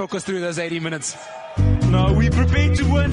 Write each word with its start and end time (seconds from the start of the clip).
talk 0.00 0.14
us 0.14 0.24
through 0.24 0.40
those 0.40 0.58
80 0.58 0.80
minutes. 0.80 1.14
No, 1.90 2.14
we 2.14 2.30
prepared 2.30 2.74
to 2.76 2.84
win. 2.90 3.10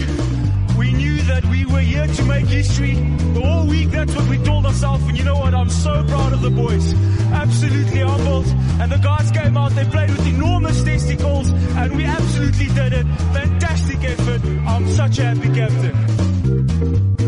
We 0.77 0.94
knew 0.94 1.17
that 1.23 1.44
we 1.52 1.65
were 1.65 1.81
here 1.81 2.07
to 2.07 2.23
make 2.23 2.45
history. 2.45 2.94
The 3.33 3.41
whole 3.41 3.67
week, 3.67 3.90
that's 3.90 4.15
what 4.15 4.29
we 4.29 4.38
told 4.38 4.65
ourselves. 4.65 5.04
And 5.05 5.18
you 5.18 5.26
know 5.26 5.36
what? 5.36 5.54
I'm 5.54 5.70
so 5.70 6.05
proud 6.08 6.31
of 6.31 6.42
the 6.42 6.50
boys. 6.50 6.94
Absolutely 7.34 8.00
humbled. 8.00 8.46
And 8.79 8.89
the 8.89 9.00
guys 9.00 9.29
came 9.31 9.58
out, 9.58 9.71
they 9.71 9.84
played 9.84 10.12
with 10.12 10.28
enormous 10.28 10.81
testicles, 10.81 11.50
and 11.50 11.94
we 11.94 12.05
absolutely 12.05 12.67
did 12.67 12.94
it. 12.94 13.06
Fantastic 13.33 14.04
effort. 14.06 14.42
I'm 14.46 14.88
such 14.88 15.19
a 15.19 15.26
happy 15.26 15.54
captain. 15.54 17.27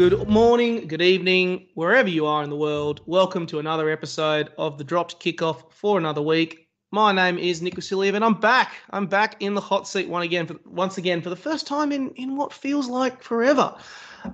Good 0.00 0.30
morning, 0.30 0.88
good 0.88 1.02
evening, 1.02 1.66
wherever 1.74 2.08
you 2.08 2.24
are 2.24 2.42
in 2.42 2.48
the 2.48 2.56
world. 2.56 3.02
Welcome 3.04 3.46
to 3.48 3.58
another 3.58 3.90
episode 3.90 4.50
of 4.56 4.78
the 4.78 4.82
Dropped 4.82 5.20
Kickoff 5.20 5.70
for 5.70 5.98
another 5.98 6.22
week. 6.22 6.68
My 6.90 7.12
name 7.12 7.36
is 7.36 7.60
Nick 7.60 7.74
Vasiliev, 7.74 8.14
and 8.14 8.24
I'm 8.24 8.40
back. 8.40 8.72
I'm 8.88 9.06
back 9.06 9.36
in 9.40 9.52
the 9.52 9.60
hot 9.60 9.86
seat 9.86 10.08
one 10.08 10.22
again, 10.22 10.46
for, 10.46 10.56
once 10.64 10.96
again 10.96 11.20
for 11.20 11.28
the 11.28 11.36
first 11.36 11.66
time 11.66 11.92
in 11.92 12.12
in 12.12 12.34
what 12.34 12.50
feels 12.50 12.88
like 12.88 13.22
forever. 13.22 13.76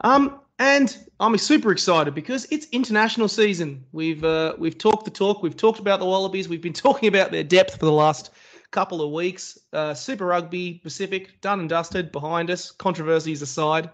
Um, 0.02 0.38
and 0.60 0.96
I'm 1.18 1.36
super 1.36 1.72
excited 1.72 2.14
because 2.14 2.46
it's 2.52 2.68
international 2.70 3.26
season. 3.26 3.84
We've 3.90 4.22
uh, 4.22 4.54
we've 4.58 4.78
talked 4.78 5.04
the 5.04 5.10
talk. 5.10 5.42
We've 5.42 5.56
talked 5.56 5.80
about 5.80 5.98
the 5.98 6.06
Wallabies. 6.06 6.48
We've 6.48 6.62
been 6.62 6.72
talking 6.84 7.08
about 7.08 7.32
their 7.32 7.42
depth 7.42 7.72
for 7.72 7.86
the 7.86 7.90
last 7.90 8.30
couple 8.70 9.02
of 9.02 9.10
weeks. 9.10 9.58
Uh, 9.72 9.94
Super 9.94 10.26
Rugby 10.26 10.74
Pacific 10.74 11.40
done 11.40 11.58
and 11.58 11.68
dusted 11.68 12.12
behind 12.12 12.52
us. 12.52 12.70
Controversies 12.70 13.42
aside. 13.42 13.90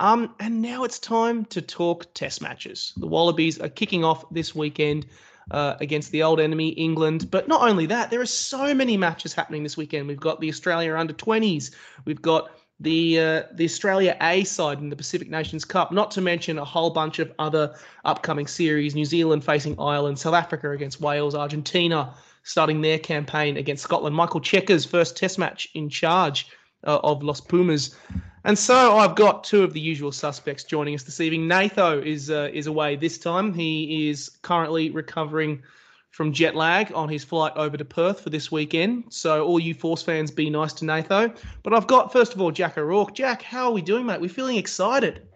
Um, 0.00 0.34
and 0.40 0.60
now 0.60 0.84
it's 0.84 0.98
time 0.98 1.44
to 1.46 1.62
talk 1.62 2.12
test 2.14 2.42
matches. 2.42 2.92
The 2.96 3.06
Wallabies 3.06 3.60
are 3.60 3.68
kicking 3.68 4.04
off 4.04 4.24
this 4.30 4.54
weekend 4.54 5.06
uh, 5.50 5.74
against 5.80 6.10
the 6.10 6.22
old 6.22 6.40
enemy, 6.40 6.70
England. 6.70 7.30
But 7.30 7.48
not 7.48 7.68
only 7.68 7.86
that, 7.86 8.10
there 8.10 8.20
are 8.20 8.26
so 8.26 8.74
many 8.74 8.96
matches 8.96 9.32
happening 9.32 9.62
this 9.62 9.76
weekend. 9.76 10.08
We've 10.08 10.18
got 10.18 10.40
the 10.40 10.48
Australia 10.48 10.94
under 10.96 11.14
20s, 11.14 11.74
we've 12.04 12.22
got 12.22 12.50
the 12.80 13.20
uh, 13.20 13.42
the 13.52 13.64
Australia 13.64 14.16
A 14.20 14.42
side 14.42 14.80
in 14.80 14.88
the 14.88 14.96
Pacific 14.96 15.30
Nations 15.30 15.64
Cup, 15.64 15.92
not 15.92 16.10
to 16.12 16.20
mention 16.20 16.58
a 16.58 16.64
whole 16.64 16.90
bunch 16.90 17.20
of 17.20 17.32
other 17.38 17.74
upcoming 18.04 18.48
series 18.48 18.96
New 18.96 19.04
Zealand 19.04 19.44
facing 19.44 19.78
Ireland, 19.78 20.18
South 20.18 20.34
Africa 20.34 20.72
against 20.72 21.00
Wales, 21.00 21.36
Argentina 21.36 22.14
starting 22.44 22.82
their 22.82 22.98
campaign 22.98 23.56
against 23.56 23.82
Scotland, 23.82 24.14
Michael 24.14 24.40
Cheika's 24.40 24.84
first 24.84 25.16
test 25.16 25.38
match 25.38 25.68
in 25.74 25.88
charge 25.88 26.46
uh, 26.86 26.98
of 27.02 27.22
Los 27.22 27.40
Pumas. 27.40 27.96
And 28.44 28.58
so 28.58 28.98
I've 28.98 29.14
got 29.14 29.42
two 29.42 29.62
of 29.62 29.72
the 29.72 29.80
usual 29.80 30.12
suspects 30.12 30.64
joining 30.64 30.94
us 30.94 31.02
this 31.02 31.20
evening. 31.20 31.48
Natho 31.48 32.04
is 32.04 32.30
uh, 32.30 32.50
is 32.52 32.66
away 32.66 32.94
this 32.94 33.18
time. 33.18 33.54
He 33.54 34.08
is 34.10 34.30
currently 34.42 34.90
recovering 34.90 35.62
from 36.10 36.32
jet 36.32 36.54
lag 36.54 36.92
on 36.94 37.08
his 37.08 37.24
flight 37.24 37.52
over 37.56 37.76
to 37.76 37.84
Perth 37.84 38.20
for 38.20 38.30
this 38.30 38.52
weekend. 38.52 39.04
So 39.08 39.44
all 39.44 39.58
you 39.58 39.74
Force 39.74 40.02
fans, 40.02 40.30
be 40.30 40.50
nice 40.50 40.72
to 40.74 40.84
Natho. 40.84 41.34
But 41.62 41.72
I've 41.72 41.86
got 41.86 42.12
first 42.12 42.34
of 42.34 42.40
all 42.40 42.50
Jack 42.50 42.76
O'Rourke. 42.76 43.14
Jack, 43.14 43.42
how 43.42 43.66
are 43.66 43.72
we 43.72 43.82
doing, 43.82 44.04
mate? 44.04 44.20
We're 44.20 44.28
feeling 44.28 44.56
excited. 44.56 45.26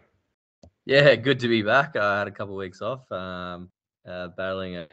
Yeah, 0.85 1.17
good 1.17 1.41
to 1.41 1.49
be 1.49 1.63
back. 1.63 1.97
I 1.97 2.19
had 2.19 2.29
a 2.29 2.31
couple 2.31 2.55
of 2.55 2.59
weeks 2.59 2.83
off, 2.83 3.11
um, 3.11 3.71
uh, 4.07 4.29
battling 4.29 4.77
a, 4.77 4.87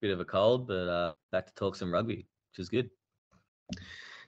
bit 0.00 0.10
of 0.10 0.20
a 0.20 0.24
cold, 0.24 0.66
but 0.66 0.88
uh, 0.88 1.12
back 1.30 1.46
to 1.46 1.54
talk 1.54 1.76
some 1.76 1.92
rugby, 1.92 2.26
which 2.50 2.58
is 2.58 2.68
good. 2.68 2.90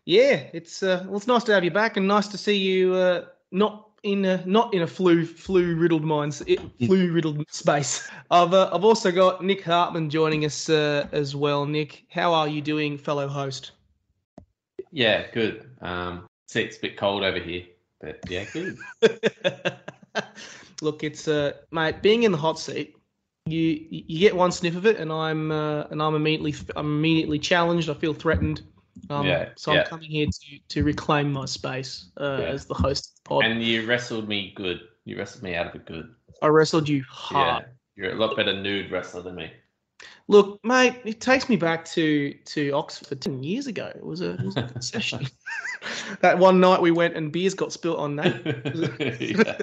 Yeah, 0.06 0.42
it's 0.52 0.82
uh, 0.82 1.04
well, 1.06 1.16
it's 1.16 1.26
nice 1.26 1.44
to 1.44 1.52
have 1.54 1.64
you 1.64 1.70
back, 1.70 1.96
and 1.96 2.06
nice 2.06 2.28
to 2.28 2.38
see 2.38 2.56
you 2.56 2.94
uh, 2.94 3.24
not 3.50 3.88
in 4.02 4.24
a 4.26 4.42
not 4.44 4.74
in 4.74 4.82
a 4.82 4.86
flu 4.86 5.24
flu 5.24 5.74
riddled 5.76 6.04
minds 6.04 6.42
flu 6.84 7.10
riddled 7.10 7.42
space. 7.50 8.06
I've 8.30 8.52
uh, 8.52 8.70
I've 8.72 8.84
also 8.84 9.10
got 9.10 9.42
Nick 9.42 9.62
Hartman 9.64 10.10
joining 10.10 10.44
us 10.44 10.68
uh, 10.68 11.08
as 11.10 11.34
well. 11.34 11.64
Nick, 11.64 12.04
how 12.10 12.34
are 12.34 12.46
you 12.46 12.60
doing, 12.60 12.98
fellow 12.98 13.26
host? 13.26 13.72
Yeah, 14.92 15.26
good. 15.32 15.70
Um, 15.80 16.28
see, 16.48 16.62
it's 16.62 16.76
a 16.76 16.80
bit 16.80 16.96
cold 16.98 17.24
over 17.24 17.38
here, 17.38 17.64
but 18.00 18.20
yeah, 18.28 18.44
good. 18.52 18.76
Look, 20.82 21.02
it's 21.02 21.26
uh, 21.26 21.54
mate, 21.72 22.02
being 22.02 22.24
in 22.24 22.32
the 22.32 22.38
hot 22.38 22.58
seat. 22.58 22.96
You 23.46 23.86
you 23.90 24.20
get 24.20 24.36
one 24.36 24.52
sniff 24.52 24.76
of 24.76 24.84
it, 24.84 24.98
and 24.98 25.10
I'm 25.10 25.50
uh, 25.50 25.84
and 25.90 26.02
I'm 26.02 26.14
immediately 26.14 26.54
I'm 26.76 26.98
immediately 26.98 27.38
challenged. 27.38 27.88
I 27.88 27.94
feel 27.94 28.12
threatened. 28.12 28.62
Um, 29.10 29.26
Yeah, 29.26 29.50
so 29.56 29.72
yeah. 29.72 29.80
I'm 29.80 29.86
coming 29.86 30.10
here 30.10 30.26
to, 30.26 30.58
to 30.68 30.84
reclaim 30.84 31.32
my 31.32 31.44
space 31.46 32.10
uh, 32.20 32.38
Yeah. 32.40 32.46
as 32.46 32.66
the 32.66 32.74
host 32.74 33.06
of 33.08 33.14
the 33.14 33.28
pod. 33.28 33.44
And 33.44 33.62
you 33.62 33.86
wrestled 33.86 34.28
me 34.28 34.52
good. 34.56 34.80
You 35.04 35.18
wrestled 35.18 35.42
me 35.42 35.54
out 35.54 35.66
of 35.66 35.74
it 35.74 35.86
good. 35.86 36.14
I 36.42 36.48
wrestled 36.48 36.88
you 36.88 37.04
hard. 37.08 37.64
Yeah, 37.96 38.04
you're 38.04 38.12
a 38.12 38.18
lot 38.18 38.36
better 38.36 38.52
nude 38.52 38.90
wrestler 38.90 39.22
than 39.22 39.36
me. 39.36 39.52
Look, 40.28 40.58
mate, 40.64 41.00
it 41.04 41.20
takes 41.20 41.48
me 41.48 41.56
back 41.56 41.84
to 41.86 42.34
to 42.46 42.70
Oxford 42.72 43.20
ten 43.20 43.42
years 43.42 43.66
ago. 43.66 43.92
It 43.94 44.04
was 44.04 44.20
a, 44.20 44.32
it 44.32 44.42
was 44.42 44.56
a 44.56 44.62
good 44.62 44.82
session. 44.82 45.26
that 46.20 46.38
one 46.38 46.60
night 46.60 46.80
we 46.80 46.90
went 46.90 47.14
and 47.16 47.30
beers 47.30 47.54
got 47.54 47.72
spilt 47.72 47.98
on 47.98 48.16
Nate. 48.16 48.34
Yeah. 49.20 49.58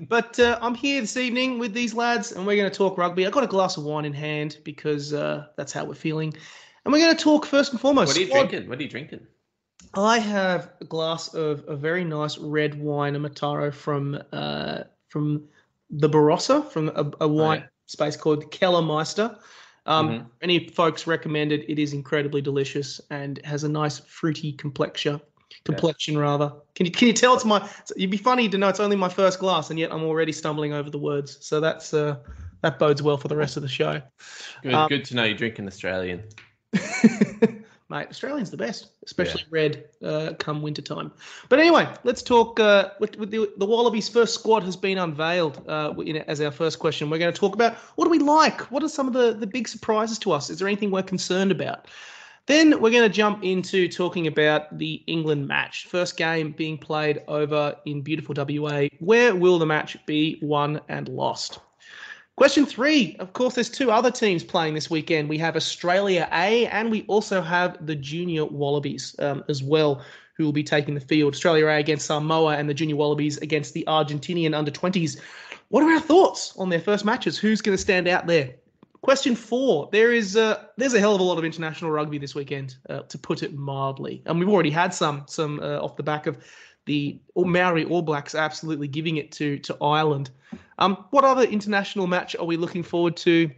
but 0.00 0.38
uh, 0.40 0.58
I'm 0.60 0.74
here 0.74 1.00
this 1.00 1.16
evening 1.16 1.58
with 1.58 1.74
these 1.74 1.94
lads, 1.94 2.32
and 2.32 2.46
we're 2.46 2.56
going 2.56 2.70
to 2.70 2.76
talk 2.76 2.98
rugby. 2.98 3.26
I 3.26 3.30
got 3.30 3.44
a 3.44 3.48
glass 3.48 3.76
of 3.76 3.84
wine 3.84 4.04
in 4.04 4.12
hand 4.12 4.58
because 4.64 5.12
uh, 5.12 5.46
that's 5.56 5.72
how 5.72 5.84
we're 5.84 5.94
feeling, 5.94 6.34
and 6.86 6.92
we're 6.92 7.00
going 7.00 7.16
to 7.16 7.22
talk 7.22 7.46
first 7.46 7.72
and 7.72 7.80
foremost. 7.80 8.10
What 8.10 8.16
are 8.16 8.20
you 8.20 8.26
squad. 8.28 8.48
drinking? 8.48 8.68
What 8.68 8.78
are 8.78 8.82
you 8.82 8.88
drinking? 8.88 9.26
I 9.94 10.20
have 10.20 10.70
a 10.80 10.84
glass 10.84 11.34
of 11.34 11.64
a 11.66 11.74
very 11.74 12.04
nice 12.04 12.38
red 12.38 12.80
wine, 12.80 13.16
a 13.16 13.18
Mataro 13.18 13.74
from 13.74 14.22
uh, 14.32 14.84
from 15.08 15.48
the 15.90 16.08
Barossa, 16.08 16.70
from 16.70 16.90
a, 16.94 17.10
a 17.24 17.28
wine 17.28 17.60
yeah. 17.60 17.66
space 17.86 18.16
called 18.16 18.52
Kellermeister. 18.52 19.36
Um, 19.86 20.08
Mhm. 20.08 20.26
Any 20.42 20.68
folks 20.68 21.08
recommend 21.08 21.50
it. 21.50 21.68
It 21.68 21.80
is 21.80 21.92
incredibly 21.92 22.40
delicious 22.40 23.00
and 23.10 23.40
has 23.44 23.64
a 23.64 23.68
nice 23.68 23.98
fruity 23.98 24.52
complexion. 24.52 25.20
Complexion, 25.64 26.16
rather. 26.16 26.52
Can 26.76 26.86
you 26.86 26.92
can 26.92 27.08
you 27.08 27.12
tell 27.12 27.34
it's 27.34 27.44
my? 27.44 27.68
It'd 27.96 28.10
be 28.10 28.16
funny 28.16 28.48
to 28.48 28.58
know 28.58 28.68
it's 28.68 28.78
only 28.78 28.96
my 28.96 29.08
first 29.08 29.40
glass, 29.40 29.70
and 29.70 29.78
yet 29.78 29.92
I'm 29.92 30.04
already 30.04 30.30
stumbling 30.30 30.72
over 30.72 30.90
the 30.90 30.98
words. 30.98 31.38
So 31.44 31.58
that's 31.58 31.92
uh, 31.92 32.18
that 32.62 32.78
bodes 32.78 33.02
well 33.02 33.16
for 33.16 33.26
the 33.26 33.36
rest 33.36 33.56
of 33.56 33.62
the 33.62 33.68
show. 33.68 34.00
Good, 34.62 34.74
Um, 34.74 34.88
good 34.88 35.04
to 35.06 35.16
know 35.16 35.24
you're 35.24 35.36
drinking 35.36 35.66
Australian. 35.66 36.22
Mate, 37.88 38.08
Australian's 38.08 38.50
the 38.50 38.56
best, 38.56 38.88
especially 39.04 39.44
red 39.48 39.84
uh, 40.02 40.32
come 40.40 40.60
winter 40.60 40.82
time. 40.82 41.12
But 41.48 41.60
anyway, 41.60 41.88
let's 42.02 42.20
talk. 42.20 42.58
Uh, 42.58 42.90
with, 42.98 43.16
with 43.16 43.30
the, 43.30 43.48
the 43.58 43.66
Wallabies' 43.66 44.08
first 44.08 44.34
squad 44.34 44.64
has 44.64 44.76
been 44.76 44.98
unveiled 44.98 45.62
uh, 45.68 45.94
in, 46.04 46.16
as 46.16 46.40
our 46.40 46.50
first 46.50 46.80
question. 46.80 47.08
We're 47.10 47.18
going 47.18 47.32
to 47.32 47.38
talk 47.38 47.54
about 47.54 47.74
what 47.94 48.06
do 48.06 48.10
we 48.10 48.18
like? 48.18 48.60
What 48.72 48.82
are 48.82 48.88
some 48.88 49.06
of 49.06 49.12
the, 49.12 49.34
the 49.34 49.46
big 49.46 49.68
surprises 49.68 50.18
to 50.20 50.32
us? 50.32 50.50
Is 50.50 50.58
there 50.58 50.66
anything 50.66 50.90
we're 50.90 51.04
concerned 51.04 51.52
about? 51.52 51.86
Then 52.46 52.80
we're 52.80 52.90
going 52.90 53.02
to 53.02 53.08
jump 53.08 53.44
into 53.44 53.88
talking 53.88 54.26
about 54.26 54.76
the 54.78 55.02
England 55.06 55.46
match. 55.46 55.86
First 55.86 56.16
game 56.16 56.52
being 56.52 56.78
played 56.78 57.22
over 57.28 57.76
in 57.86 58.02
beautiful 58.02 58.34
WA. 58.36 58.86
Where 58.98 59.34
will 59.34 59.60
the 59.60 59.66
match 59.66 59.96
be 60.06 60.40
won 60.42 60.80
and 60.88 61.08
lost? 61.08 61.60
Question 62.36 62.66
three. 62.66 63.16
Of 63.18 63.32
course, 63.32 63.54
there's 63.54 63.70
two 63.70 63.90
other 63.90 64.10
teams 64.10 64.44
playing 64.44 64.74
this 64.74 64.90
weekend. 64.90 65.30
We 65.30 65.38
have 65.38 65.56
Australia 65.56 66.28
A, 66.32 66.66
and 66.66 66.90
we 66.90 67.02
also 67.04 67.40
have 67.40 67.84
the 67.86 67.94
Junior 67.94 68.44
Wallabies 68.44 69.16
um, 69.20 69.42
as 69.48 69.62
well, 69.62 70.02
who 70.34 70.44
will 70.44 70.52
be 70.52 70.62
taking 70.62 70.94
the 70.94 71.00
field. 71.00 71.32
Australia 71.32 71.66
A 71.68 71.78
against 71.78 72.04
Samoa, 72.04 72.58
and 72.58 72.68
the 72.68 72.74
Junior 72.74 72.96
Wallabies 72.96 73.38
against 73.38 73.72
the 73.72 73.84
Argentinian 73.88 74.54
under 74.54 74.70
20s. 74.70 75.18
What 75.70 75.82
are 75.82 75.90
our 75.90 76.00
thoughts 76.00 76.52
on 76.58 76.68
their 76.68 76.78
first 76.78 77.06
matches? 77.06 77.38
Who's 77.38 77.62
going 77.62 77.74
to 77.74 77.80
stand 77.82 78.06
out 78.06 78.26
there? 78.26 78.54
Question 79.00 79.34
four. 79.34 79.88
There 79.90 80.12
is 80.12 80.36
uh, 80.36 80.62
there's 80.76 80.92
a 80.92 81.00
hell 81.00 81.14
of 81.14 81.22
a 81.22 81.24
lot 81.24 81.38
of 81.38 81.44
international 81.44 81.90
rugby 81.90 82.18
this 82.18 82.34
weekend, 82.34 82.76
uh, 82.90 83.00
to 83.00 83.16
put 83.16 83.42
it 83.42 83.54
mildly, 83.54 84.20
and 84.26 84.38
we've 84.38 84.48
already 84.48 84.70
had 84.70 84.92
some 84.92 85.24
some 85.26 85.58
uh, 85.60 85.78
off 85.78 85.96
the 85.96 86.02
back 86.02 86.26
of 86.26 86.36
the 86.84 87.18
Maori 87.34 87.86
All 87.86 88.02
Blacks 88.02 88.34
absolutely 88.34 88.88
giving 88.88 89.16
it 89.16 89.32
to 89.32 89.58
to 89.60 89.76
Ireland. 89.80 90.28
Um, 90.78 91.04
what 91.10 91.24
other 91.24 91.42
international 91.42 92.06
match 92.06 92.36
are 92.36 92.44
we 92.44 92.56
looking 92.56 92.82
forward 92.82 93.16
to 93.18 93.50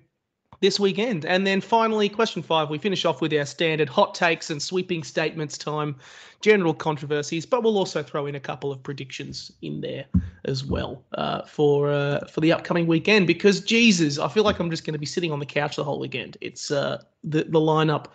this 0.61 0.81
weekend? 0.81 1.25
And 1.25 1.47
then 1.47 1.61
finally, 1.61 2.09
question 2.09 2.43
five, 2.43 2.71
we 2.71 2.79
finish 2.79 3.05
off 3.05 3.21
with 3.21 3.33
our 3.33 3.45
standard 3.45 3.89
hot 3.89 4.15
takes 4.15 4.51
and 4.51 4.61
sweeping 4.61 5.03
statements 5.03 5.59
time, 5.59 5.97
general 6.41 6.75
controversies, 6.75 7.47
but 7.47 7.63
we'll 7.63 7.79
also 7.79 8.03
throw 8.03 8.27
in 8.27 8.35
a 8.35 8.41
couple 8.41 8.71
of 8.71 8.83
predictions 8.83 9.53
in 9.63 9.81
there 9.81 10.05
as 10.45 10.65
well 10.65 11.05
uh, 11.15 11.43
for 11.43 11.91
uh, 11.91 12.27
for 12.27 12.41
the 12.41 12.53
upcoming 12.53 12.87
weekend. 12.87 13.27
Because 13.27 13.61
Jesus, 13.61 14.19
I 14.19 14.29
feel 14.29 14.45
like 14.45 14.59
I'm 14.59 14.71
just 14.71 14.85
going 14.85 14.95
to 14.95 14.99
be 14.99 15.07
sitting 15.07 15.33
on 15.33 15.39
the 15.39 15.47
couch 15.47 15.77
the 15.77 15.85
whole 15.85 15.99
weekend. 15.99 16.37
It's 16.41 16.71
uh, 16.71 17.03
the 17.25 17.45
the 17.45 17.61
lineup 17.61 18.07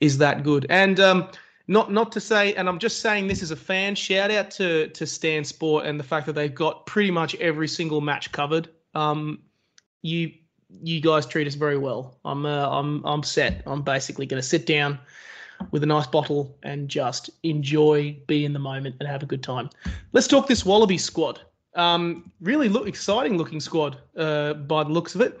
is 0.00 0.18
that 0.18 0.42
good, 0.42 0.66
and 0.68 1.00
um, 1.00 1.28
not 1.68 1.92
not 1.92 2.12
to 2.12 2.20
say, 2.20 2.54
and 2.54 2.68
I'm 2.68 2.78
just 2.78 3.00
saying 3.00 3.26
this 3.26 3.42
as 3.42 3.50
a 3.50 3.56
fan. 3.56 3.94
Shout 3.94 4.30
out 4.30 4.50
to 4.52 4.88
to 4.88 5.06
Stan 5.06 5.44
Sport 5.44 5.86
and 5.86 5.98
the 5.98 6.04
fact 6.04 6.26
that 6.26 6.34
they've 6.34 6.54
got 6.54 6.86
pretty 6.86 7.10
much 7.10 7.34
every 7.36 7.68
single 7.68 8.00
match 8.00 8.32
covered. 8.32 8.68
Um, 8.94 9.40
you 10.02 10.32
you 10.82 11.00
guys 11.00 11.26
treat 11.26 11.46
us 11.46 11.54
very 11.54 11.78
well. 11.78 12.18
I'm 12.24 12.46
uh, 12.46 12.68
I'm 12.68 13.04
I'm 13.04 13.22
set. 13.22 13.62
I'm 13.66 13.82
basically 13.82 14.26
going 14.26 14.40
to 14.40 14.46
sit 14.48 14.66
down 14.66 14.98
with 15.70 15.82
a 15.82 15.86
nice 15.86 16.06
bottle 16.06 16.56
and 16.62 16.88
just 16.88 17.30
enjoy, 17.42 18.16
be 18.26 18.44
in 18.44 18.52
the 18.52 18.58
moment, 18.58 18.96
and 19.00 19.08
have 19.08 19.22
a 19.22 19.26
good 19.26 19.42
time. 19.42 19.70
Let's 20.12 20.28
talk 20.28 20.46
this 20.46 20.64
Wallaby 20.64 20.98
squad. 20.98 21.40
Um, 21.74 22.30
really 22.40 22.68
look 22.68 22.86
exciting 22.86 23.36
looking 23.36 23.60
squad 23.60 23.98
uh, 24.16 24.54
by 24.54 24.84
the 24.84 24.90
looks 24.90 25.14
of 25.14 25.20
it. 25.20 25.40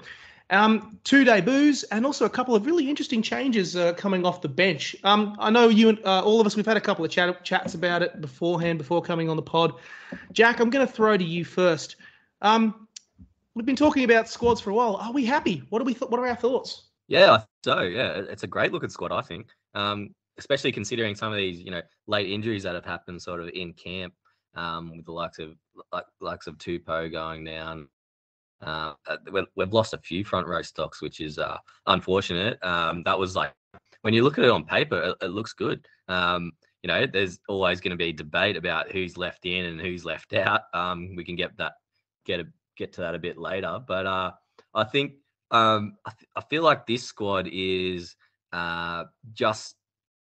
Um, 0.50 1.00
two 1.02 1.24
debuts 1.24 1.82
and 1.84 2.06
also 2.06 2.24
a 2.24 2.30
couple 2.30 2.54
of 2.54 2.66
really 2.66 2.88
interesting 2.88 3.20
changes 3.20 3.74
uh, 3.74 3.94
coming 3.94 4.24
off 4.24 4.42
the 4.42 4.48
bench. 4.48 4.94
Um, 5.02 5.34
I 5.40 5.50
know 5.50 5.68
you 5.68 5.88
and 5.88 5.98
uh, 6.04 6.22
all 6.22 6.40
of 6.40 6.46
us, 6.46 6.54
we've 6.54 6.66
had 6.66 6.76
a 6.76 6.80
couple 6.80 7.04
of 7.04 7.10
chat, 7.10 7.44
chats 7.44 7.74
about 7.74 8.02
it 8.02 8.20
beforehand, 8.20 8.78
before 8.78 9.02
coming 9.02 9.28
on 9.28 9.34
the 9.36 9.42
pod. 9.42 9.72
Jack, 10.32 10.60
I'm 10.60 10.70
going 10.70 10.86
to 10.86 10.92
throw 10.92 11.16
to 11.16 11.24
you 11.24 11.44
first. 11.44 11.96
Um, 12.42 12.86
we've 13.54 13.66
been 13.66 13.74
talking 13.74 14.04
about 14.04 14.28
squads 14.28 14.60
for 14.60 14.70
a 14.70 14.74
while. 14.74 14.96
Are 14.96 15.12
we 15.12 15.24
happy? 15.24 15.64
What 15.70 15.82
are 15.82 15.84
we? 15.84 15.94
Th- 15.94 16.08
what 16.10 16.20
are 16.20 16.26
our 16.26 16.36
thoughts? 16.36 16.90
Yeah, 17.08 17.42
so 17.64 17.80
yeah, 17.82 18.22
it's 18.28 18.42
a 18.42 18.48
great 18.48 18.72
looking 18.72 18.90
squad. 18.90 19.12
I 19.12 19.22
think, 19.22 19.48
um, 19.74 20.14
especially 20.38 20.72
considering 20.72 21.14
some 21.14 21.32
of 21.32 21.38
these, 21.38 21.60
you 21.60 21.70
know, 21.70 21.82
late 22.06 22.30
injuries 22.30 22.62
that 22.64 22.74
have 22.74 22.84
happened 22.84 23.20
sort 23.20 23.40
of 23.40 23.48
in 23.48 23.72
camp, 23.72 24.12
um, 24.54 24.96
with 24.96 25.06
the 25.06 25.12
likes 25.12 25.38
of 25.38 25.56
like 25.92 26.04
likes 26.20 26.46
of 26.46 26.58
Tupou 26.58 27.10
going 27.10 27.44
down. 27.44 27.88
Uh, 28.62 28.94
uh, 29.06 29.16
we- 29.30 29.46
we've 29.54 29.72
lost 29.72 29.94
a 29.94 29.98
few 29.98 30.24
front 30.24 30.46
row 30.46 30.62
stocks, 30.62 31.02
which 31.02 31.20
is 31.20 31.38
uh, 31.38 31.58
unfortunate. 31.86 32.62
Um, 32.64 33.02
that 33.04 33.18
was 33.18 33.36
like 33.36 33.52
when 34.02 34.14
you 34.14 34.22
look 34.22 34.38
at 34.38 34.44
it 34.44 34.50
on 34.50 34.64
paper, 34.64 35.00
it, 35.20 35.26
it 35.26 35.30
looks 35.30 35.52
good. 35.52 35.86
Um, 36.08 36.52
you 36.82 36.88
know, 36.88 37.06
there's 37.06 37.38
always 37.48 37.80
going 37.80 37.90
to 37.90 37.96
be 37.96 38.12
debate 38.12 38.56
about 38.56 38.92
who's 38.92 39.16
left 39.16 39.44
in 39.46 39.64
and 39.64 39.80
who's 39.80 40.04
left 40.04 40.32
out. 40.34 40.62
Um, 40.72 41.14
we 41.16 41.24
can 41.24 41.36
get 41.36 41.56
that 41.58 41.72
get 42.24 42.40
a, 42.40 42.44
get 42.76 42.92
to 42.94 43.00
that 43.02 43.14
a 43.14 43.18
bit 43.18 43.38
later, 43.38 43.80
but 43.86 44.06
uh, 44.06 44.30
I 44.74 44.84
think 44.84 45.14
um, 45.50 45.96
I, 46.06 46.10
th- 46.10 46.28
I 46.36 46.40
feel 46.42 46.62
like 46.62 46.86
this 46.86 47.04
squad 47.04 47.48
is 47.50 48.16
uh, 48.52 49.04
just 49.32 49.74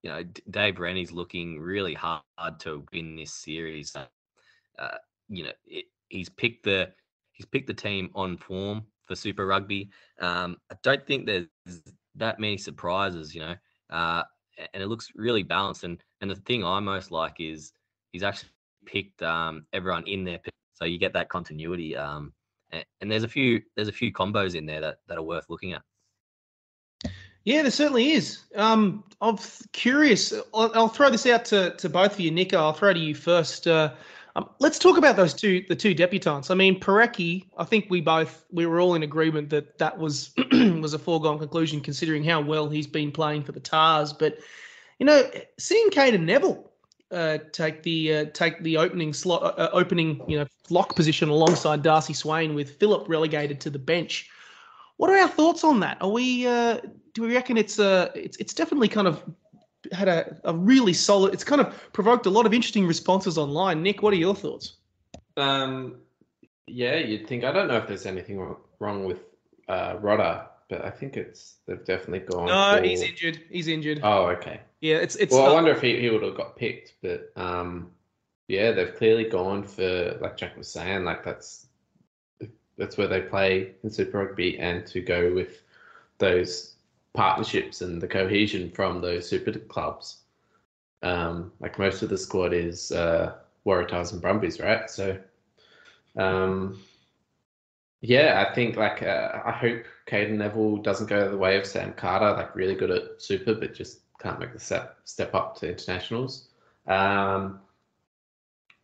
you 0.03 0.11
know 0.11 0.23
Dave 0.51 0.79
Rennie's 0.79 1.13
looking 1.13 1.59
really 1.59 1.95
hard 1.95 2.23
to 2.61 2.85
win 2.93 3.17
this 3.17 3.33
series. 3.33 3.95
Uh, 3.97 4.89
you 5.29 5.45
know, 5.45 5.53
it, 5.67 5.87
he's 6.09 6.29
picked 6.29 6.65
the 6.65 6.91
he's 7.41 7.47
picked 7.47 7.67
the 7.69 7.75
team 7.75 8.11
on 8.15 8.37
form 8.37 8.83
for 9.07 9.17
Super 9.17 9.47
Rugby. 9.47 9.89
Um, 10.21 10.59
I 10.71 10.75
don't 10.83 11.07
think 11.07 11.25
there's 11.25 11.47
that 12.17 12.39
many 12.39 12.59
surprises. 12.59 13.35
You 13.35 13.41
know, 13.41 13.55
uh, 13.89 14.25
and 14.75 14.83
it 14.83 14.89
looks 14.89 15.09
really 15.15 15.43
balanced. 15.43 15.85
And 15.85 16.03
and 16.21 16.31
the 16.31 16.35
thing 16.35 16.63
I 16.63 16.79
most 16.81 17.11
like 17.11 17.37
is 17.39 17.73
he's 18.13 18.23
actually 18.23 18.51
picked 18.85 19.23
um, 19.23 19.65
everyone 19.73 20.07
in 20.07 20.23
there, 20.25 20.39
so 20.75 20.85
you 20.85 20.99
get 20.99 21.15
that 21.15 21.31
continuity. 21.31 21.97
Um, 21.97 22.35
and, 22.73 22.85
and 23.01 23.11
there's 23.11 23.25
a 23.25 23.29
few 23.29 23.63
there's 23.75 23.89
a 23.89 23.93
few 23.93 24.13
combos 24.13 24.55
in 24.55 24.67
there 24.67 24.83
that, 24.83 24.99
that 25.09 25.17
are 25.17 25.23
worth 25.23 25.49
looking 25.49 25.73
at. 25.73 25.83
Yeah, 27.45 27.63
there 27.63 27.71
certainly 27.71 28.11
is. 28.11 28.41
Um, 28.55 29.03
I'm 29.23 29.39
curious. 29.73 30.35
I'll, 30.53 30.71
I'll 30.75 30.89
throw 30.89 31.09
this 31.09 31.25
out 31.25 31.47
to, 31.47 31.75
to 31.77 31.89
both 31.89 32.13
of 32.13 32.21
you, 32.21 32.31
Nico. 32.31 32.59
I'll 32.59 32.75
throw 32.75 32.93
to 32.93 33.01
you 33.01 33.15
first. 33.15 33.67
Uh, 33.67 33.95
um, 34.37 34.49
let's 34.61 34.79
talk 34.79 34.97
about 34.97 35.17
those 35.17 35.35
two, 35.35 35.65
the 35.69 35.77
two 35.77 35.95
debutants. 35.95 36.51
I 36.51 36.55
mean, 36.55 36.79
Porecki. 36.79 37.47
I 37.59 37.65
think 37.65 37.87
we 37.91 38.01
both 38.01 38.45
we 38.53 38.67
were 38.67 38.81
all 38.81 38.95
in 38.95 39.03
agreement 39.03 39.51
that 39.51 39.79
that 39.79 39.99
was 39.99 40.33
was 40.53 40.95
a 40.95 40.99
foregone 40.99 41.39
conclusion, 41.39 41.81
considering 41.81 42.23
how 42.23 42.41
well 42.41 42.69
he's 42.69 42.87
been 42.87 43.11
playing 43.11 43.43
for 43.43 43.53
the 43.53 43.61
Tars. 43.61 44.13
But 44.13 44.39
you 44.99 45.07
know, 45.07 45.29
seeing 45.59 45.91
Cadeyrn 45.91 46.25
Neville 46.25 46.71
uh, 47.11 47.39
take 47.53 47.83
the 47.83 48.15
uh, 48.15 48.25
take 48.33 48.63
the 48.63 48.77
opening 48.77 49.13
slot, 49.13 49.43
uh, 49.43 49.47
uh, 49.47 49.71
opening 49.73 50.23
you 50.29 50.39
know 50.39 50.47
lock 50.69 50.95
position 50.95 51.29
alongside 51.29 51.83
Darcy 51.83 52.15
Swain 52.15 52.55
with 52.55 52.79
Philip 52.79 53.09
relegated 53.09 53.61
to 53.63 53.71
the 53.71 53.79
bench. 53.79 54.31
What 54.97 55.11
are 55.11 55.17
our 55.17 55.29
thoughts 55.29 55.65
on 55.65 55.81
that? 55.81 55.99
Are 56.01 56.11
we 56.11 56.47
uh, 56.47 56.79
do 57.15 57.23
we 57.23 57.35
reckon 57.35 57.57
it's 57.57 57.79
uh 57.79 58.11
it's 58.15 58.37
it's 58.37 58.55
definitely 58.55 58.89
kind 58.89 59.09
of 59.09 59.23
had 59.93 60.09
a, 60.09 60.37
a 60.45 60.55
really 60.55 60.93
solid 60.93 61.35
it's 61.35 61.45
kind 61.45 61.61
of 61.61 61.93
provoked 61.93 62.27
a 62.27 62.31
lot 62.31 62.47
of 62.47 62.55
interesting 62.55 62.87
responses 62.87 63.39
online. 63.39 63.83
Nick, 63.83 64.03
what 64.03 64.13
are 64.13 64.17
your 64.17 64.35
thoughts? 64.35 64.75
Um, 65.37 65.97
yeah, 66.67 66.97
you'd 66.97 67.27
think. 67.27 67.45
I 67.45 67.53
don't 67.53 67.69
know 67.69 67.77
if 67.77 67.87
there's 67.87 68.07
anything 68.07 68.39
wrong, 68.79 69.05
with 69.05 69.21
uh, 69.69 69.97
Rodda, 69.97 70.47
but 70.69 70.85
I 70.85 70.91
think 70.91 71.17
it's 71.17 71.57
they've 71.67 71.85
definitely 71.85 72.21
gone. 72.21 72.47
No, 72.47 72.77
for- 72.77 72.85
he's 72.85 73.03
injured. 73.03 73.41
He's 73.51 73.69
injured. 73.69 74.01
Oh, 74.03 74.27
okay. 74.27 74.61
yeah, 74.81 74.97
it's 74.97 75.17
it's 75.17 75.33
well, 75.33 75.51
I 75.51 75.53
wonder 75.53 75.73
if 75.73 75.81
he, 75.81 76.01
he 76.01 76.11
would 76.11 76.23
have 76.23 76.37
got 76.37 76.57
picked, 76.57 76.95
but 77.03 77.33
um, 77.37 77.91
yeah, 78.49 78.73
they've 78.73 78.95
clearly 78.97 79.25
gone 79.25 79.65
for 79.65 80.19
like 80.21 80.37
Jack 80.37 80.57
was 80.57 80.69
saying, 80.69 81.05
like 81.05 81.25
that's 81.25 81.67
that's 82.79 82.97
where 82.97 83.09
they 83.09 83.21
play 83.21 83.73
in 83.83 83.91
Super 83.91 84.25
Rugby, 84.25 84.59
and 84.59 84.87
to 84.87 85.01
go 85.01 85.33
with 85.35 85.63
those 86.19 86.77
partnerships 87.15 87.81
and 87.81 88.01
the 88.01 88.09
cohesion 88.09 88.71
from 88.71 89.01
those 89.01 89.29
super 89.29 89.53
clubs. 89.53 90.19
Um, 91.03 91.53
like 91.61 91.79
most 91.79 92.03
of 92.03 92.09
the 92.09 92.19
squad 92.19 92.53
is 92.53 92.93
uh, 92.93 93.35
Waratahs 93.67 94.13
and 94.13 94.21
Brumbies, 94.21 94.61
right? 94.61 94.89
So, 94.89 95.19
um, 96.17 96.83
yeah, 98.03 98.47
I 98.49 98.55
think 98.55 98.77
like 98.77 99.03
uh, 99.03 99.41
I 99.45 99.53
hope 99.53 99.85
Cadeyrn 100.07 100.39
Neville 100.39 100.79
doesn't 100.79 101.09
go 101.09 101.31
the 101.31 101.37
way 101.37 101.57
of 101.59 101.67
Sam 101.67 101.93
Carter, 101.95 102.33
like 102.33 102.55
really 102.55 102.75
good 102.75 102.91
at 102.91 103.21
super, 103.21 103.55
but 103.55 103.75
just 103.75 104.01
can't 104.21 104.39
make 104.39 104.53
the 104.53 104.61
step 104.61 104.99
step 105.05 105.35
up 105.35 105.57
to 105.57 105.69
internationals. 105.69 106.49
Um, 106.87 107.61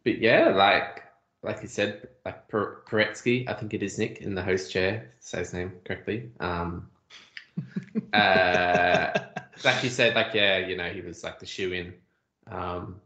but 0.04 0.18
yeah, 0.18 0.48
like 0.48 1.02
like 1.42 1.62
you 1.62 1.68
said, 1.68 2.08
like 2.24 2.48
Porecki, 2.48 3.48
I 3.48 3.54
think 3.54 3.72
it 3.72 3.82
is 3.82 3.98
Nick 3.98 4.20
in 4.20 4.34
the 4.34 4.42
host 4.42 4.70
chair, 4.70 5.12
say 5.20 5.38
his 5.38 5.52
name 5.52 5.72
correctly. 5.84 6.30
Um, 6.40 6.90
uh, 8.12 9.12
like 9.64 9.82
you 9.82 9.90
said, 9.90 10.14
like 10.14 10.34
yeah, 10.34 10.58
you 10.58 10.76
know, 10.76 10.88
he 10.90 11.00
was 11.00 11.22
like 11.24 11.38
the 11.38 11.46
shoe 11.46 11.72
in. 11.72 11.94
Um, 12.46 13.00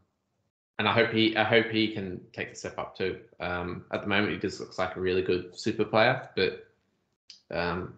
and 0.79 0.87
I 0.87 0.93
hope 0.93 1.11
he, 1.11 1.35
I 1.37 1.43
hope 1.43 1.67
he 1.69 1.93
can 1.93 2.21
take 2.33 2.51
the 2.51 2.55
step 2.55 2.77
up 2.79 2.97
too. 2.97 3.19
Um, 3.39 3.85
at 3.91 4.01
the 4.01 4.07
moment, 4.07 4.33
he 4.33 4.39
just 4.39 4.59
looks 4.59 4.79
like 4.79 4.95
a 4.95 5.01
really 5.01 5.21
good 5.21 5.57
super 5.59 5.85
player, 5.85 6.27
but 6.35 6.67
um, 7.51 7.95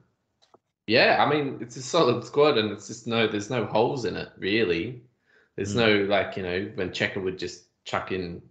yeah, 0.87 1.23
I 1.25 1.29
mean, 1.29 1.59
it's 1.61 1.77
a 1.77 1.81
solid 1.81 2.25
squad, 2.25 2.57
and 2.57 2.71
it's 2.71 2.87
just 2.87 3.07
no, 3.07 3.27
there's 3.27 3.49
no 3.49 3.65
holes 3.65 4.05
in 4.05 4.15
it 4.17 4.29
really. 4.37 5.03
There's 5.55 5.75
Mm. 5.75 5.77
no 5.77 6.03
like 6.05 6.35
you 6.37 6.43
know 6.43 6.71
when 6.75 6.89
Cheika 6.91 7.23
would 7.23 7.39
just 7.39 7.65
chuck 7.85 8.11
in, 8.11 8.41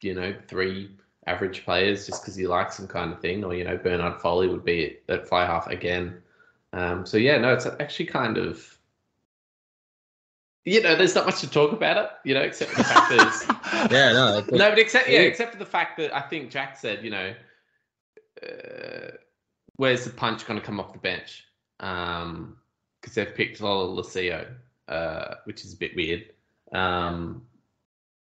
you 0.00 0.14
know, 0.14 0.34
three 0.48 0.96
average 1.26 1.64
players 1.64 2.06
just 2.06 2.22
because 2.22 2.36
he 2.36 2.46
likes 2.46 2.76
them 2.78 2.88
kind 2.88 3.12
of 3.12 3.20
thing, 3.20 3.44
or 3.44 3.54
you 3.54 3.64
know 3.64 3.76
Bernard 3.76 4.20
Foley 4.20 4.48
would 4.48 4.64
be 4.64 4.98
at, 5.08 5.20
at 5.20 5.28
fly 5.28 5.46
half 5.46 5.68
again. 5.68 6.22
Um, 6.76 7.06
so 7.06 7.16
yeah, 7.16 7.38
no, 7.38 7.54
it's 7.54 7.66
actually 7.80 8.06
kind 8.06 8.36
of. 8.36 8.78
You 10.64 10.82
know, 10.82 10.96
there's 10.96 11.14
not 11.14 11.26
much 11.26 11.40
to 11.40 11.50
talk 11.50 11.72
about 11.72 11.96
it, 11.96 12.10
you 12.24 12.34
know, 12.34 12.40
except 12.40 12.72
for 12.72 12.78
the 12.78 12.84
fact 12.84 13.10
that 13.10 13.88
Yeah, 13.92 14.12
no, 14.12 14.40
no, 14.40 14.70
but 14.70 14.78
except 14.80 15.08
yeah, 15.08 15.20
except 15.20 15.52
for 15.52 15.58
the 15.58 15.64
fact 15.64 15.96
that 15.98 16.14
I 16.14 16.20
think 16.20 16.50
Jack 16.50 16.76
said, 16.76 17.04
you 17.04 17.10
know, 17.10 17.34
uh, 18.42 19.12
where's 19.76 20.04
the 20.04 20.10
punch 20.10 20.44
going 20.44 20.58
to 20.58 20.66
come 20.66 20.80
off 20.80 20.92
the 20.92 20.98
bench? 20.98 21.44
Um, 21.78 22.56
because 23.00 23.14
they've 23.14 23.34
picked 23.34 23.60
Lolesio, 23.60 24.48
uh, 24.88 25.34
which 25.44 25.64
is 25.64 25.74
a 25.74 25.76
bit 25.76 25.94
weird. 25.94 26.24
Um, 26.72 27.42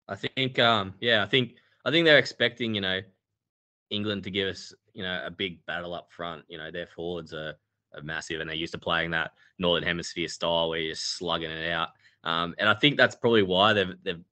I 0.08 0.16
think, 0.16 0.58
um, 0.58 0.96
yeah, 1.00 1.24
I 1.24 1.28
think, 1.28 1.58
I 1.86 1.92
think 1.92 2.06
they're 2.06 2.18
expecting, 2.18 2.74
you 2.74 2.82
know, 2.82 3.02
England 3.92 4.24
to 4.24 4.32
give 4.32 4.48
us, 4.48 4.74
you 4.94 5.04
know, 5.04 5.22
a 5.24 5.30
big 5.30 5.64
battle 5.68 5.94
up 5.94 6.12
front. 6.12 6.46
You 6.48 6.58
know, 6.58 6.72
their 6.72 6.88
forwards 6.88 7.34
are 7.34 7.54
massive, 8.04 8.42
and 8.42 8.50
they're 8.50 8.58
used 8.58 8.74
to 8.74 8.80
playing 8.80 9.12
that 9.12 9.32
Northern 9.60 9.88
Hemisphere 9.88 10.28
style 10.28 10.70
where 10.70 10.80
you're 10.80 10.96
slugging 10.96 11.52
it 11.52 11.72
out. 11.72 11.90
Um, 12.24 12.56
and 12.60 12.70
I 12.70 12.74
think 12.74 12.98
that's 12.98 13.16
probably 13.16 13.44
why 13.44 13.74
they've 13.74 13.96
they've 14.04 14.24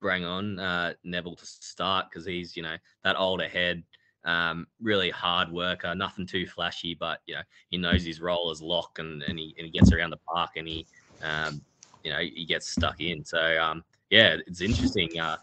bring 0.00 0.24
on 0.24 0.58
uh, 0.58 0.94
Neville 1.04 1.36
to 1.36 1.46
start 1.46 2.06
because 2.10 2.24
he's, 2.24 2.56
you 2.56 2.62
know, 2.62 2.76
that 3.04 3.16
older 3.16 3.48
head, 3.48 3.82
um, 4.24 4.66
really 4.80 5.10
hard 5.10 5.50
worker, 5.50 5.94
nothing 5.94 6.26
too 6.26 6.46
flashy, 6.46 6.94
but 6.94 7.20
you 7.26 7.34
know, 7.34 7.42
he 7.70 7.78
knows 7.78 8.04
his 8.04 8.20
role 8.20 8.50
as 8.50 8.62
lock 8.62 8.98
and, 8.98 9.22
and 9.22 9.38
he 9.38 9.54
and 9.58 9.66
he 9.66 9.70
gets 9.70 9.92
around 9.92 10.10
the 10.10 10.18
park 10.32 10.50
and 10.56 10.68
he, 10.68 10.86
um, 11.22 11.60
you 12.04 12.12
know, 12.12 12.18
he 12.18 12.44
gets 12.44 12.68
stuck 12.68 13.00
in. 13.00 13.24
So 13.24 13.60
um, 13.60 13.84
yeah, 14.10 14.36
it's 14.46 14.60
interesting. 14.60 15.18
Uh, 15.18 15.36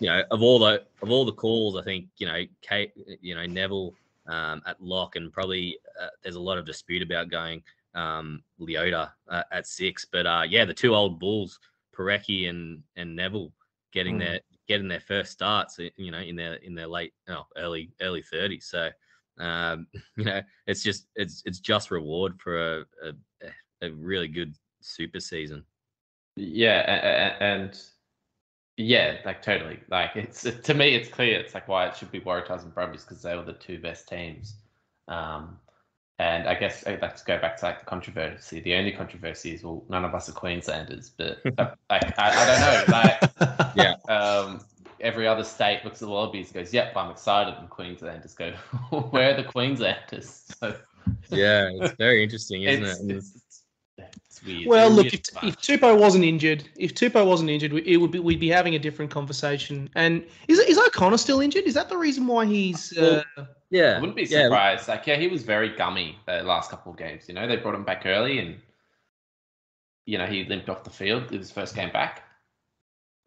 you 0.00 0.08
know, 0.08 0.22
of 0.30 0.42
all 0.42 0.58
the 0.58 0.84
of 1.02 1.10
all 1.10 1.24
the 1.24 1.32
calls, 1.32 1.76
I 1.76 1.82
think 1.82 2.06
you 2.18 2.26
know, 2.26 2.44
Kate, 2.60 2.92
you 3.20 3.34
know, 3.34 3.46
Neville 3.46 3.94
um, 4.26 4.62
at 4.66 4.80
lock, 4.80 5.16
and 5.16 5.32
probably 5.32 5.78
uh, 6.00 6.08
there's 6.22 6.36
a 6.36 6.40
lot 6.40 6.58
of 6.58 6.66
dispute 6.66 7.02
about 7.02 7.30
going 7.30 7.62
um, 7.94 8.42
Leota 8.60 9.10
uh, 9.28 9.42
at 9.52 9.66
six. 9.66 10.06
But 10.10 10.26
uh, 10.26 10.44
yeah, 10.48 10.64
the 10.64 10.74
two 10.74 10.94
old 10.94 11.18
bulls, 11.18 11.58
Porecki 11.96 12.48
and 12.48 12.82
and 12.96 13.14
Neville, 13.16 13.52
getting 13.92 14.16
Mm. 14.16 14.20
their 14.20 14.40
getting 14.68 14.88
their 14.88 15.00
first 15.00 15.32
starts, 15.32 15.78
uh, 15.78 15.88
you 15.96 16.10
know, 16.10 16.20
in 16.20 16.36
their 16.36 16.54
in 16.54 16.74
their 16.74 16.86
late, 16.86 17.12
oh, 17.28 17.46
early 17.56 17.90
early 18.00 18.22
thirties. 18.22 18.66
So 18.70 18.90
um, 19.38 19.86
you 20.16 20.24
know, 20.24 20.42
it's 20.66 20.82
just 20.82 21.06
it's 21.16 21.42
it's 21.44 21.60
just 21.60 21.90
reward 21.90 22.40
for 22.40 22.78
a 22.78 22.84
a, 23.04 23.12
a 23.82 23.90
really 23.92 24.28
good 24.28 24.54
super 24.80 25.20
season. 25.20 25.64
yeah, 26.36 27.36
and 27.40 27.78
yeah, 28.76 29.18
like 29.24 29.42
totally. 29.42 29.80
Like 29.88 30.10
it's 30.14 30.42
to 30.62 30.74
me, 30.74 30.94
it's 30.94 31.08
clear. 31.08 31.38
It's 31.40 31.54
like 31.54 31.68
why 31.68 31.86
it 31.86 31.96
should 31.96 32.10
be 32.10 32.20
Waratahs 32.20 32.62
and 32.62 32.74
Brumbies 32.74 33.02
because 33.04 33.22
they 33.22 33.36
were 33.36 33.42
the 33.44 33.52
two 33.52 33.78
best 33.78 34.08
teams. 34.08 34.54
Um, 35.08 35.58
and 36.18 36.48
I 36.48 36.54
guess 36.54 36.86
I'd 36.86 37.02
like 37.02 37.16
to 37.16 37.24
go 37.24 37.38
back 37.38 37.56
to 37.58 37.66
like 37.66 37.80
the 37.80 37.86
controversy. 37.86 38.60
The 38.60 38.74
only 38.74 38.92
controversy 38.92 39.54
is 39.54 39.64
well, 39.64 39.84
none 39.88 40.04
of 40.04 40.14
us 40.14 40.28
are 40.28 40.32
Queenslanders, 40.32 41.10
but 41.10 41.38
uh, 41.58 41.74
like 41.90 42.18
I, 42.18 42.30
I 42.30 42.46
don't 42.46 42.60
know. 42.60 42.92
Like 42.92 43.74
Yeah. 43.76 43.94
um, 44.08 44.64
every 45.00 45.26
other 45.26 45.44
state 45.44 45.84
looks 45.84 46.00
at 46.00 46.06
the 46.06 46.12
Wallabies 46.12 46.46
and 46.48 46.54
goes, 46.54 46.72
"Yep, 46.72 46.96
I'm 46.96 47.10
excited," 47.10 47.54
and 47.58 47.68
Queenslanders 47.68 48.34
go, 48.34 48.52
"Where 49.10 49.32
are 49.32 49.36
the 49.36 49.44
Queenslanders?" 49.44 50.44
So 50.58 50.76
yeah, 51.30 51.70
it's 51.72 51.94
very 51.94 52.22
interesting, 52.22 52.62
isn't 52.62 52.84
it's, 52.84 52.98
it? 52.98 53.02
And 53.02 53.10
it's, 53.10 53.26
it's, 53.28 53.36
it's 53.36 53.41
weird. 54.44 54.66
Well, 54.68 54.88
They're 54.88 54.96
look, 54.96 55.04
weird 55.04 55.14
if, 55.14 55.34
bunch. 55.34 55.46
if 55.48 55.58
Tupou 55.58 55.98
wasn't 55.98 56.24
injured, 56.24 56.68
if 56.76 56.94
Tupou 56.94 57.26
wasn't 57.26 57.50
injured, 57.50 57.72
we- 57.72 57.86
it 57.86 57.96
would 57.96 58.10
be 58.10 58.18
we'd 58.18 58.40
be 58.40 58.48
having 58.48 58.74
a 58.74 58.78
different 58.78 59.10
conversation. 59.10 59.88
And 59.94 60.24
is 60.48 60.58
is 60.58 60.78
O'Connor 60.78 61.18
still 61.18 61.40
injured? 61.40 61.64
Is 61.64 61.74
that 61.74 61.88
the 61.88 61.96
reason 61.96 62.26
why 62.26 62.46
he's? 62.46 62.96
Uh, 62.96 63.22
yeah, 63.70 63.96
I 63.96 64.00
wouldn't 64.00 64.16
be 64.16 64.24
yeah, 64.24 64.44
surprised. 64.44 64.88
Like, 64.88 65.06
yeah, 65.06 65.16
he 65.16 65.28
was 65.28 65.42
very 65.42 65.70
gummy 65.76 66.18
the 66.26 66.42
last 66.42 66.70
couple 66.70 66.92
of 66.92 66.98
games. 66.98 67.24
You 67.28 67.34
know, 67.34 67.46
they 67.46 67.56
brought 67.56 67.74
him 67.74 67.84
back 67.84 68.02
early, 68.06 68.38
and 68.38 68.56
you 70.06 70.18
know 70.18 70.26
he 70.26 70.44
limped 70.44 70.68
off 70.68 70.84
the 70.84 70.90
field 70.90 71.30
his 71.30 71.50
first 71.50 71.74
game 71.74 71.90
back. 71.92 72.22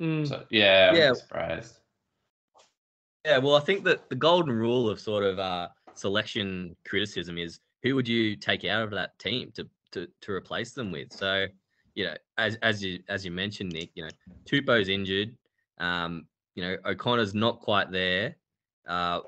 mm, 0.01 0.27
So 0.27 0.45
yeah, 0.49 0.89
I'm 0.91 0.95
Yeah. 0.97 1.13
surprised. 1.13 1.79
Yeah, 3.25 3.39
well, 3.39 3.55
I 3.55 3.59
think 3.61 3.83
that 3.85 4.07
the 4.09 4.15
golden 4.15 4.53
rule 4.53 4.87
of 4.87 4.99
sort 4.99 5.23
of 5.23 5.39
uh, 5.39 5.69
selection 5.95 6.75
criticism 6.87 7.37
is 7.39 7.59
who 7.81 7.95
would 7.95 8.07
you 8.07 8.35
take 8.35 8.65
out 8.65 8.83
of 8.83 8.91
that 8.91 9.17
team 9.17 9.51
to 9.55 9.67
to 9.95 10.07
to 10.21 10.31
replace 10.31 10.71
them 10.71 10.91
with? 10.91 11.11
So, 11.11 11.47
you 11.95 12.05
know, 12.05 12.15
as 12.37 12.57
as 12.61 12.83
you 12.83 12.99
as 13.09 13.25
you 13.25 13.31
mentioned, 13.31 13.73
Nick, 13.73 13.89
you 13.95 14.03
know, 14.03 14.09
Tupou's 14.45 14.89
injured. 14.89 15.35
Um, 15.79 16.27
you 16.55 16.63
know, 16.63 16.77
O'Connor's 16.85 17.33
not 17.33 17.59
quite 17.59 17.91
there. 17.91 18.37
Uh, 18.87 19.21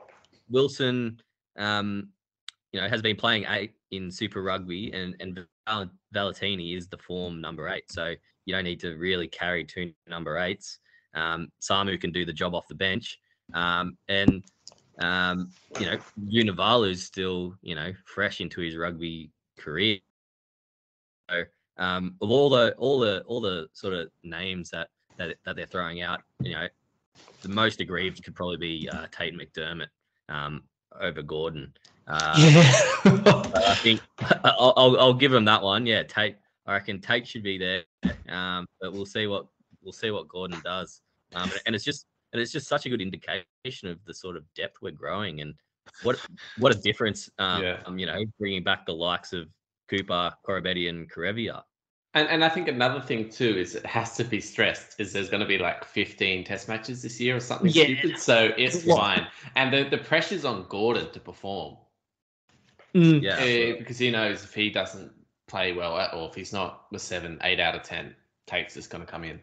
Wilson, 0.50 1.20
um, 1.58 2.10
you 2.72 2.80
know, 2.80 2.88
has 2.88 3.02
been 3.02 3.16
playing 3.16 3.46
eight 3.50 3.74
in 3.92 4.12
Super 4.12 4.42
Rugby, 4.42 4.94
and 4.94 5.16
and 5.20 5.46
Val- 5.68 5.92
Valetini 6.14 6.78
is 6.78 6.88
the 6.88 6.98
form 6.98 7.42
number 7.42 7.68
eight. 7.68 7.92
So 7.92 8.14
you 8.46 8.54
don't 8.54 8.64
need 8.64 8.80
to 8.82 8.96
really 8.96 9.28
carry 9.28 9.64
two 9.66 9.92
number 10.08 10.38
eights. 10.38 10.80
Um, 11.14 11.50
Samu 11.62 12.00
can 12.00 12.12
do 12.12 12.26
the 12.26 12.34
job 12.34 12.54
off 12.56 12.68
the 12.68 12.76
bench. 12.76 13.20
Um, 13.54 13.98
and 14.08 14.44
um, 15.00 15.52
you 15.80 15.86
know, 15.86 15.98
Vunivalu's 16.26 17.04
still, 17.04 17.56
you 17.62 17.76
know, 17.76 17.94
fresh 18.06 18.42
into 18.42 18.62
his 18.62 18.76
rugby 18.76 19.32
career. 19.58 20.00
So 21.30 21.44
um, 21.78 22.16
of 22.22 22.30
all 22.30 22.50
the 22.50 22.74
all 22.78 23.00
the 23.00 23.22
all 23.28 23.42
the 23.42 23.68
sort 23.74 23.94
of 23.94 24.10
names 24.24 24.70
that 24.72 24.90
that 25.18 25.36
that 25.46 25.56
they're 25.56 25.66
throwing 25.66 26.02
out, 26.02 26.22
you 26.42 26.54
know, 26.54 26.68
the 27.42 27.50
most 27.50 27.80
aggrieved 27.80 28.24
could 28.24 28.36
probably 28.36 28.58
be 28.58 28.90
uh, 28.90 29.08
Tate 29.12 29.36
McDermott 29.38 29.88
um, 30.30 30.64
over 31.00 31.22
Gordon. 31.22 31.74
Uh, 32.08 32.36
yeah. 32.38 32.72
I 33.06 33.78
think 33.82 34.02
I'll, 34.44 34.74
I'll, 34.78 35.00
I'll 35.00 35.14
give 35.14 35.34
him 35.34 35.46
that 35.46 35.62
one. 35.62 35.86
Yeah, 35.86 36.04
Tate. 36.04 36.38
I 36.66 36.74
reckon 36.74 37.00
Tate 37.02 37.28
should 37.28 37.44
be 37.44 37.58
there. 37.58 37.84
Um, 38.30 38.66
but 38.82 38.94
we'll 38.94 39.06
see 39.06 39.28
what 39.28 39.48
we'll 39.84 39.94
see 39.94 40.12
what 40.12 40.28
Gordon 40.28 40.62
does. 40.64 41.02
Um, 41.36 41.52
and 41.66 41.76
it's 41.76 41.84
just 41.84 42.06
and 42.34 42.42
it's 42.42 42.52
just 42.52 42.68
such 42.68 42.86
a 42.86 42.90
good 42.90 43.02
indication 43.02 43.44
of 43.90 44.04
the 44.06 44.14
sort 44.14 44.36
of 44.36 44.44
depth 44.56 44.78
we're 44.82 44.92
growing 44.92 45.42
and 45.42 45.54
what 46.04 46.20
what 46.58 46.76
a 46.76 46.80
difference. 46.80 47.30
Um, 47.40 47.64
Yeah. 47.64 47.90
you 47.96 48.06
know, 48.06 48.24
bringing 48.40 48.64
back 48.64 48.86
the 48.86 48.94
likes 48.94 49.34
of 49.34 49.48
Cooper, 49.90 50.34
Koroibete, 50.48 50.90
and 50.90 51.10
Karevia. 51.12 51.64
And 52.14 52.28
and 52.30 52.44
I 52.44 52.50
think 52.50 52.68
another 52.68 53.00
thing 53.02 53.30
too 53.30 53.58
is 53.58 53.76
it 53.76 53.86
has 53.86 54.16
to 54.18 54.24
be 54.24 54.40
stressed 54.42 55.00
is 55.00 55.14
there's 55.14 55.30
going 55.30 55.42
to 55.42 55.48
be 55.48 55.58
like 55.58 55.86
15 55.86 56.46
test 56.46 56.68
matches 56.68 57.02
this 57.04 57.20
year 57.20 57.36
or 57.36 57.40
something 57.40 57.70
Yeah. 57.72 57.84
stupid. 57.84 58.18
So 58.20 58.52
it's 58.58 58.78
It's 58.78 58.86
fine. 58.86 59.28
And 59.56 59.74
the 59.74 59.84
the 59.90 59.98
pressure's 60.00 60.46
on 60.46 60.66
Gordon 60.70 61.12
to 61.12 61.20
perform. 61.20 61.78
Mm. 62.96 63.22
Yeah, 63.22 63.34
absolutely. 63.34 63.74
because 63.80 64.00
he 64.00 64.10
knows 64.12 64.44
if 64.44 64.54
he 64.54 64.70
doesn't 64.70 65.12
play 65.48 65.74
well 65.74 65.98
at 65.98 66.14
or 66.14 66.28
if 66.30 66.36
he's 66.36 66.54
not 66.54 66.86
a 66.94 67.00
seven, 67.00 67.38
eight 67.44 67.60
out 67.60 67.76
of 67.76 67.84
ten, 67.84 68.16
Tate's 68.48 68.74
just 68.74 68.90
going 68.90 69.06
to 69.06 69.12
come 69.12 69.24
in. 69.24 69.40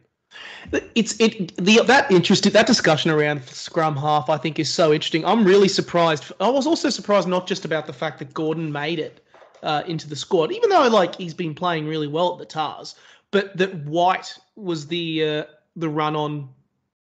It's 0.96 1.18
it 1.20 1.54
the 1.58 1.80
that 1.82 2.10
interested 2.10 2.52
that 2.54 2.66
discussion 2.66 3.10
around 3.10 3.44
scrum 3.44 3.96
half 3.96 4.28
I 4.28 4.36
think 4.36 4.58
is 4.58 4.68
so 4.72 4.92
interesting. 4.92 5.24
I'm 5.24 5.44
really 5.44 5.68
surprised. 5.68 6.32
I 6.40 6.48
was 6.48 6.66
also 6.66 6.90
surprised 6.90 7.28
not 7.28 7.46
just 7.46 7.64
about 7.64 7.86
the 7.86 7.92
fact 7.92 8.18
that 8.18 8.34
Gordon 8.34 8.72
made 8.72 8.98
it 8.98 9.23
uh, 9.64 9.82
into 9.86 10.08
the 10.08 10.16
squad, 10.16 10.52
even 10.52 10.70
though 10.70 10.86
like 10.88 11.16
he's 11.16 11.34
been 11.34 11.54
playing 11.54 11.86
really 11.86 12.06
well 12.06 12.32
at 12.32 12.38
the 12.38 12.44
Tars, 12.44 12.94
but 13.30 13.56
that 13.56 13.74
White 13.84 14.38
was 14.54 14.86
the 14.86 15.24
uh, 15.24 15.44
the 15.74 15.88
run 15.88 16.14
on 16.14 16.48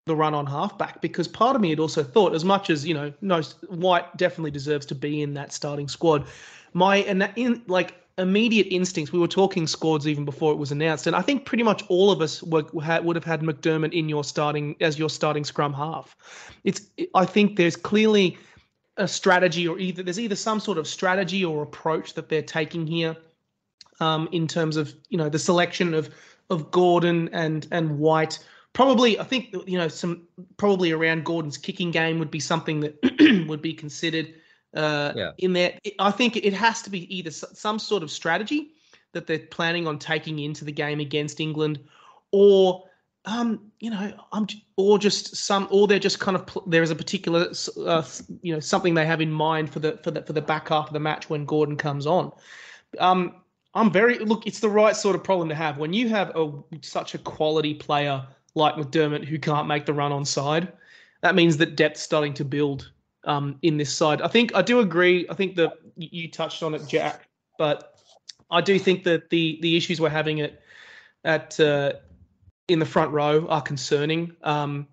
the 0.05 0.15
run 0.15 0.33
on 0.33 0.45
halfback 0.45 0.99
because 1.01 1.27
part 1.27 1.55
of 1.55 1.61
me 1.61 1.69
had 1.69 1.79
also 1.79 2.03
thought 2.03 2.33
as 2.33 2.43
much 2.43 2.69
as 2.69 2.85
you 2.85 2.93
know 2.93 3.13
no 3.21 3.41
White 3.67 4.17
definitely 4.17 4.51
deserves 4.51 4.85
to 4.87 4.95
be 4.95 5.21
in 5.21 5.33
that 5.35 5.53
starting 5.53 5.87
squad. 5.87 6.25
My 6.73 6.97
and 6.97 7.29
in 7.35 7.61
like 7.67 7.95
immediate 8.17 8.67
instincts. 8.69 9.11
We 9.11 9.19
were 9.19 9.27
talking 9.27 9.65
squads 9.65 10.07
even 10.07 10.23
before 10.23 10.51
it 10.51 10.57
was 10.57 10.71
announced, 10.71 11.07
and 11.07 11.15
I 11.15 11.21
think 11.21 11.45
pretty 11.45 11.63
much 11.63 11.83
all 11.87 12.11
of 12.11 12.21
us 12.21 12.43
were, 12.43 12.63
would 12.71 13.15
have 13.15 13.25
had 13.25 13.41
McDermott 13.41 13.93
in 13.93 14.07
your 14.07 14.23
starting 14.23 14.75
as 14.81 14.99
your 14.99 15.09
starting 15.09 15.43
scrum 15.43 15.73
half. 15.73 16.15
It's 16.63 16.81
I 17.15 17.25
think 17.25 17.55
there's 17.55 17.75
clearly 17.75 18.37
a 18.97 19.07
strategy, 19.07 19.67
or 19.67 19.79
either 19.79 20.03
there's 20.03 20.19
either 20.19 20.35
some 20.35 20.59
sort 20.59 20.77
of 20.77 20.87
strategy 20.87 21.43
or 21.43 21.63
approach 21.63 22.13
that 22.13 22.29
they're 22.29 22.41
taking 22.41 22.85
here, 22.87 23.15
um, 23.99 24.27
in 24.31 24.47
terms 24.47 24.77
of 24.77 24.93
you 25.09 25.17
know 25.17 25.29
the 25.29 25.39
selection 25.39 25.93
of 25.93 26.09
of 26.49 26.71
Gordon 26.71 27.29
and 27.33 27.67
and 27.71 27.97
White. 27.99 28.39
Probably, 28.73 29.19
I 29.19 29.23
think 29.23 29.53
you 29.67 29.77
know 29.77 29.87
some 29.87 30.27
probably 30.57 30.91
around 30.91 31.25
Gordon's 31.25 31.57
kicking 31.57 31.91
game 31.91 32.19
would 32.19 32.31
be 32.31 32.39
something 32.39 32.79
that 32.81 33.45
would 33.47 33.61
be 33.61 33.73
considered 33.73 34.33
uh, 34.75 35.13
Yeah. 35.15 35.31
in 35.37 35.53
there. 35.53 35.77
It- 35.83 35.93
I 35.99 36.09
think 36.11 36.35
it 36.37 36.53
has 36.53 36.81
to 36.83 36.89
be 36.89 37.15
either 37.15 37.29
some 37.31 37.77
sort 37.79 38.01
of 38.03 38.09
strategy 38.11 38.71
that 39.11 39.27
they're 39.27 39.37
planning 39.51 39.87
on 39.87 39.99
taking 39.99 40.39
into 40.39 40.65
the 40.65 40.71
game 40.71 40.99
against 40.99 41.39
England, 41.39 41.79
or 42.31 42.83
um, 43.25 43.71
you 43.79 43.89
know, 43.89 44.13
I'm 44.31 44.47
or 44.75 44.99
just 44.99 45.35
some, 45.35 45.67
or 45.71 45.87
they're 45.87 45.99
just 45.99 46.19
kind 46.19 46.35
of 46.35 46.45
there 46.67 46.83
is 46.83 46.91
a 46.91 46.95
particular 46.95 47.51
uh, 47.85 48.03
you 48.41 48.53
know 48.53 48.59
something 48.59 48.93
they 48.93 49.05
have 49.05 49.21
in 49.21 49.31
mind 49.31 49.71
for 49.71 49.79
the 49.79 49.97
for 50.03 50.11
the 50.11 50.21
for 50.23 50.33
the 50.33 50.41
back 50.41 50.69
half 50.69 50.87
of 50.87 50.93
the 50.93 50.99
match 50.99 51.29
when 51.29 51.45
Gordon 51.45 51.77
comes 51.77 52.05
on. 52.05 52.31
Um, 52.99 53.35
I'm 53.75 53.91
very 53.91 54.19
look. 54.19 54.45
It's 54.45 54.59
the 54.59 54.69
right 54.69 54.95
sort 54.95 55.15
of 55.15 55.23
problem 55.23 55.47
to 55.49 55.55
have 55.55 55.77
when 55.77 55.93
you 55.93 56.09
have 56.09 56.35
a 56.35 56.51
such 56.81 57.15
a 57.15 57.17
quality 57.17 57.73
player 57.73 58.25
like 58.55 58.75
McDermott 58.75 59.25
who 59.25 59.39
can't 59.39 59.67
make 59.67 59.85
the 59.85 59.93
run 59.93 60.11
on 60.11 60.25
side. 60.25 60.71
That 61.21 61.33
means 61.33 61.55
that 61.57 61.77
depth's 61.77 62.01
starting 62.01 62.33
to 62.35 62.45
build 62.45 62.91
um, 63.23 63.57
in 63.61 63.77
this 63.77 63.95
side. 63.95 64.21
I 64.21 64.27
think 64.27 64.53
I 64.53 64.61
do 64.61 64.81
agree. 64.81 65.25
I 65.29 65.33
think 65.33 65.55
that 65.55 65.73
you 65.95 66.29
touched 66.29 66.61
on 66.61 66.75
it, 66.75 66.85
Jack, 66.87 67.27
but 67.57 67.95
I 68.51 68.59
do 68.59 68.77
think 68.77 69.05
that 69.05 69.29
the 69.29 69.59
the 69.61 69.77
issues 69.77 70.01
we're 70.01 70.09
having 70.09 70.41
at 70.41 70.59
at 71.23 71.57
uh, 71.59 71.93
in 72.73 72.79
the 72.79 72.85
front 72.85 73.11
row 73.11 73.47
are 73.47 73.61
concerning. 73.61 74.35
Um, 74.43 74.87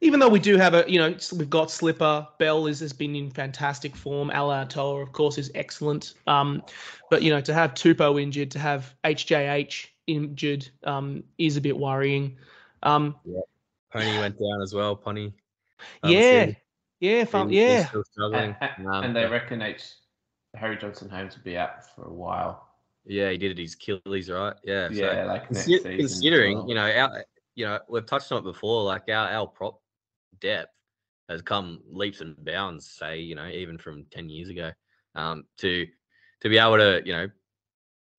even 0.00 0.20
though 0.20 0.28
we 0.28 0.38
do 0.38 0.56
have 0.56 0.74
a, 0.74 0.84
you 0.88 0.98
know, 0.98 1.14
we've 1.36 1.50
got 1.50 1.70
Slipper, 1.70 2.26
Bell 2.38 2.66
is 2.66 2.80
has 2.80 2.92
been 2.92 3.14
in 3.14 3.30
fantastic 3.30 3.94
form. 3.94 4.30
Alaalatoa, 4.30 5.02
of 5.02 5.12
course, 5.12 5.38
is 5.38 5.50
excellent. 5.54 6.14
Um, 6.26 6.62
but 7.10 7.22
you 7.22 7.30
know, 7.30 7.40
to 7.40 7.52
have 7.52 7.74
Tupou 7.74 8.20
injured, 8.20 8.50
to 8.52 8.58
have 8.58 8.94
HJH 9.04 9.86
injured, 10.06 10.68
um, 10.84 11.22
is 11.36 11.56
a 11.56 11.60
bit 11.60 11.76
worrying. 11.76 12.36
Um, 12.82 13.16
Pony 13.92 14.18
went 14.18 14.38
down 14.38 14.62
as 14.62 14.72
well. 14.72 14.94
Pony. 14.96 15.32
yeah, 16.04 16.52
yeah, 17.00 17.24
fun, 17.24 17.48
He's- 17.50 17.70
he's 17.70 17.78
yeah. 17.80 17.86
still 17.88 18.04
struggling. 18.04 18.56
And, 18.60 18.86
Um, 18.86 19.04
and 19.04 19.16
they 19.16 19.26
reckon 19.26 19.62
H, 19.62 19.82
Harry 20.54 20.76
Johnson 20.76 21.08
Holmes 21.08 21.36
will 21.36 21.44
be 21.44 21.56
out 21.56 21.84
for 21.84 22.04
a 22.04 22.12
while. 22.12 22.67
Yeah, 23.08 23.30
he 23.30 23.38
did 23.38 23.52
it. 23.52 23.58
His 23.58 23.74
Achilles, 23.74 24.30
right? 24.30 24.54
Yeah. 24.64 24.88
so- 24.88 24.94
Yeah, 24.94 25.24
like 25.24 25.54
season. 25.54 25.92
as 25.92 25.96
considering 25.96 26.58
well. 26.58 26.68
you 26.68 26.74
know 26.74 26.90
our 26.90 27.24
you 27.54 27.64
know 27.64 27.78
we've 27.88 28.06
touched 28.06 28.30
on 28.32 28.38
it 28.38 28.44
before 28.44 28.84
like 28.84 29.08
our, 29.08 29.28
our 29.30 29.46
prop 29.46 29.80
depth 30.40 30.70
has 31.28 31.42
come 31.42 31.80
leaps 31.90 32.20
and 32.20 32.36
bounds 32.44 32.86
say 32.90 33.18
you 33.18 33.34
know 33.34 33.48
even 33.48 33.76
from 33.78 34.04
10 34.12 34.28
years 34.28 34.48
ago 34.48 34.70
um 35.16 35.44
to 35.58 35.86
to 36.40 36.48
be 36.48 36.56
able 36.58 36.76
to 36.76 37.02
you 37.04 37.12
know 37.12 37.28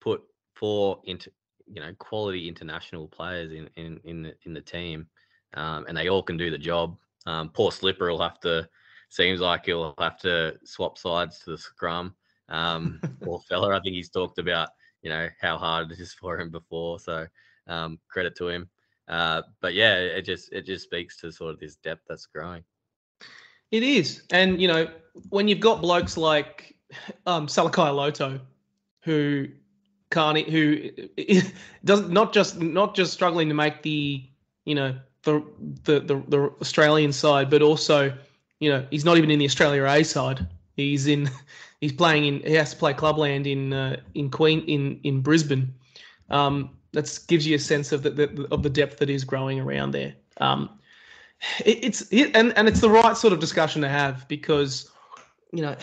put 0.00 0.22
four 0.54 1.00
into 1.04 1.30
you 1.72 1.80
know 1.80 1.92
quality 1.98 2.48
international 2.48 3.08
players 3.08 3.52
in 3.52 3.68
in 3.76 3.98
in 4.04 4.22
the, 4.22 4.34
in 4.44 4.52
the 4.52 4.60
team 4.60 5.06
um 5.54 5.86
and 5.88 5.96
they 5.96 6.08
all 6.08 6.22
can 6.22 6.36
do 6.36 6.50
the 6.50 6.58
job 6.58 6.96
um 7.26 7.48
poor 7.50 7.72
slipper 7.72 8.10
will 8.10 8.20
have 8.20 8.38
to 8.40 8.68
seems 9.08 9.40
like 9.40 9.64
he'll 9.66 9.94
have 9.98 10.18
to 10.18 10.54
swap 10.64 10.98
sides 10.98 11.38
to 11.40 11.52
the 11.52 11.58
scrum 11.58 12.14
um 12.50 13.00
poor 13.22 13.40
fella 13.48 13.74
i 13.76 13.80
think 13.80 13.94
he's 13.94 14.10
talked 14.10 14.38
about 14.38 14.68
you 15.02 15.10
know 15.10 15.28
how 15.40 15.58
hard 15.58 15.90
it 15.90 15.98
is 15.98 16.12
for 16.20 16.38
him 16.38 16.50
before. 16.50 16.98
So 16.98 17.26
um, 17.66 17.98
credit 18.08 18.36
to 18.36 18.48
him. 18.48 18.68
Uh, 19.08 19.42
but 19.60 19.74
yeah, 19.74 19.96
it 19.96 20.22
just 20.22 20.52
it 20.52 20.66
just 20.66 20.84
speaks 20.84 21.16
to 21.18 21.32
sort 21.32 21.54
of 21.54 21.60
this 21.60 21.76
depth 21.76 22.02
that's 22.08 22.26
growing. 22.26 22.62
It 23.70 23.82
is, 23.82 24.22
and 24.30 24.60
you 24.60 24.68
know, 24.68 24.88
when 25.30 25.48
you've 25.48 25.60
got 25.60 25.80
blokes 25.80 26.16
like 26.16 26.76
um, 27.26 27.46
Salakaia-Loto, 27.46 28.40
who 29.02 29.48
can't, 30.10 30.38
who 30.48 30.90
does 31.84 32.08
not 32.08 32.32
just 32.32 32.60
not 32.60 32.94
just 32.94 33.12
struggling 33.12 33.48
to 33.48 33.54
make 33.54 33.82
the 33.82 34.28
you 34.64 34.74
know 34.74 34.96
the 35.22 35.44
the 35.84 36.00
the, 36.00 36.22
the 36.28 36.52
Australian 36.60 37.12
side, 37.12 37.50
but 37.50 37.62
also 37.62 38.12
you 38.60 38.70
know 38.70 38.86
he's 38.90 39.04
not 39.04 39.18
even 39.18 39.30
in 39.30 39.38
the 39.38 39.44
Australia 39.44 39.84
A 39.86 40.04
side. 40.04 40.46
He's 40.76 41.06
in 41.08 41.28
he's 41.80 41.92
playing 41.92 42.26
in 42.26 42.40
he 42.40 42.54
has 42.54 42.70
to 42.70 42.76
play 42.76 42.92
clubland 42.92 43.46
in 43.46 43.72
uh, 43.72 43.96
in 44.14 44.30
Queen 44.30 44.60
in 44.66 45.00
in 45.04 45.20
Brisbane. 45.20 45.72
Um, 46.30 46.70
that 46.92 47.18
gives 47.28 47.46
you 47.46 47.56
a 47.56 47.58
sense 47.58 47.92
of 47.92 48.02
the, 48.02 48.10
the 48.10 48.48
of 48.50 48.62
the 48.62 48.70
depth 48.70 48.98
that 48.98 49.10
is 49.10 49.24
growing 49.24 49.60
around 49.60 49.92
there. 49.92 50.14
Um, 50.38 50.70
it, 51.64 51.84
it's 51.84 52.02
it, 52.10 52.34
and 52.34 52.56
and 52.56 52.68
it's 52.68 52.80
the 52.80 52.90
right 52.90 53.16
sort 53.16 53.32
of 53.32 53.40
discussion 53.40 53.82
to 53.82 53.88
have 53.88 54.26
because 54.28 54.90
you 55.52 55.62
know, 55.62 55.76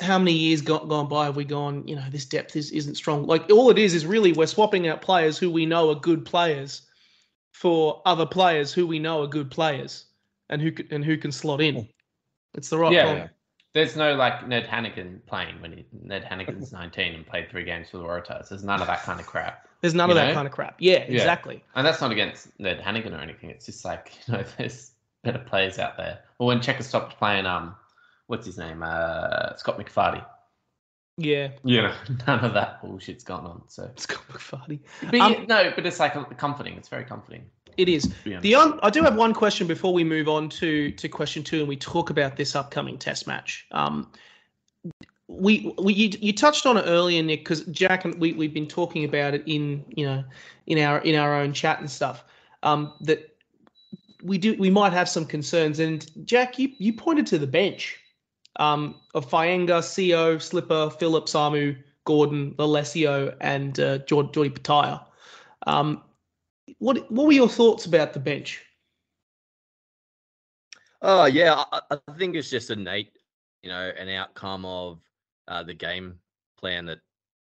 how 0.00 0.18
many 0.18 0.32
years 0.32 0.62
got 0.62 0.88
gone 0.88 1.08
by 1.08 1.26
have 1.26 1.36
we 1.36 1.44
gone? 1.44 1.86
You 1.86 1.96
know, 1.96 2.04
this 2.10 2.24
depth 2.24 2.56
is 2.56 2.70
isn't 2.70 2.94
strong. 2.94 3.26
Like 3.26 3.50
all 3.50 3.70
it 3.70 3.78
is 3.78 3.94
is 3.94 4.06
really 4.06 4.32
we're 4.32 4.46
swapping 4.46 4.88
out 4.88 5.02
players 5.02 5.36
who 5.36 5.50
we 5.50 5.66
know 5.66 5.90
are 5.90 5.94
good 5.94 6.24
players 6.24 6.82
for 7.52 8.00
other 8.06 8.24
players 8.24 8.72
who 8.72 8.86
we 8.86 8.98
know 8.98 9.22
are 9.22 9.26
good 9.26 9.50
players 9.50 10.06
and 10.48 10.62
who 10.62 10.72
and 10.90 11.04
who 11.04 11.16
can 11.18 11.32
slot 11.32 11.60
in. 11.60 11.86
It's 12.54 12.70
the 12.70 12.78
right 12.78 12.92
Yeah. 12.92 13.14
yeah. 13.14 13.28
There's 13.72 13.94
no 13.96 14.14
like 14.14 14.46
Ned 14.48 14.66
Hanigan 14.66 15.20
playing 15.26 15.60
when 15.62 15.72
he, 15.72 15.86
Ned 16.02 16.24
Hanigan's 16.24 16.72
19 16.80 17.14
and 17.14 17.26
played 17.26 17.50
three 17.50 17.64
games 17.64 17.88
for 17.88 17.98
the 17.98 18.04
Waratahs. 18.04 18.48
There's 18.48 18.64
none 18.64 18.80
of 18.80 18.86
that 18.88 19.02
kind 19.02 19.20
of 19.20 19.26
crap. 19.26 19.68
There's 19.80 19.94
none 19.94 20.10
of 20.10 20.16
that 20.16 20.34
kind 20.34 20.46
of 20.46 20.52
crap. 20.52 20.74
Yeah, 20.78 20.98
Yeah. 20.98 21.04
exactly. 21.20 21.62
And 21.74 21.86
that's 21.86 22.00
not 22.00 22.10
against 22.12 22.48
Ned 22.58 22.80
Hanigan 22.80 23.12
or 23.16 23.20
anything. 23.20 23.50
It's 23.50 23.66
just 23.66 23.84
like, 23.84 24.12
you 24.26 24.34
know, 24.34 24.44
there's 24.58 24.92
better 25.22 25.38
players 25.38 25.78
out 25.78 25.96
there. 25.96 26.20
Or 26.38 26.48
when 26.48 26.58
Cheika 26.60 26.82
stopped 26.82 27.16
playing, 27.18 27.46
um, 27.46 27.76
what's 28.26 28.44
his 28.46 28.58
name? 28.58 28.82
Uh, 28.82 29.54
Scott 29.56 29.78
McFarty. 29.78 30.24
Yeah, 31.16 31.48
You 31.64 31.82
know, 31.82 31.94
none 32.26 32.40
of 32.44 32.54
that 32.54 32.82
bullshit's 32.82 33.24
gone 33.24 33.44
on. 33.44 33.62
So, 33.68 33.90
Scott 33.96 34.22
McFarty. 34.32 34.80
but 35.02 35.20
Um, 35.20 35.32
yeah, 35.32 35.44
no, 35.46 35.72
but 35.74 35.84
it's 35.86 36.00
like 36.00 36.14
comforting. 36.38 36.76
It's 36.78 36.88
very 36.88 37.04
comforting. 37.04 37.44
It 37.80 37.88
is. 37.88 38.12
honest. 38.26 38.42
The 38.42 38.54
on, 38.56 38.78
I 38.82 38.90
do 38.90 39.02
have 39.02 39.16
one 39.16 39.32
question 39.32 39.66
before 39.66 39.94
we 39.94 40.04
move 40.04 40.28
on 40.28 40.50
to 40.50 40.90
to 40.90 41.08
question 41.08 41.42
two, 41.42 41.60
and 41.60 41.68
we 41.68 41.76
talk 41.76 42.10
about 42.10 42.36
this 42.36 42.54
upcoming 42.54 42.98
Test 42.98 43.26
match. 43.26 43.66
Um, 43.70 44.12
we, 45.28 45.74
we 45.78 45.94
you, 45.94 46.10
you 46.20 46.32
touched 46.34 46.66
on 46.66 46.76
it 46.76 46.82
earlier, 46.86 47.22
Nick, 47.22 47.40
because 47.40 47.64
Jack 47.66 48.04
and 48.04 48.20
we 48.20 48.34
we've 48.34 48.52
been 48.52 48.66
talking 48.66 49.04
about 49.04 49.32
it 49.32 49.42
in 49.46 49.82
you 49.96 50.04
know 50.04 50.22
in 50.66 50.78
our 50.78 50.98
in 50.98 51.14
our 51.14 51.34
own 51.34 51.54
chat 51.54 51.80
and 51.80 51.90
stuff. 51.90 52.22
Um, 52.62 52.92
that 53.00 53.34
we 54.22 54.36
do 54.36 54.54
we 54.58 54.68
might 54.68 54.92
have 54.92 55.08
some 55.08 55.24
concerns, 55.24 55.78
and 55.78 56.06
Jack, 56.26 56.58
you 56.58 56.72
you 56.76 56.92
pointed 56.92 57.26
to 57.28 57.38
the 57.38 57.46
bench 57.46 57.98
um, 58.56 58.94
of 59.14 59.26
Fainga'a, 59.30 59.80
Co, 60.12 60.38
Slipper, 60.38 60.90
Phillips, 60.90 61.32
Samu, 61.32 61.78
Gordon, 62.04 62.54
Alessio, 62.58 63.34
and 63.40 63.80
uh, 63.80 63.98
Jord, 64.00 64.34
Jordi 64.34 64.50
Petaia. 64.50 65.00
Um, 65.66 66.02
what 66.78 67.10
what 67.10 67.26
were 67.26 67.32
your 67.32 67.48
thoughts 67.48 67.86
about 67.86 68.12
the 68.12 68.20
bench? 68.20 68.62
Oh 71.02 71.24
yeah, 71.24 71.64
I, 71.72 71.80
I 71.90 72.12
think 72.18 72.36
it's 72.36 72.50
just 72.50 72.70
innate, 72.70 73.12
you 73.62 73.70
know, 73.70 73.92
an 73.98 74.08
outcome 74.10 74.64
of 74.64 75.00
uh, 75.48 75.62
the 75.62 75.74
game 75.74 76.18
plan 76.58 76.84
that 76.86 76.98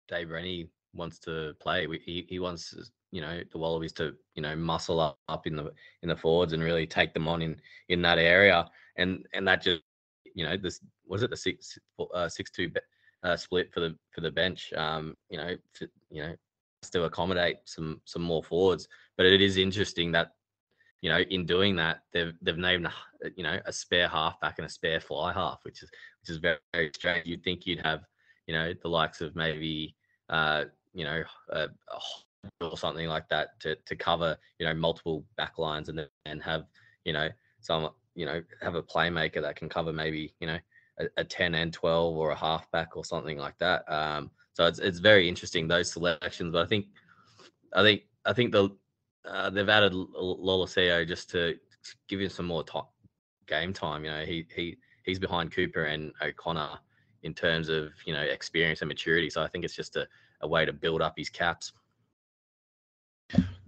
Dave 0.08 0.29
Rennie 0.29 0.70
wants 0.93 1.20
to 1.20 1.53
play. 1.60 1.88
He 2.05 2.25
he 2.29 2.39
wants 2.39 2.74
you 3.12 3.22
know 3.22 3.41
the 3.51 3.58
Wallabies 3.58 3.93
to 3.93 4.15
you 4.36 4.41
know 4.41 4.55
muscle 4.55 5.00
up, 5.00 5.20
up 5.27 5.46
in 5.48 5.55
the 5.55 5.72
in 6.01 6.10
the 6.10 6.15
forwards 6.15 6.53
and 6.53 6.63
really 6.63 6.88
take 6.88 7.13
them 7.13 7.27
on 7.27 7.41
in 7.41 7.58
in 7.89 8.01
that 8.03 8.17
area, 8.17 8.70
and 8.98 9.25
and 9.34 9.48
that 9.48 9.62
just 9.62 9.84
you 10.36 10.46
know 10.46 10.58
this 10.58 10.79
was 11.08 11.24
it 11.24 11.29
the 11.29 11.38
six 11.38 11.77
uh, 12.13 12.29
six 12.29 12.50
two 12.50 12.72
uh, 13.24 13.38
split 13.38 13.74
for 13.74 13.79
the 13.79 13.96
for 14.12 14.22
the 14.22 14.32
bench. 14.32 14.74
Um, 14.74 15.15
you 15.29 15.38
know, 15.38 15.55
to, 15.75 15.88
you 16.10 16.24
know, 16.24 16.36
to 16.91 17.03
accommodate 17.03 17.58
some 17.65 18.01
some 18.05 18.22
more 18.22 18.43
forwards. 18.43 18.88
But 19.17 19.25
it 19.27 19.41
is 19.41 19.58
interesting 19.58 20.12
that 20.13 20.32
you 21.03 21.10
know, 21.10 21.20
in 21.20 21.46
doing 21.46 21.75
that, 21.75 22.00
they've 22.13 22.34
they've 22.41 22.58
named 22.58 22.88
you 23.36 23.43
know 23.43 23.60
a 23.65 23.74
spare 23.74 24.08
halfback 24.08 24.58
and 24.58 24.65
a 24.65 24.70
spare 24.70 25.01
fly 25.01 25.34
half, 25.34 25.60
which 25.63 25.84
is 25.84 25.91
which 26.22 26.29
is 26.29 26.38
very, 26.38 26.58
very 26.74 26.91
strange. 26.96 27.27
You'd 27.27 27.43
think 27.43 27.65
you'd 27.65 27.86
have 27.86 28.05
you 28.48 28.53
know 28.53 28.74
the 28.82 28.88
likes 28.88 29.20
of 29.20 29.36
maybe 29.36 29.96
uh, 30.29 30.65
you 30.93 31.03
know 31.03 31.24
a, 31.50 31.60
a 31.60 32.00
or 32.62 32.77
something 32.77 33.08
like 33.08 33.27
that 33.29 33.60
to 33.60 33.75
to 33.86 33.98
cover 33.98 34.38
you 34.60 34.65
know 34.65 34.74
multiple 34.74 35.25
back 35.36 35.58
lines 35.58 35.89
and 35.89 36.08
and 36.25 36.41
have 36.41 36.63
you 37.03 37.12
know 37.12 37.27
some 37.60 37.89
you 38.15 38.25
know 38.25 38.41
have 38.62 38.75
a 38.75 38.84
playmaker 38.84 39.41
that 39.41 39.58
can 39.58 39.67
cover 39.67 39.91
maybe 39.91 40.34
you 40.39 40.48
know 40.48 40.58
a, 41.00 41.05
a 41.17 41.24
10 41.24 41.55
and 41.55 41.74
12 41.74 42.15
or 42.15 42.32
a 42.32 42.36
halfback 42.36 42.96
or 42.96 43.03
something 43.03 43.38
like 43.38 43.58
that. 43.58 43.84
Um, 43.91 44.32
so 44.53 44.65
it's 44.67 44.79
it's 44.79 45.00
very 45.00 45.27
interesting 45.27 45.67
those 45.67 45.91
selections, 45.91 46.53
but 46.53 46.63
I 46.63 46.65
think 46.65 46.86
I 47.75 47.82
think 47.82 48.03
I 48.25 48.32
think 48.32 48.53
the 48.53 48.70
uh, 49.25 49.50
they've 49.50 49.70
added 49.70 49.94
Lolesio 49.94 51.08
just 51.08 51.30
to 51.32 51.58
give 52.07 52.20
him 52.20 52.29
some 52.29 52.46
more 52.46 52.64
game 53.48 53.74
time. 53.74 54.05
You 54.05 54.12
know, 54.12 54.25
he 54.25 54.46
he 54.53 54.77
he's 55.03 55.20
behind 55.20 55.51
Cooper 55.51 55.86
and 55.86 56.12
O'Connor 56.22 56.79
in 57.24 57.33
terms 57.33 57.70
of 57.70 57.92
you 58.05 58.14
know 58.14 58.22
experience 58.22 58.81
and 58.81 58.88
maturity. 58.88 59.29
So 59.29 59.42
I 59.42 59.48
think 59.48 59.66
it's 59.66 59.75
just 59.75 59.96
a, 59.96 60.07
a 60.42 60.48
way 60.48 60.66
to 60.66 60.74
build 60.74 61.01
up 61.01 61.14
his 61.18 61.29
caps. 61.29 61.72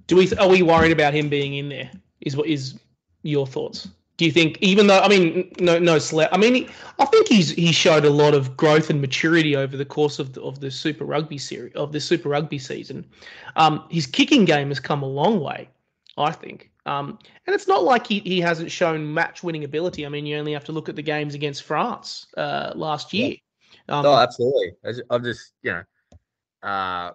Do 0.07 0.15
we 0.17 0.31
are 0.35 0.49
we 0.49 0.61
worried 0.61 0.91
about 0.91 1.13
him 1.13 1.29
being 1.29 1.55
in 1.55 1.69
there? 1.69 1.91
Is 2.21 2.37
what 2.37 2.47
is 2.47 2.79
your 3.23 3.47
thoughts? 3.47 3.87
Do 4.17 4.25
you 4.25 4.31
think 4.31 4.57
even 4.61 4.87
though 4.87 4.99
I 4.99 5.07
mean 5.09 5.51
no 5.59 5.77
no 5.77 5.99
slap 5.99 6.29
I 6.31 6.37
mean 6.37 6.69
I 6.99 7.05
think 7.05 7.27
he's 7.27 7.49
he 7.51 7.71
showed 7.71 8.05
a 8.05 8.09
lot 8.09 8.33
of 8.33 8.55
growth 8.55 8.89
and 8.89 9.01
maturity 9.01 9.55
over 9.55 9.75
the 9.75 9.85
course 9.85 10.19
of 10.19 10.33
the, 10.33 10.41
of 10.41 10.59
the 10.59 10.71
Super 10.71 11.03
Rugby 11.05 11.37
series 11.37 11.73
of 11.75 11.91
the 11.91 11.99
Super 11.99 12.29
Rugby 12.29 12.57
season. 12.57 13.05
Um, 13.55 13.85
his 13.89 14.05
kicking 14.05 14.45
game 14.45 14.69
has 14.69 14.79
come 14.79 15.03
a 15.03 15.07
long 15.07 15.41
way, 15.41 15.69
I 16.17 16.31
think. 16.31 16.71
Um, 16.85 17.17
and 17.47 17.55
it's 17.55 17.67
not 17.67 17.83
like 17.83 18.05
he, 18.05 18.19
he 18.19 18.39
hasn't 18.39 18.69
shown 18.71 19.11
match 19.11 19.43
winning 19.43 19.63
ability. 19.63 20.05
I 20.05 20.09
mean, 20.09 20.25
you 20.25 20.37
only 20.37 20.53
have 20.53 20.65
to 20.65 20.71
look 20.71 20.87
at 20.87 20.95
the 20.95 21.01
games 21.01 21.33
against 21.33 21.63
France 21.63 22.27
uh, 22.37 22.73
last 22.75 23.11
Yeah. 23.13 23.27
year. 23.27 23.37
Um, 23.89 24.05
oh, 24.05 24.15
absolutely. 24.15 24.73
I'm 25.09 25.23
just 25.23 25.53
you 25.61 25.71
know, 25.73 26.69
uh, 26.69 27.11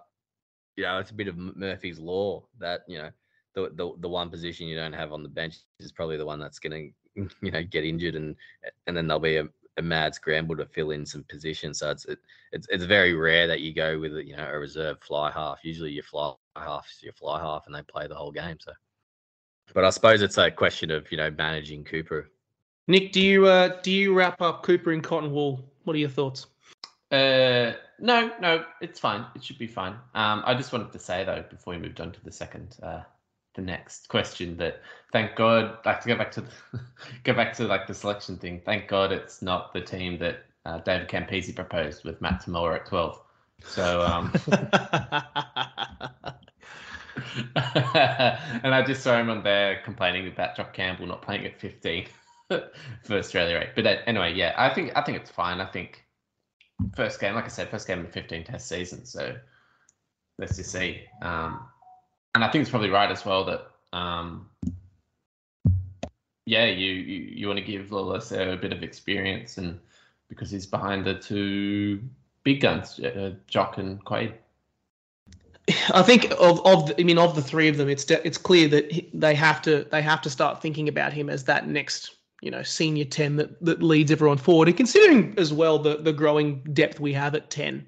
you 0.75 0.83
know, 0.83 0.99
it's 0.99 1.11
a 1.11 1.15
bit 1.15 1.27
of 1.27 1.37
Murphy's 1.37 1.99
law 1.99 2.43
that 2.59 2.81
you 2.87 2.97
know 2.97 3.09
the 3.53 3.71
the 3.75 3.91
the 3.99 4.09
one 4.09 4.29
position 4.29 4.67
you 4.67 4.75
don't 4.75 4.93
have 4.93 5.11
on 5.11 5.23
the 5.23 5.29
bench 5.29 5.57
is 5.79 5.91
probably 5.91 6.17
the 6.17 6.25
one 6.25 6.39
that's 6.39 6.59
going 6.59 6.93
to 7.15 7.29
you 7.41 7.51
know 7.51 7.63
get 7.63 7.85
injured 7.85 8.15
and 8.15 8.35
and 8.87 8.95
then 8.95 9.07
there'll 9.07 9.19
be 9.19 9.37
a, 9.37 9.47
a 9.77 9.81
mad 9.81 10.15
scramble 10.15 10.55
to 10.57 10.65
fill 10.65 10.91
in 10.91 11.05
some 11.05 11.23
positions. 11.29 11.79
So 11.79 11.91
it's 11.91 12.05
it, 12.05 12.19
it's 12.51 12.67
it's 12.69 12.83
very 12.83 13.13
rare 13.13 13.47
that 13.47 13.61
you 13.61 13.73
go 13.73 13.99
with 13.99 14.13
you 14.13 14.35
know 14.35 14.47
a 14.47 14.59
reserve 14.59 14.97
fly 15.01 15.31
half. 15.31 15.59
Usually 15.63 15.91
your 15.91 16.03
fly 16.03 16.33
half 16.55 16.87
is 16.89 17.03
your 17.03 17.13
fly 17.13 17.39
half 17.39 17.65
and 17.65 17.75
they 17.75 17.81
play 17.83 18.07
the 18.07 18.15
whole 18.15 18.31
game. 18.31 18.57
So, 18.59 18.71
but 19.73 19.85
I 19.85 19.89
suppose 19.89 20.21
it's 20.21 20.37
a 20.37 20.51
question 20.51 20.91
of 20.91 21.11
you 21.11 21.17
know 21.17 21.31
managing 21.31 21.83
Cooper. 21.83 22.29
Nick, 22.87 23.11
do 23.11 23.21
you 23.21 23.45
uh, 23.45 23.81
do 23.81 23.91
you 23.91 24.13
wrap 24.13 24.41
up 24.41 24.63
Cooper 24.63 24.91
in 24.91 25.01
cotton 25.01 25.31
wool? 25.31 25.65
What 25.83 25.95
are 25.95 25.99
your 25.99 26.09
thoughts? 26.09 26.47
Uh, 27.11 27.73
no, 27.99 28.31
no, 28.39 28.65
it's 28.81 28.99
fine. 28.99 29.25
It 29.35 29.43
should 29.43 29.57
be 29.57 29.67
fine. 29.67 29.93
Um, 30.15 30.43
I 30.45 30.53
just 30.53 30.71
wanted 30.71 30.91
to 30.93 30.99
say 30.99 31.23
though, 31.23 31.43
before 31.49 31.73
we 31.73 31.79
moved 31.79 31.99
on 31.99 32.11
to 32.11 32.23
the 32.23 32.31
second, 32.31 32.77
uh, 32.81 33.01
the 33.55 33.61
next 33.61 34.09
question, 34.09 34.57
that 34.57 34.81
thank 35.11 35.35
God, 35.35 35.77
like 35.85 36.01
to 36.01 36.07
go 36.07 36.15
back 36.15 36.31
to 36.31 36.41
the, 36.41 36.49
go 37.23 37.33
back 37.33 37.53
to 37.53 37.65
like 37.65 37.87
the 37.87 37.93
selection 37.93 38.37
thing. 38.37 38.61
Thank 38.65 38.87
God 38.87 39.11
it's 39.11 39.41
not 39.41 39.73
the 39.73 39.81
team 39.81 40.17
that 40.19 40.45
uh, 40.65 40.79
David 40.79 41.07
Campese 41.07 41.53
proposed 41.55 42.03
with 42.03 42.21
Matt 42.21 42.43
Toomua 42.43 42.77
at 42.77 42.85
twelve. 42.85 43.19
So, 43.65 44.01
um, 44.01 44.33
and 48.63 48.73
I 48.73 48.83
just 48.85 49.03
saw 49.03 49.19
him 49.19 49.29
on 49.29 49.43
there 49.43 49.81
complaining 49.83 50.27
about 50.27 50.55
Jock 50.55 50.73
Campbell 50.73 51.07
not 51.07 51.21
playing 51.21 51.45
at 51.45 51.59
fifteen 51.59 52.07
for 52.49 53.17
Australia 53.17 53.59
eight. 53.63 53.75
But 53.75 53.85
uh, 53.85 53.97
anyway, 54.07 54.33
yeah, 54.33 54.53
I 54.57 54.73
think 54.73 54.93
I 54.95 55.01
think 55.01 55.17
it's 55.17 55.29
fine. 55.29 55.59
I 55.59 55.65
think 55.65 56.05
first 56.95 57.19
game, 57.19 57.35
like 57.35 57.45
I 57.45 57.49
said, 57.49 57.69
first 57.69 57.87
game 57.87 57.99
of 57.99 58.05
the 58.05 58.11
15 58.11 58.43
test 58.43 58.67
season. 58.67 59.05
So 59.05 59.35
let's 60.37 60.57
just 60.57 60.71
see. 60.71 61.03
Um, 61.21 61.67
and 62.35 62.43
I 62.43 62.49
think 62.49 62.61
it's 62.61 62.71
probably 62.71 62.89
right 62.89 63.11
as 63.11 63.25
well 63.25 63.45
that, 63.45 63.67
um, 63.93 64.49
yeah, 66.45 66.65
you, 66.65 66.91
you, 66.91 67.19
you 67.35 67.47
want 67.47 67.59
to 67.59 67.65
give 67.65 67.87
Lolese 67.87 68.53
a 68.53 68.57
bit 68.57 68.73
of 68.73 68.83
experience 68.83 69.57
and 69.57 69.79
because 70.27 70.49
he's 70.49 70.65
behind 70.65 71.05
the 71.05 71.15
two 71.15 72.01
big 72.43 72.61
guns, 72.61 72.99
uh, 72.99 73.33
Jock 73.47 73.77
and 73.77 74.03
Quade. 74.05 74.33
I 75.93 76.01
think 76.01 76.31
of 76.39 76.65
of 76.65 76.87
the, 76.87 76.99
I 76.99 77.03
mean 77.03 77.17
of 77.17 77.35
the 77.35 77.41
three 77.41 77.67
of 77.67 77.77
them, 77.77 77.89
it's 77.89 78.03
de- 78.03 78.25
it's 78.25 78.37
clear 78.37 78.67
that 78.69 78.91
he, 78.91 79.09
they 79.13 79.35
have 79.35 79.61
to 79.63 79.85
they 79.91 80.01
have 80.01 80.21
to 80.21 80.29
start 80.29 80.61
thinking 80.61 80.87
about 80.89 81.13
him 81.13 81.29
as 81.29 81.43
that 81.45 81.67
next 81.67 82.15
you 82.41 82.49
know 82.49 82.63
senior 82.63 83.05
ten 83.05 83.35
that, 83.35 83.63
that 83.63 83.83
leads 83.83 84.11
everyone 84.11 84.37
forward. 84.37 84.67
And 84.67 84.75
considering 84.75 85.33
as 85.37 85.53
well 85.53 85.77
the 85.77 85.97
the 85.97 86.13
growing 86.13 86.61
depth 86.73 86.99
we 86.99 87.13
have 87.13 87.35
at 87.35 87.49
ten, 87.49 87.85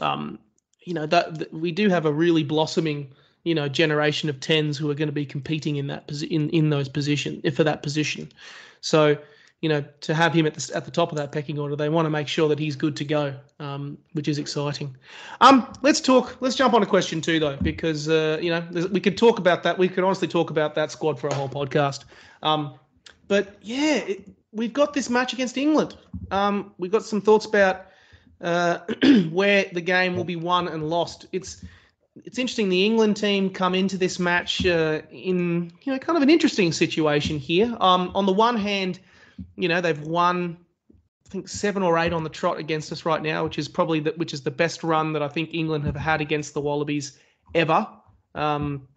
um, 0.00 0.38
you 0.82 0.94
know 0.94 1.06
that, 1.06 1.38
that 1.38 1.52
we 1.52 1.72
do 1.72 1.88
have 1.88 2.06
a 2.06 2.12
really 2.12 2.44
blossoming 2.44 3.12
you 3.48 3.54
know 3.54 3.66
generation 3.66 4.28
of 4.28 4.38
tens 4.40 4.76
who 4.76 4.90
are 4.90 4.94
going 4.94 5.08
to 5.08 5.12
be 5.12 5.24
competing 5.24 5.76
in 5.76 5.86
that 5.86 6.10
in 6.30 6.50
in 6.50 6.68
those 6.68 6.88
position 6.88 7.40
for 7.52 7.64
that 7.64 7.82
position. 7.82 8.30
So 8.82 9.16
you 9.62 9.68
know 9.70 9.82
to 10.02 10.14
have 10.14 10.34
him 10.34 10.46
at 10.46 10.54
the 10.54 10.76
at 10.76 10.84
the 10.84 10.90
top 10.90 11.10
of 11.10 11.16
that 11.16 11.32
pecking 11.32 11.58
order, 11.58 11.74
they 11.74 11.88
want 11.88 12.04
to 12.04 12.10
make 12.10 12.28
sure 12.28 12.48
that 12.50 12.58
he's 12.58 12.76
good 12.76 12.94
to 12.96 13.04
go, 13.04 13.34
um, 13.58 13.96
which 14.12 14.28
is 14.28 14.38
exciting. 14.38 14.94
Um, 15.40 15.72
let's 15.80 16.00
talk. 16.00 16.36
Let's 16.40 16.56
jump 16.56 16.74
on 16.74 16.82
to 16.82 16.86
question 16.86 17.22
two 17.22 17.40
though, 17.40 17.56
because 17.56 18.06
uh, 18.08 18.38
you 18.42 18.50
know 18.50 18.62
we 18.92 19.00
could 19.00 19.16
talk 19.16 19.38
about 19.38 19.62
that. 19.62 19.78
We 19.78 19.88
could 19.88 20.04
honestly 20.04 20.28
talk 20.28 20.50
about 20.50 20.74
that 20.74 20.92
squad 20.92 21.18
for 21.18 21.28
a 21.28 21.34
whole 21.34 21.48
podcast. 21.48 22.04
Um, 22.42 22.74
but 23.28 23.56
yeah, 23.62 23.96
it, 23.96 24.28
we've 24.52 24.74
got 24.74 24.92
this 24.92 25.08
match 25.08 25.32
against 25.32 25.56
England. 25.56 25.96
Um, 26.30 26.74
we've 26.76 26.92
got 26.92 27.02
some 27.02 27.22
thoughts 27.22 27.46
about 27.46 27.86
uh, 28.42 28.78
where 29.30 29.64
the 29.72 29.80
game 29.80 30.16
will 30.16 30.24
be 30.24 30.36
won 30.36 30.68
and 30.68 30.90
lost. 30.90 31.26
It's 31.32 31.64
it's 32.24 32.38
interesting. 32.38 32.68
The 32.68 32.84
England 32.84 33.16
team 33.16 33.50
come 33.50 33.74
into 33.74 33.96
this 33.98 34.18
match 34.18 34.64
uh, 34.66 35.02
in 35.10 35.72
you 35.82 35.92
know 35.92 35.98
kind 35.98 36.16
of 36.16 36.22
an 36.22 36.30
interesting 36.30 36.72
situation 36.72 37.38
here. 37.38 37.76
Um, 37.80 38.10
on 38.14 38.26
the 38.26 38.32
one 38.32 38.56
hand, 38.56 39.00
you 39.56 39.68
know 39.68 39.80
they've 39.80 40.00
won 40.00 40.58
I 41.28 41.30
think 41.30 41.48
seven 41.48 41.82
or 41.82 41.98
eight 41.98 42.12
on 42.12 42.24
the 42.24 42.30
trot 42.30 42.58
against 42.58 42.90
us 42.90 43.04
right 43.04 43.22
now, 43.22 43.44
which 43.44 43.58
is 43.58 43.68
probably 43.68 44.00
the, 44.00 44.12
which 44.16 44.32
is 44.32 44.42
the 44.42 44.50
best 44.50 44.82
run 44.82 45.12
that 45.12 45.22
I 45.22 45.28
think 45.28 45.50
England 45.52 45.84
have 45.84 45.96
had 45.96 46.20
against 46.22 46.54
the 46.54 46.60
Wallabies 46.60 47.18
ever. 47.54 47.86
Um, 48.34 48.88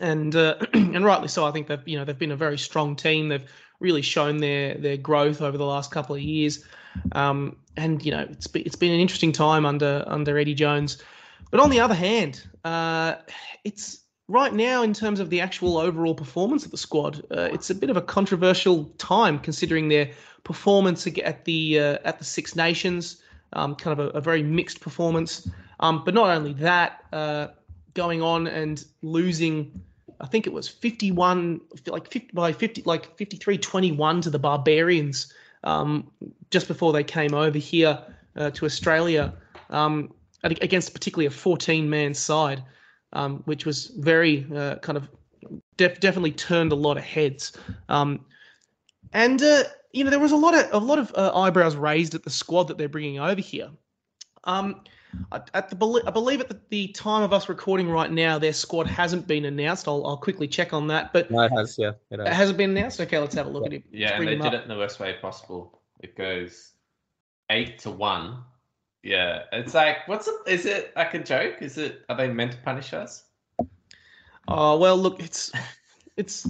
and 0.00 0.34
uh, 0.34 0.56
and 0.74 1.04
rightly 1.04 1.28
so. 1.28 1.46
I 1.46 1.52
think 1.52 1.68
they've 1.68 1.86
you 1.86 1.96
know 1.96 2.04
they've 2.04 2.18
been 2.18 2.32
a 2.32 2.36
very 2.36 2.58
strong 2.58 2.96
team. 2.96 3.28
They've 3.28 3.48
really 3.78 4.02
shown 4.02 4.38
their 4.38 4.74
their 4.74 4.96
growth 4.96 5.40
over 5.40 5.56
the 5.56 5.66
last 5.66 5.90
couple 5.92 6.16
of 6.16 6.22
years. 6.22 6.64
Um, 7.12 7.56
and 7.76 8.04
you 8.04 8.10
know 8.10 8.26
it's 8.30 8.46
been, 8.46 8.62
it's 8.66 8.76
been 8.76 8.92
an 8.92 9.00
interesting 9.00 9.32
time 9.32 9.64
under 9.64 10.02
under 10.06 10.38
Eddie 10.38 10.54
Jones. 10.54 10.98
But 11.50 11.60
on 11.60 11.70
the 11.70 11.80
other 11.80 11.94
hand, 11.94 12.42
uh, 12.64 13.16
it's 13.64 14.00
right 14.28 14.52
now 14.52 14.82
in 14.82 14.92
terms 14.92 15.20
of 15.20 15.30
the 15.30 15.40
actual 15.40 15.78
overall 15.78 16.14
performance 16.14 16.64
of 16.64 16.70
the 16.70 16.76
squad. 16.76 17.22
Uh, 17.30 17.48
it's 17.52 17.70
a 17.70 17.74
bit 17.74 17.90
of 17.90 17.96
a 17.96 18.02
controversial 18.02 18.86
time 18.98 19.38
considering 19.38 19.88
their 19.88 20.10
performance 20.44 21.06
at 21.06 21.44
the 21.44 21.78
uh, 21.78 21.98
at 22.04 22.18
the 22.18 22.24
Six 22.24 22.56
Nations, 22.56 23.22
um, 23.52 23.74
kind 23.74 23.98
of 23.98 24.06
a, 24.06 24.18
a, 24.18 24.20
very 24.20 24.42
mixed 24.42 24.80
performance. 24.80 25.48
Um, 25.80 26.02
but 26.04 26.14
not 26.14 26.30
only 26.30 26.52
that, 26.54 27.04
uh, 27.12 27.48
going 27.94 28.22
on 28.22 28.46
and 28.46 28.84
losing, 29.02 29.82
I 30.20 30.26
think 30.26 30.46
it 30.46 30.52
was 30.52 30.68
51, 30.68 31.60
like 31.86 32.10
50 32.10 32.30
by 32.32 32.52
50, 32.52 32.82
like 32.84 33.16
53-21 33.16 34.22
to 34.22 34.30
the 34.30 34.38
Barbarians 34.38 35.32
um, 35.64 36.10
just 36.50 36.68
before 36.68 36.92
they 36.92 37.04
came 37.04 37.34
over 37.34 37.58
here 37.58 37.98
uh, 38.36 38.50
to 38.50 38.64
Australia 38.64 39.34
um, 39.70 40.12
against 40.52 40.92
particularly 40.92 41.26
a 41.26 41.30
14-man 41.30 42.14
side, 42.14 42.62
um, 43.12 43.42
which 43.44 43.66
was 43.66 43.86
very 43.98 44.46
uh, 44.54 44.76
kind 44.76 44.96
of 44.96 45.08
def- 45.76 46.00
definitely 46.00 46.32
turned 46.32 46.72
a 46.72 46.76
lot 46.76 46.96
of 46.96 47.04
heads. 47.04 47.52
Um, 47.88 48.24
and 49.12 49.42
uh, 49.42 49.64
you 49.92 50.04
know, 50.04 50.10
there 50.10 50.20
was 50.20 50.32
a 50.32 50.36
lot 50.36 50.54
of 50.54 50.68
a 50.72 50.84
lot 50.84 50.98
of 50.98 51.12
uh, 51.14 51.32
eyebrows 51.34 51.76
raised 51.76 52.14
at 52.14 52.22
the 52.22 52.30
squad 52.30 52.68
that 52.68 52.78
they're 52.78 52.88
bringing 52.88 53.18
over 53.18 53.40
here. 53.40 53.70
Um, 54.44 54.82
at 55.32 55.70
the 55.70 56.02
I 56.06 56.10
believe 56.10 56.40
at 56.40 56.48
the, 56.48 56.60
the, 56.68 56.88
time 56.88 57.22
of 57.22 57.32
us 57.32 57.48
recording 57.48 57.88
right 57.88 58.10
now, 58.10 58.38
their 58.38 58.52
squad 58.52 58.86
hasn't 58.86 59.26
been 59.26 59.46
announced. 59.46 59.88
I'll, 59.88 60.06
I'll 60.06 60.16
quickly 60.16 60.46
check 60.46 60.72
on 60.72 60.86
that. 60.88 61.12
But 61.12 61.30
no, 61.30 61.42
it 61.42 61.52
has. 61.52 61.76
Yeah, 61.78 61.92
it 62.10 62.20
has. 62.20 62.36
Hasn't 62.36 62.58
been 62.58 62.70
announced. 62.70 63.00
Okay, 63.00 63.18
let's 63.18 63.34
have 63.34 63.46
a 63.46 63.50
look 63.50 63.62
yeah. 63.62 63.66
at 63.66 63.72
it. 63.72 63.84
Yeah, 63.90 64.18
and 64.18 64.28
they 64.28 64.36
did 64.36 64.46
up. 64.46 64.54
it 64.54 64.62
in 64.62 64.68
the 64.68 64.76
worst 64.76 65.00
way 65.00 65.14
possible. 65.20 65.80
It 66.00 66.16
goes 66.16 66.72
eight 67.50 67.78
to 67.80 67.90
one. 67.90 68.42
Yeah, 69.06 69.44
it's 69.52 69.72
like 69.72 70.08
what's 70.08 70.26
it? 70.26 70.34
Is 70.48 70.66
it 70.66 70.92
like 70.96 71.14
a 71.14 71.22
joke? 71.22 71.58
Is 71.60 71.78
it? 71.78 72.04
Are 72.08 72.16
they 72.16 72.26
meant 72.26 72.52
to 72.52 72.58
punish 72.58 72.92
us? 72.92 73.22
Oh 74.48 74.78
well, 74.78 74.96
look, 74.96 75.20
it's 75.20 75.52
it's 76.16 76.44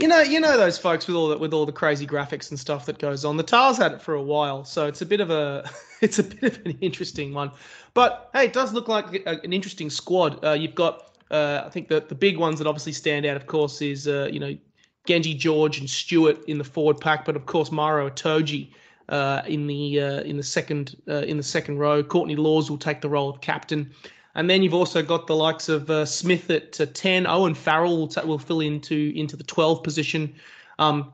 you 0.00 0.08
know, 0.08 0.20
you 0.20 0.40
know 0.40 0.56
those 0.56 0.78
folks 0.78 1.06
with 1.06 1.14
all 1.14 1.28
that 1.28 1.38
with 1.38 1.54
all 1.54 1.64
the 1.64 1.70
crazy 1.70 2.04
graphics 2.04 2.50
and 2.50 2.58
stuff 2.58 2.86
that 2.86 2.98
goes 2.98 3.24
on. 3.24 3.36
The 3.36 3.44
Tars 3.44 3.78
had 3.78 3.92
it 3.92 4.02
for 4.02 4.14
a 4.14 4.22
while, 4.22 4.64
so 4.64 4.86
it's 4.88 5.00
a 5.00 5.06
bit 5.06 5.20
of 5.20 5.30
a 5.30 5.70
it's 6.00 6.18
a 6.18 6.24
bit 6.24 6.42
of 6.58 6.66
an 6.66 6.76
interesting 6.80 7.34
one. 7.34 7.52
But 7.94 8.30
hey, 8.32 8.46
it 8.46 8.52
does 8.52 8.72
look 8.72 8.88
like 8.88 9.24
a, 9.24 9.40
an 9.44 9.52
interesting 9.52 9.88
squad. 9.88 10.44
Uh, 10.44 10.54
you've 10.54 10.74
got 10.74 11.16
uh, 11.30 11.62
I 11.64 11.68
think 11.68 11.86
the 11.86 12.00
the 12.00 12.16
big 12.16 12.36
ones 12.36 12.58
that 12.58 12.66
obviously 12.66 12.94
stand 12.94 13.26
out, 13.26 13.36
of 13.36 13.46
course, 13.46 13.80
is 13.80 14.08
uh, 14.08 14.28
you 14.32 14.40
know 14.40 14.58
Genge 15.06 15.38
George 15.38 15.78
and 15.78 15.88
Stewart 15.88 16.44
in 16.48 16.58
the 16.58 16.64
forward 16.64 16.98
pack, 16.98 17.24
but 17.24 17.36
of 17.36 17.46
course 17.46 17.70
Maro 17.70 18.10
Itoje 18.10 18.72
uh, 19.08 19.42
in 19.46 19.66
the 19.66 20.00
uh, 20.00 20.20
in 20.22 20.36
the 20.36 20.42
second 20.42 20.96
uh, 21.08 21.22
in 21.22 21.36
the 21.36 21.42
second 21.42 21.78
row. 21.78 22.02
Courtney 22.02 22.36
Lawes 22.36 22.70
will 22.70 22.78
take 22.78 23.00
the 23.00 23.08
role 23.08 23.28
of 23.28 23.40
captain. 23.40 23.92
And 24.34 24.48
then 24.48 24.62
you've 24.62 24.74
also 24.74 25.02
got 25.02 25.26
the 25.26 25.36
likes 25.36 25.68
of 25.68 25.90
uh, 25.90 26.06
Smith 26.06 26.48
at 26.48 26.80
uh, 26.80 26.86
10. 26.94 27.26
Owen 27.26 27.54
Farrell 27.54 27.98
will, 27.98 28.26
will 28.26 28.38
fill 28.38 28.60
into 28.60 29.12
into 29.14 29.36
the 29.36 29.44
12 29.44 29.82
position. 29.82 30.34
Um, 30.78 31.12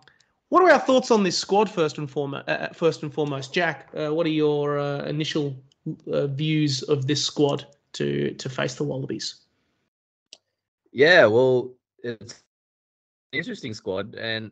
what 0.51 0.63
are 0.63 0.71
our 0.71 0.79
thoughts 0.79 1.11
on 1.11 1.25
this 1.25 1.37
squad 1.37 1.69
first 1.69 1.99
and 1.99 2.11
foremost? 2.11 2.49
Uh, 2.49 2.69
first 2.69 3.03
and 3.03 3.13
foremost, 3.13 3.53
Jack, 3.53 3.89
what 3.93 4.25
are 4.25 4.31
your 4.31 4.79
initial 5.01 5.57
views 6.07 6.83
of 6.85 7.07
this 7.07 7.25
squad 7.25 7.67
to 7.95 8.33
to 8.35 8.49
face 8.49 8.77
the 8.77 8.85
Wallabies? 8.85 9.35
Yeah, 10.93 11.27
well, 11.27 11.73
it's 12.03 12.43
interesting 13.33 13.75
squad, 13.75 14.15
and 14.15 14.51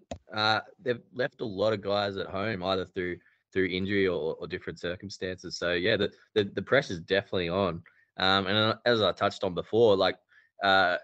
they've 0.82 1.02
left 1.14 1.40
a 1.40 1.44
lot 1.44 1.72
of 1.72 1.80
guys 1.80 2.16
at 2.16 2.26
home 2.26 2.62
either 2.62 2.84
through 2.84 3.18
through 3.52 3.66
injury 3.68 4.06
or, 4.06 4.34
or 4.38 4.46
different 4.46 4.78
circumstances. 4.78 5.56
So 5.56 5.72
yeah, 5.72 5.96
the 5.96 6.12
the, 6.34 6.44
the 6.44 6.62
pressure's 6.62 7.00
definitely 7.00 7.48
on. 7.48 7.82
Um, 8.18 8.46
and 8.46 8.56
uh, 8.56 8.74
as 8.84 9.02
I 9.02 9.12
touched 9.12 9.44
on 9.44 9.54
before, 9.54 9.96
like 9.96 10.16
uh, 10.62 10.96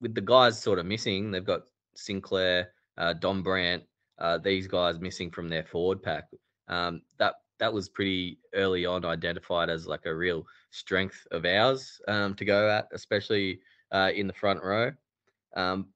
with 0.00 0.14
the 0.14 0.20
guys 0.20 0.60
sort 0.60 0.78
of 0.78 0.86
missing, 0.86 1.30
they've 1.30 1.44
got 1.44 1.62
Sinckler, 1.96 2.66
uh, 2.96 3.14
Dombrandt, 3.14 3.82
uh, 4.18 4.38
these 4.38 4.66
guys 4.66 5.00
missing 5.00 5.30
from 5.30 5.48
their 5.48 5.64
forward 5.64 6.02
pack. 6.02 6.24
Um, 6.68 7.02
that 7.18 7.34
that 7.58 7.72
was 7.72 7.88
pretty 7.88 8.38
early 8.54 8.86
on 8.86 9.04
identified 9.04 9.70
as 9.70 9.86
like 9.86 10.06
a 10.06 10.14
real 10.14 10.44
strength 10.70 11.26
of 11.32 11.44
ours 11.44 12.00
um, 12.06 12.34
to 12.34 12.44
go 12.44 12.70
at, 12.70 12.88
especially 12.92 13.60
uh, 13.92 14.10
in 14.14 14.26
the 14.26 14.32
front 14.32 14.62
row. 14.62 14.92
Um, 15.56 15.88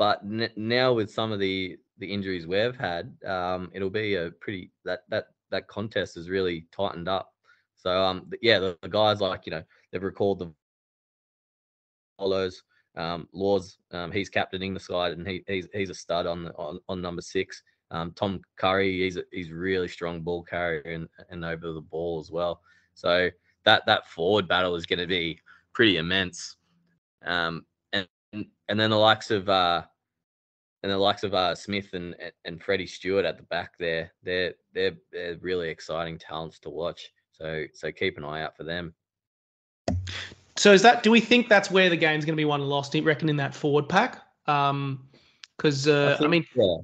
but 0.00 0.22
n- 0.24 0.50
now 0.56 0.94
with 0.94 1.12
some 1.12 1.30
of 1.30 1.38
the 1.38 1.76
the 1.98 2.10
injuries 2.10 2.46
we've 2.46 2.74
had, 2.74 3.14
um, 3.26 3.70
it'll 3.74 3.90
be 3.90 4.14
a 4.14 4.30
pretty 4.40 4.70
that 4.86 5.00
that 5.10 5.26
that 5.50 5.68
contest 5.68 6.14
has 6.14 6.30
really 6.30 6.66
tightened 6.72 7.06
up. 7.06 7.34
So 7.76 8.02
um, 8.02 8.30
yeah, 8.40 8.58
the, 8.58 8.78
the, 8.80 8.88
guys 8.88 9.20
like 9.20 9.44
you 9.44 9.50
know 9.50 9.62
they've 9.92 10.02
recalled 10.02 10.38
the 10.38 10.54
follows. 12.18 12.62
Um, 12.96 13.28
Lawes, 13.34 13.76
um, 13.92 14.10
he's 14.10 14.30
captaining 14.30 14.72
the 14.72 14.80
side, 14.80 15.12
and 15.12 15.28
he, 15.28 15.44
he's 15.46 15.68
he's 15.74 15.90
a 15.90 15.94
stud 15.94 16.26
on 16.26 16.44
the 16.44 16.52
on, 16.54 16.80
on 16.88 17.02
number 17.02 17.20
six. 17.20 17.62
Um, 17.90 18.12
Tom 18.12 18.40
Curry, 18.56 19.02
he's 19.02 19.18
a, 19.18 19.24
he's 19.30 19.50
really 19.50 19.88
strong 19.88 20.22
ball 20.22 20.42
carrier 20.42 20.80
and, 20.80 21.08
and 21.28 21.44
over 21.44 21.72
the 21.74 21.82
ball 21.82 22.20
as 22.20 22.30
well. 22.30 22.62
So 22.94 23.28
that 23.66 23.84
that 23.84 24.08
forward 24.08 24.48
battle 24.48 24.76
is 24.76 24.86
going 24.86 25.00
to 25.00 25.06
be 25.06 25.38
pretty 25.74 25.98
immense. 25.98 26.56
Um, 27.22 27.66
and 28.70 28.78
then 28.78 28.88
the 28.88 28.96
likes 28.96 29.30
of 29.30 29.48
uh, 29.48 29.82
and 30.82 30.90
the 30.90 30.96
likes 30.96 31.24
of 31.24 31.34
uh, 31.34 31.54
Smith 31.54 31.92
and 31.92 32.14
and 32.44 32.62
Freddie 32.62 32.86
Stewart 32.86 33.26
at 33.26 33.36
the 33.36 33.42
back 33.42 33.76
there, 33.78 34.12
they're 34.22 34.54
they're 34.72 34.96
they're 35.12 35.36
really 35.40 35.68
exciting 35.68 36.16
talents 36.16 36.58
to 36.60 36.70
watch. 36.70 37.10
So 37.32 37.64
so 37.74 37.92
keep 37.92 38.16
an 38.16 38.24
eye 38.24 38.42
out 38.42 38.56
for 38.56 38.62
them. 38.64 38.94
So 40.56 40.72
is 40.72 40.82
that? 40.82 41.02
Do 41.02 41.10
we 41.10 41.20
think 41.20 41.48
that's 41.48 41.70
where 41.70 41.90
the 41.90 41.96
game's 41.96 42.24
going 42.24 42.34
to 42.34 42.40
be 42.40 42.44
won 42.44 42.60
and 42.60 42.70
lost? 42.70 42.92
Do 42.92 42.98
you 42.98 43.04
reckon 43.04 43.28
in 43.28 43.36
that 43.36 43.54
forward 43.54 43.88
pack? 43.88 44.22
Um, 44.46 45.08
because 45.56 45.86
uh, 45.86 46.16
I, 46.18 46.24
I, 46.24 46.28
mean, 46.28 46.46
yeah, 46.54 46.76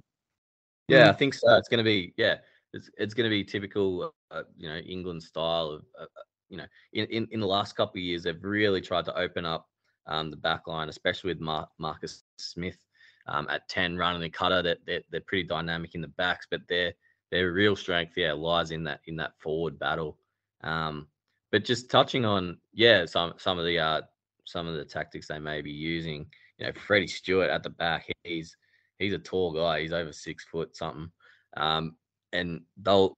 yeah, 0.89 1.07
mm. 1.07 1.09
I 1.09 1.13
think 1.13 1.35
so. 1.35 1.55
It's 1.57 1.69
going 1.69 1.79
to 1.79 1.85
be 1.85 2.13
yeah, 2.17 2.37
it's 2.73 2.91
it's 2.99 3.15
going 3.15 3.25
to 3.25 3.31
be 3.31 3.45
typical, 3.45 4.13
uh, 4.31 4.43
you 4.57 4.69
know, 4.69 4.77
England 4.79 5.23
style 5.23 5.71
of, 5.71 5.85
uh, 5.99 6.03
uh, 6.03 6.23
you 6.49 6.57
know, 6.57 6.67
in, 6.93 7.07
in 7.07 7.29
in 7.31 7.41
the 7.41 7.47
last 7.47 7.77
couple 7.77 7.99
of 7.99 8.03
years 8.03 8.25
they've 8.25 8.43
really 8.43 8.81
tried 8.81 9.05
to 9.05 9.17
open 9.17 9.45
up 9.45 9.69
um, 10.07 10.31
the 10.31 10.37
back 10.37 10.67
line, 10.67 10.89
especially 10.89 11.29
with 11.29 11.41
Mar- 11.41 11.69
Marcus 11.79 12.25
Smith 12.39 12.79
um, 13.27 13.47
at 13.51 13.69
ten 13.69 13.97
running 13.97 14.23
the 14.23 14.31
cutter. 14.31 14.63
That 14.63 14.79
they're, 14.87 15.03
they're 15.11 15.21
pretty 15.21 15.45
dynamic 15.45 15.95
in 15.95 16.01
the 16.01 16.09
backs, 16.09 16.47
but 16.51 16.67
their 16.69 16.93
their 17.31 17.53
real 17.53 17.77
strength, 17.77 18.15
yeah, 18.17 18.33
lies 18.33 18.71
in 18.71 18.85
that 18.85 19.01
in 19.07 19.17
that 19.17 19.39
forward 19.39 19.79
battle. 19.79 20.19
Um, 20.63 21.09
but 21.53 21.65
just 21.65 21.91
touching 21.91 22.25
on, 22.25 22.59
yeah, 22.73 23.05
some 23.07 23.35
some 23.37 23.59
of 23.59 23.65
the 23.65 23.79
uh, 23.79 24.03
some 24.45 24.67
of 24.67 24.75
the 24.75 24.85
tactics 24.85 25.29
they 25.29 25.39
may 25.39 25.61
be 25.63 25.73
using. 25.73 26.27
You 26.59 26.67
know, 26.67 26.73
Freddie 26.73 27.07
Stewart 27.07 27.51
at 27.51 27.63
the 27.63 27.71
back, 27.71 28.07
he's 28.25 28.57
he's 28.99 29.13
a 29.13 29.19
tall 29.19 29.53
guy. 29.53 29.83
He's 29.83 29.93
over 29.93 30.13
six 30.13 30.45
foot 30.45 30.77
something, 30.77 31.11
um, 31.57 31.97
and 32.33 32.63
they'll 32.83 33.17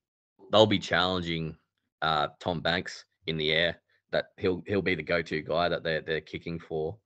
they'll 0.51 0.67
be 0.67 0.79
challenging 0.79 1.57
uh, 2.03 2.29
Tom 2.41 2.61
Banks 2.61 3.05
in 3.27 3.37
the 3.37 3.53
air. 3.53 3.81
That 4.11 4.27
he'll 4.39 4.63
he'll 4.67 4.83
be 4.83 4.95
the 4.95 5.03
go-to 5.03 5.43
guy 5.43 5.69
that 5.69 5.83
they're 5.83 6.01
they're 6.01 6.21
kicking 6.21 6.59
for. 6.59 6.97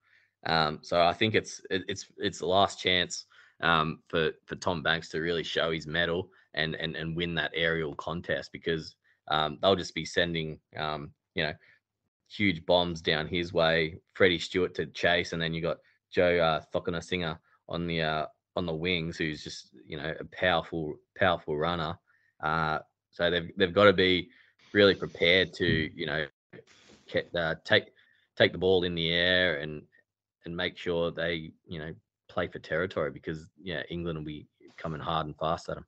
Um, 0.47 0.81
so 0.83 1.03
I 1.03 1.13
think 1.13 1.35
it's 1.35 1.61
it's 1.71 2.07
it's 2.19 2.39
the 2.39 2.47
last 2.47 2.81
chance 2.81 3.27
um, 3.61 4.01
for 4.09 4.31
for 4.47 4.57
Tom 4.57 4.83
Banks 4.83 5.09
to 5.11 5.21
really 5.21 5.43
show 5.43 5.71
his 5.71 5.87
mettle 5.87 6.31
and 6.55 6.75
and 6.77 6.97
and 6.97 7.17
win 7.17 7.35
that 7.35 7.53
aerial 7.55 7.95
contest 7.95 8.51
because 8.53 8.97
um, 9.29 9.59
they'll 9.63 9.77
just 9.77 9.95
be 9.95 10.05
sending, 10.05 10.59
um, 10.77 11.13
you 11.35 11.45
know, 11.45 11.53
huge 12.29 12.65
bombs 12.67 13.01
down 13.01 13.27
his 13.27 13.53
way. 13.53 13.99
Freddie 14.15 14.39
Stewart 14.39 14.75
to 14.75 14.87
chase, 14.87 15.33
and 15.33 15.41
then 15.41 15.55
you 15.55 15.61
got 15.61 15.79
Joe 16.11 16.39
uh, 16.39 17.01
Singer 17.01 17.39
on 17.69 17.87
the 17.87 18.03
uh, 18.03 18.27
on 18.57 18.67
the 18.67 18.75
wings, 18.75 19.17
who's 19.17 19.43
just 19.43 19.71
you 19.87 19.97
know 19.97 20.15
a 20.19 20.25
powerful 20.25 20.95
powerful 21.17 21.57
runner. 21.57 21.97
Uh, 22.43 22.79
so 23.11 23.31
they've 23.31 23.51
they've 23.57 23.75
got 23.75 23.85
to 23.85 23.93
be 23.93 24.29
really 24.73 24.95
prepared 24.95 25.53
to 25.55 25.91
you 25.95 26.07
know 26.07 26.27
uh, 27.37 27.55
take 27.65 27.93
take 28.37 28.53
the 28.53 28.59
ball 28.59 28.85
in 28.85 28.95
the 28.95 29.11
air 29.11 29.57
and 29.57 29.83
and 30.45 30.57
make 30.57 30.77
sure 30.77 31.11
they 31.11 31.53
you 31.67 31.79
know 31.79 31.95
play 32.29 32.49
for 32.49 32.59
territory 32.59 33.11
because 33.11 33.49
yeah 33.63 33.83
England 33.91 34.19
will 34.19 34.25
be 34.25 34.47
coming 34.77 35.01
hard 35.01 35.27
and 35.27 35.37
fast 35.37 35.69
at 35.69 35.77
them. 35.77 35.87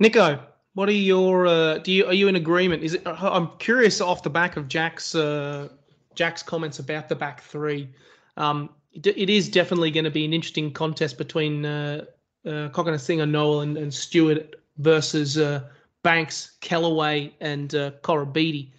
Nico, 0.00 0.40
what 0.74 0.88
are 0.88 0.92
your? 0.92 1.46
Uh, 1.46 1.78
do 1.78 1.92
you 1.92 2.06
are 2.06 2.12
you 2.12 2.28
in 2.28 2.36
agreement? 2.36 2.82
Is 2.82 2.94
it? 2.94 3.02
I'm 3.06 3.48
curious 3.58 4.00
off 4.00 4.22
the 4.22 4.30
back 4.30 4.56
of 4.56 4.68
Jack's 4.68 5.14
uh, 5.14 5.68
Jack's 6.14 6.42
comments 6.42 6.80
about 6.80 7.08
the 7.08 7.14
back 7.14 7.42
three. 7.42 7.88
Um, 8.36 8.70
it, 8.92 9.06
it 9.06 9.30
is 9.30 9.48
definitely 9.48 9.90
going 9.90 10.04
to 10.04 10.10
be 10.10 10.24
an 10.24 10.32
interesting 10.32 10.72
contest 10.72 11.16
between 11.16 11.64
uh, 11.64 12.04
uh, 12.46 12.68
Cokanasiga, 12.70 13.28
Nowell, 13.28 13.60
and, 13.60 13.76
and 13.76 13.92
Stewart 13.92 14.56
versus 14.78 15.38
uh, 15.38 15.62
Banks, 16.02 16.56
Kellaway, 16.60 17.32
and 17.40 17.74
uh, 17.74 17.92
Koroibete. 18.02 18.70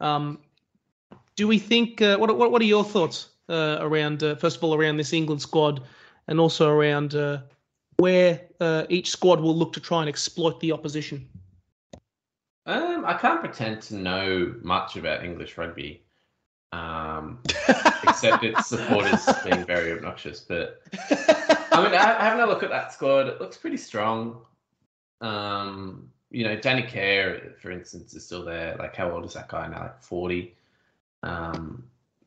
Um, 0.00 0.38
do 1.36 1.48
we 1.48 1.58
think? 1.58 2.00
Uh, 2.02 2.16
what, 2.16 2.36
what 2.36 2.50
What 2.50 2.62
are 2.62 2.66
your 2.66 2.84
thoughts 2.84 3.30
uh, 3.48 3.78
around? 3.80 4.22
Uh, 4.22 4.34
first 4.36 4.56
of 4.56 4.64
all, 4.64 4.74
around 4.74 4.96
this 4.96 5.12
England 5.12 5.42
squad, 5.42 5.82
and 6.28 6.38
also 6.38 6.68
around 6.68 7.14
uh, 7.14 7.38
where 7.96 8.40
uh, 8.60 8.84
each 8.88 9.10
squad 9.10 9.40
will 9.40 9.56
look 9.56 9.72
to 9.74 9.80
try 9.80 10.00
and 10.00 10.08
exploit 10.08 10.60
the 10.60 10.72
opposition. 10.72 11.28
Um, 12.66 13.04
I 13.04 13.14
can't 13.14 13.40
pretend 13.40 13.82
to 13.82 13.96
know 13.96 14.54
much 14.62 14.96
about 14.96 15.22
English 15.22 15.58
rugby, 15.58 16.02
um, 16.72 17.40
except 18.04 18.42
its 18.42 18.66
supporters 18.66 19.28
being 19.44 19.66
very 19.66 19.92
obnoxious. 19.92 20.40
But 20.40 20.80
I 21.72 21.82
mean, 21.82 21.92
having 21.92 22.40
a 22.40 22.46
look 22.46 22.62
at 22.62 22.70
that 22.70 22.92
squad, 22.92 23.28
it 23.28 23.40
looks 23.40 23.58
pretty 23.58 23.76
strong. 23.76 24.40
Um, 25.20 26.10
you 26.30 26.44
know, 26.44 26.56
Danny 26.56 26.82
Care, 26.82 27.54
for 27.60 27.70
instance, 27.70 28.14
is 28.14 28.24
still 28.24 28.44
there. 28.44 28.76
Like, 28.78 28.96
how 28.96 29.10
old 29.10 29.24
is 29.24 29.34
that 29.34 29.48
guy 29.48 29.68
now? 29.68 29.80
Like 29.80 30.02
forty. 30.02 30.54
Um, 31.22 31.84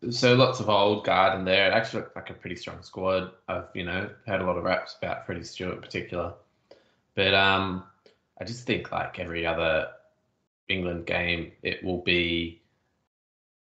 so 0.10 0.36
lots 0.36 0.60
of 0.60 0.69
old 0.69 1.05
guard 1.05 1.38
in 1.38 1.45
there. 1.45 1.67
It 1.67 1.73
actually 1.73 2.01
looked 2.01 2.15
like 2.15 2.29
a 2.29 2.33
pretty 2.33 2.55
strong 2.55 2.81
squad. 2.81 3.31
I've 3.47 3.67
you 3.73 3.83
know 3.83 4.10
heard 4.25 4.41
a 4.41 4.45
lot 4.45 4.57
of 4.57 4.63
raps 4.63 4.95
about 4.97 5.25
Freddie 5.25 5.43
Stewart 5.43 5.75
in 5.75 5.81
particular, 5.81 6.33
but 7.15 7.33
um, 7.33 7.83
I 8.39 8.43
just 8.43 8.65
think 8.65 8.91
like 8.91 9.19
every 9.19 9.45
other 9.45 9.89
England 10.69 11.05
game, 11.05 11.51
it 11.63 11.83
will 11.83 12.01
be 12.01 12.62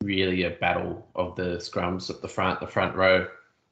really 0.03 0.45
a 0.45 0.51
battle 0.51 1.07
of 1.15 1.37
the 1.37 1.57
scrums 1.57 2.11
at 2.11 2.21
the 2.21 2.29
front, 2.29 2.61
the 2.61 2.67
front 2.67 2.95
row, 2.95 3.27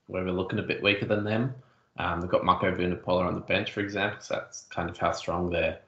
where 0.07 0.25
we're 0.25 0.33
looking 0.33 0.59
a 0.59 0.63
bit 0.63 0.83
weaker 0.83 1.07
than 1.07 1.25
them. 1.25 1.55
Um, 1.99 2.21
they've 2.21 2.31
got 2.31 2.45
Mako 2.45 2.75
Vunipola 2.75 3.27
on 3.27 3.35
the 3.35 3.41
bench, 3.41 3.73
for 3.73 3.81
example. 3.81 4.21
So 4.21 4.35
that's 4.35 4.63
kind 4.63 4.91
of 4.91 4.99
how 4.99 5.13
strong 5.13 5.51
their 5.51 5.81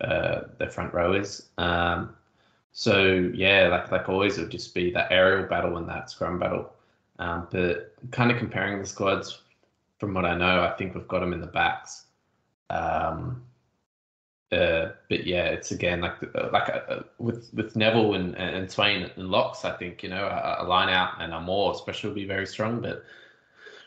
uh, 0.00 0.42
their 0.58 0.70
front 0.70 0.92
row 0.94 1.12
is. 1.12 1.48
Um, 1.58 2.14
so 2.72 3.30
yeah, 3.34 3.68
like 3.68 3.90
like 3.90 4.08
always, 4.08 4.38
it'll 4.38 4.48
just 4.48 4.74
be 4.74 4.90
that 4.92 5.10
aerial 5.10 5.48
battle 5.48 5.76
and 5.76 5.88
that 5.88 6.10
scrum 6.10 6.38
battle. 6.38 6.72
Um, 7.18 7.48
but 7.50 7.94
kind 8.12 8.30
of 8.30 8.38
comparing 8.38 8.78
the 8.78 8.86
squads, 8.86 9.42
from 9.98 10.14
what 10.14 10.24
I 10.24 10.34
know, 10.34 10.62
I 10.62 10.70
think 10.76 10.94
we've 10.94 11.08
got 11.08 11.20
them 11.20 11.32
in 11.32 11.40
the 11.40 11.46
backs. 11.46 12.04
Um, 12.70 13.42
uh, 14.52 14.92
but 15.08 15.26
yeah, 15.26 15.44
it's 15.44 15.70
again 15.70 16.00
like 16.00 16.16
uh, 16.34 16.48
like 16.52 16.68
uh, 16.68 17.00
with 17.18 17.50
with 17.54 17.76
Neville 17.76 18.14
and 18.14 18.36
and 18.36 18.70
Swain 18.70 19.10
and 19.16 19.28
locks. 19.28 19.64
I 19.64 19.76
think 19.76 20.02
you 20.02 20.08
know 20.08 20.24
a, 20.24 20.64
a 20.64 20.64
line 20.64 20.88
out 20.88 21.20
and 21.20 21.32
a 21.32 21.40
more 21.40 21.72
especially 21.72 22.08
will 22.08 22.16
be 22.16 22.24
very 22.24 22.46
strong, 22.46 22.80
but 22.80 23.04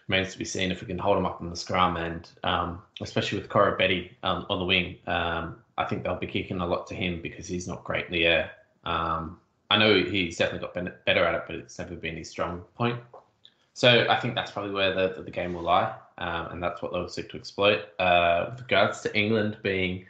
remains 0.07 0.33
to 0.33 0.37
be 0.37 0.45
seen 0.45 0.71
if 0.71 0.81
we 0.81 0.87
can 0.87 0.97
hold 0.97 1.17
them 1.17 1.25
up 1.25 1.41
in 1.41 1.49
the 1.49 1.55
scrum 1.55 1.97
and 1.97 2.29
um, 2.43 2.81
especially 3.01 3.39
with 3.39 3.49
Koroibete 3.49 4.11
um, 4.23 4.45
on 4.49 4.59
the 4.59 4.65
wing. 4.65 4.97
Um, 5.07 5.57
I 5.77 5.85
think 5.85 6.03
they'll 6.03 6.15
be 6.15 6.27
kicking 6.27 6.59
a 6.59 6.67
lot 6.67 6.87
to 6.87 6.95
him 6.95 7.21
because 7.21 7.47
he's 7.47 7.67
not 7.67 7.83
great 7.83 8.05
in 8.05 8.11
the 8.11 8.25
air. 8.25 8.51
Um, 8.83 9.39
I 9.71 9.77
know 9.77 10.03
he's 10.03 10.37
definitely 10.37 10.67
got 10.67 11.05
better 11.05 11.25
at 11.25 11.35
it, 11.35 11.43
but 11.47 11.55
it's 11.55 11.79
never 11.79 11.95
been 11.95 12.17
his 12.17 12.29
strong 12.29 12.61
point. 12.75 12.99
So 13.73 14.05
I 14.07 14.19
think 14.19 14.35
that's 14.35 14.51
probably 14.51 14.71
where 14.71 14.93
the, 14.93 15.23
the 15.23 15.31
game 15.31 15.53
will 15.53 15.63
lie, 15.63 15.95
um, 16.19 16.47
and 16.51 16.63
that's 16.63 16.81
what 16.81 16.91
they'll 16.91 17.09
seek 17.09 17.29
to 17.31 17.37
exploit. 17.37 17.85
Uh, 17.97 18.47
with 18.51 18.61
regards 18.61 19.01
to 19.01 19.17
England 19.17 19.57
being, 19.63 20.05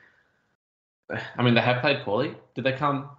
I 1.09 1.43
mean, 1.43 1.53
they 1.53 1.61
have 1.61 1.81
played 1.81 2.01
poorly. 2.01 2.35
Did 2.55 2.65
they 2.65 2.73
come 2.73 3.09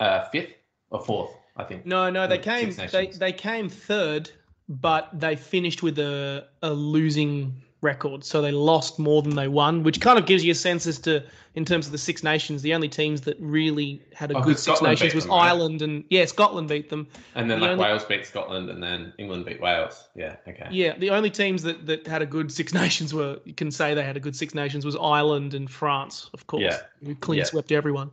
uh, 0.00 0.24
fifth 0.28 0.52
or 0.90 1.00
fourth? 1.00 1.30
I 1.56 1.64
think. 1.64 1.86
No, 1.86 2.10
no, 2.10 2.26
they 2.26 2.38
came 2.38 2.74
they, 2.90 3.08
they 3.08 3.32
came 3.32 3.68
third, 3.68 4.30
but 4.68 5.08
they 5.12 5.36
finished 5.36 5.82
with 5.82 5.98
a, 5.98 6.46
a 6.62 6.72
losing 6.72 7.62
record. 7.82 8.24
So 8.24 8.40
they 8.40 8.52
lost 8.52 8.98
more 8.98 9.22
than 9.22 9.34
they 9.34 9.48
won, 9.48 9.82
which 9.82 10.00
kind 10.00 10.18
of 10.18 10.24
gives 10.24 10.44
you 10.44 10.52
a 10.52 10.54
sense 10.54 10.86
as 10.86 10.98
to, 11.00 11.22
in 11.54 11.64
terms 11.64 11.86
of 11.86 11.92
the 11.92 11.98
Six 11.98 12.22
Nations, 12.22 12.62
the 12.62 12.72
only 12.72 12.88
teams 12.88 13.20
that 13.22 13.36
really 13.38 14.02
had 14.14 14.30
a 14.30 14.38
oh, 14.38 14.42
good 14.42 14.58
Six 14.58 14.78
Scotland 14.78 14.92
Nations 14.92 15.14
was 15.14 15.24
them, 15.24 15.32
Ireland 15.32 15.80
right? 15.82 15.90
and 15.90 16.04
yeah, 16.08 16.24
Scotland 16.24 16.68
beat 16.68 16.88
them. 16.88 17.06
And 17.34 17.50
then 17.50 17.58
the 17.58 17.66
like 17.66 17.72
only, 17.72 17.84
Wales 17.84 18.04
beat 18.04 18.24
Scotland, 18.24 18.70
and 18.70 18.82
then 18.82 19.12
England 19.18 19.44
beat 19.44 19.60
Wales. 19.60 20.08
Yeah, 20.14 20.36
okay. 20.48 20.68
Yeah, 20.70 20.96
the 20.96 21.10
only 21.10 21.30
teams 21.30 21.62
that 21.64 21.86
that 21.86 22.06
had 22.06 22.22
a 22.22 22.26
good 22.26 22.50
Six 22.50 22.72
Nations 22.82 23.12
were 23.12 23.38
you 23.44 23.54
can 23.54 23.70
say 23.70 23.92
they 23.94 24.04
had 24.04 24.16
a 24.16 24.20
good 24.20 24.36
Six 24.36 24.54
Nations 24.54 24.86
was 24.86 24.96
Ireland 24.96 25.52
and 25.52 25.70
France, 25.70 26.30
of 26.32 26.46
course. 26.46 26.62
Yeah, 26.62 26.78
who 27.04 27.14
clean 27.16 27.38
yeah. 27.38 27.44
swept 27.44 27.72
everyone. 27.72 28.10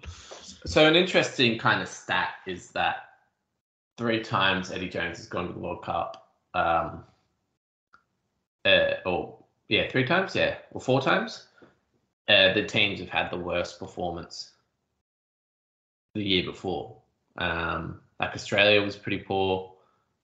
So 0.65 0.85
an 0.85 0.95
interesting 0.95 1.57
kind 1.57 1.81
of 1.81 1.87
stat 1.87 2.33
is 2.45 2.71
that 2.71 3.05
three 3.97 4.21
times 4.21 4.71
Eddie 4.71 4.89
Jones 4.89 5.17
has 5.17 5.27
gone 5.27 5.47
to 5.47 5.53
the 5.53 5.59
World 5.59 5.83
Cup. 5.83 6.25
Um, 6.53 7.03
uh, 8.65 8.95
or 9.05 9.38
yeah, 9.69 9.87
three 9.87 10.03
times, 10.03 10.35
yeah, 10.35 10.55
or 10.71 10.81
four 10.81 11.01
times. 11.01 11.47
Uh, 12.27 12.53
the 12.53 12.65
teams 12.65 12.99
have 12.99 13.09
had 13.09 13.31
the 13.31 13.37
worst 13.37 13.79
performance 13.79 14.51
the 16.15 16.23
year 16.23 16.43
before. 16.43 16.97
Um, 17.37 18.01
like 18.19 18.33
Australia 18.33 18.81
was 18.81 18.95
pretty 18.95 19.19
poor 19.19 19.73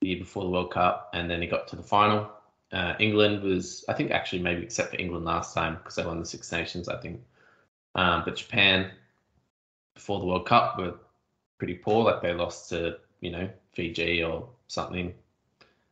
the 0.00 0.08
year 0.08 0.18
before 0.18 0.42
the 0.42 0.50
World 0.50 0.72
Cup, 0.72 1.10
and 1.14 1.30
then 1.30 1.40
he 1.40 1.46
got 1.46 1.68
to 1.68 1.76
the 1.76 1.82
final. 1.82 2.30
Uh, 2.72 2.94
England 2.98 3.42
was, 3.42 3.84
I 3.88 3.92
think, 3.94 4.10
actually 4.10 4.42
maybe 4.42 4.62
except 4.62 4.90
for 4.90 5.00
England 5.00 5.24
last 5.24 5.54
time 5.54 5.76
because 5.76 5.94
they 5.94 6.04
won 6.04 6.20
the 6.20 6.26
Six 6.26 6.50
Nations, 6.52 6.88
I 6.88 7.00
think. 7.00 7.22
Um, 7.94 8.22
but 8.24 8.36
Japan 8.36 8.90
before 9.94 10.18
the 10.18 10.26
World 10.26 10.46
Cup 10.46 10.78
were 10.78 10.94
pretty 11.58 11.74
poor. 11.74 12.04
Like 12.04 12.20
they 12.20 12.34
lost 12.34 12.68
to, 12.70 12.98
you 13.20 13.30
know, 13.30 13.48
Fiji 13.72 14.22
or 14.22 14.48
something, 14.66 15.14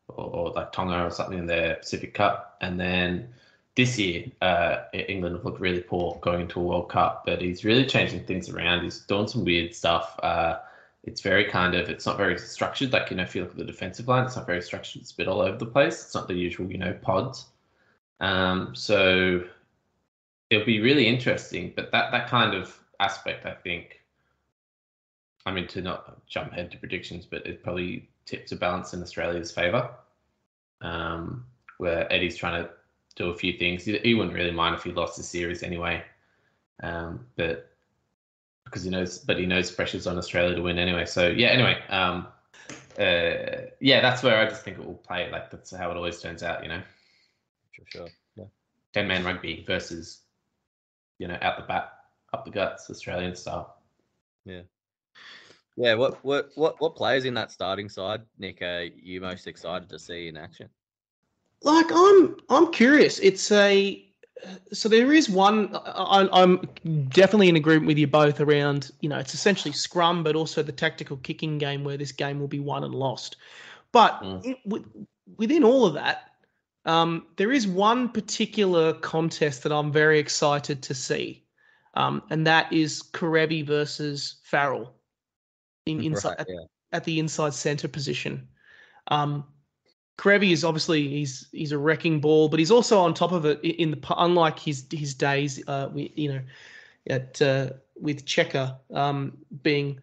or, 0.08 0.24
or 0.24 0.50
like 0.50 0.72
Tonga 0.72 1.04
or 1.04 1.10
something 1.10 1.38
in 1.38 1.46
their 1.46 1.76
Pacific 1.76 2.14
Cup, 2.14 2.58
and 2.60 2.78
then 2.78 3.28
this 3.76 3.98
year, 3.98 4.26
uh, 4.40 4.84
England 4.92 5.34
have 5.34 5.44
looked 5.44 5.60
really 5.60 5.80
poor 5.80 6.18
going 6.20 6.42
into 6.42 6.60
a 6.60 6.62
World 6.62 6.88
Cup, 6.88 7.24
but 7.26 7.40
he's 7.40 7.64
really 7.64 7.84
changing 7.84 8.24
things 8.24 8.48
around. 8.48 8.84
He's 8.84 9.00
doing 9.00 9.26
some 9.26 9.44
weird 9.44 9.74
stuff. 9.74 10.18
Uh, 10.22 10.58
it's 11.02 11.20
very 11.20 11.44
kind 11.44 11.74
of, 11.74 11.88
it's 11.88 12.06
not 12.06 12.16
very 12.16 12.38
structured. 12.38 12.92
Like, 12.92 13.10
you 13.10 13.16
know, 13.16 13.24
if 13.24 13.34
you 13.34 13.42
look 13.42 13.50
at 13.50 13.56
the 13.56 13.64
defensive 13.64 14.06
line, 14.06 14.24
it's 14.24 14.37
not 14.37 14.46
very 14.46 14.62
structured. 14.62 15.02
It's 15.02 15.10
a 15.10 15.16
bit 15.16 15.28
all 15.28 15.40
over 15.40 15.58
the 15.58 15.66
place. 15.66 16.04
It's 16.04 16.14
not 16.14 16.28
the 16.28 16.34
usual, 16.34 16.70
you 16.70 16.78
know, 16.78 16.92
pods. 17.02 17.46
Um, 18.20 18.74
so 18.76 19.44
it'll 20.50 20.64
be 20.64 20.80
really 20.80 21.08
interesting. 21.08 21.72
But 21.74 21.90
that, 21.90 22.12
that 22.12 22.28
kind 22.28 22.54
of 22.54 22.78
aspect, 23.00 23.44
I 23.44 23.54
think, 23.54 24.00
I 25.46 25.50
mean, 25.50 25.66
to 25.68 25.82
not 25.82 26.26
jump 26.26 26.52
ahead 26.52 26.70
to 26.70 26.78
predictions, 26.78 27.26
but 27.26 27.44
it 27.44 27.62
probably 27.62 28.08
tips 28.24 28.52
a 28.52 28.56
balance 28.56 28.94
in 28.94 29.02
Australia's 29.02 29.50
favour. 29.50 29.90
Um, 30.80 31.44
where 31.78 32.10
Eddie's 32.12 32.37
trying 32.37 32.62
to 32.62 32.70
do 33.16 33.31
a 33.31 33.35
few 33.35 33.53
things. 33.53 33.85
He, 33.85 34.14
wouldn't 34.14 34.35
really 34.35 34.50
mind 34.50 34.74
if 34.74 34.85
he 34.85 34.92
lost 34.92 35.16
the 35.16 35.22
series 35.22 35.62
anyway, 35.62 36.03
um, 36.83 37.27
but 37.37 37.70
because 38.64 38.83
he 38.83 38.90
knows, 38.90 39.18
but 39.18 39.38
he 39.38 39.46
knows 39.46 39.70
pressure's 39.70 40.07
on 40.07 40.18
Australia 40.18 40.57
to 40.57 40.62
win 40.62 40.79
anyway. 40.79 41.07
So 41.07 41.29
yeah, 41.29 41.48
anyway, 41.48 41.81
um, 41.88 42.27
uh, 42.98 43.70
yeah, 43.81 44.00
that's 44.00 44.22
where 44.22 44.38
I 44.38 44.48
just 44.48 44.62
think 44.62 44.79
it 44.79 44.85
will 44.85 44.94
play. 44.94 45.31
Like 45.31 45.50
that's 45.50 45.74
how 45.74 45.90
it 45.90 45.96
always 45.96 46.20
turns 46.20 46.42
out, 46.42 46.62
you 46.62 46.68
know. 46.68 46.83
Sure, 47.72 47.85
sure. 47.88 48.09
Yeah. 48.37 48.44
Ten 48.92 49.07
man 49.07 49.24
rugby 49.24 49.64
versus, 49.66 50.22
you 51.18 51.29
know, 51.29 51.38
out 51.40 51.57
the 51.57 51.64
bat, 51.64 51.92
up 52.33 52.44
the 52.44 52.50
guts, 52.50 52.90
Australian 52.90 53.37
style. 53.37 53.77
Yeah. 54.44 54.62
Yeah, 55.77 55.94
what 55.94 56.24
what 56.24 56.50
what 56.55 56.81
what 56.81 56.94
players 56.94 57.24
in 57.24 57.35
that 57.35 57.50
starting 57.50 57.88
side, 57.88 58.22
Nick, 58.38 58.62
are 58.62 58.83
you 58.83 59.20
most 59.20 59.46
excited 59.48 59.88
to 59.88 59.98
see 59.98 60.29
in 60.29 60.37
action? 60.37 60.68
Like 61.64 61.87
I'm 61.92 62.37
I'm 62.48 62.70
curious. 62.72 63.18
It's 63.18 63.50
a 63.50 64.00
so 64.72 64.88
there 64.88 65.12
is 65.12 65.29
one. 65.29 65.74
I, 65.74 66.29
I'm 66.33 66.68
definitely 67.09 67.48
in 67.48 67.57
agreement 67.57 67.87
with 67.87 67.98
you 67.98 68.07
both 68.07 68.40
around. 68.40 68.90
You 69.00 69.09
know, 69.09 69.18
it's 69.18 69.35
essentially 69.35 69.72
scrum, 69.72 70.22
but 70.22 70.37
also 70.37 70.62
the 70.62 70.72
tactical 70.72 71.16
kicking 71.18 71.59
game 71.59 71.85
where 71.85 71.96
this 71.96 72.12
game 72.12 72.38
will 72.38 72.48
be 72.48 72.61
won 72.61 72.85
and 72.85 72.94
lost. 72.94 73.37
But 73.92 74.20
mm. 74.22 74.44
it, 74.44 74.85
within 75.37 75.64
all 75.64 75.87
of 75.87 75.94
that, 75.94 76.33
um, 76.85 77.27
there 77.37 77.53
is 77.53 77.66
one 77.66 78.09
particular 78.09 78.92
contest 78.94 79.62
that 79.62 79.72
I'm 79.72 79.90
very 79.90 80.18
excited 80.18 80.83
to 80.83 80.94
see, 80.94 81.44
um, 81.94 82.22
and 82.31 82.46
that 82.46 82.72
is 82.72 83.03
Kerevi 83.03 83.64
versus 83.64 84.37
Farrell 84.42 84.92
in 85.87 86.03
inside 86.03 86.37
right, 86.38 86.46
yeah. 86.48 86.61
at, 86.92 86.96
at, 86.98 87.05
the 87.05 87.18
inside 87.18 87.55
center 87.55 87.88
position. 87.88 88.46
Um, 89.09 89.44
Kerevi 90.16 90.53
is 90.53 90.64
obviously 90.64 91.09
he's 91.09 91.48
he's 91.50 91.72
a 91.72 91.79
wrecking 91.79 92.20
ball, 92.20 92.48
but 92.48 92.59
he's 92.59 92.70
also 92.70 92.98
on 93.00 93.14
top 93.14 93.33
of 93.33 93.44
it 93.44 93.61
in 93.62 93.90
the 93.90 94.14
unlike 94.16 94.59
his 94.59 94.87
his 94.92 95.14
days, 95.14 95.62
uh, 95.66 95.88
we, 95.92 96.12
you 96.14 96.33
know, 96.33 96.40
at 97.09 97.42
uh, 97.42 97.70
with 97.96 98.24
Cheika 98.24 98.77
um, 98.92 99.37
being, 99.62 100.00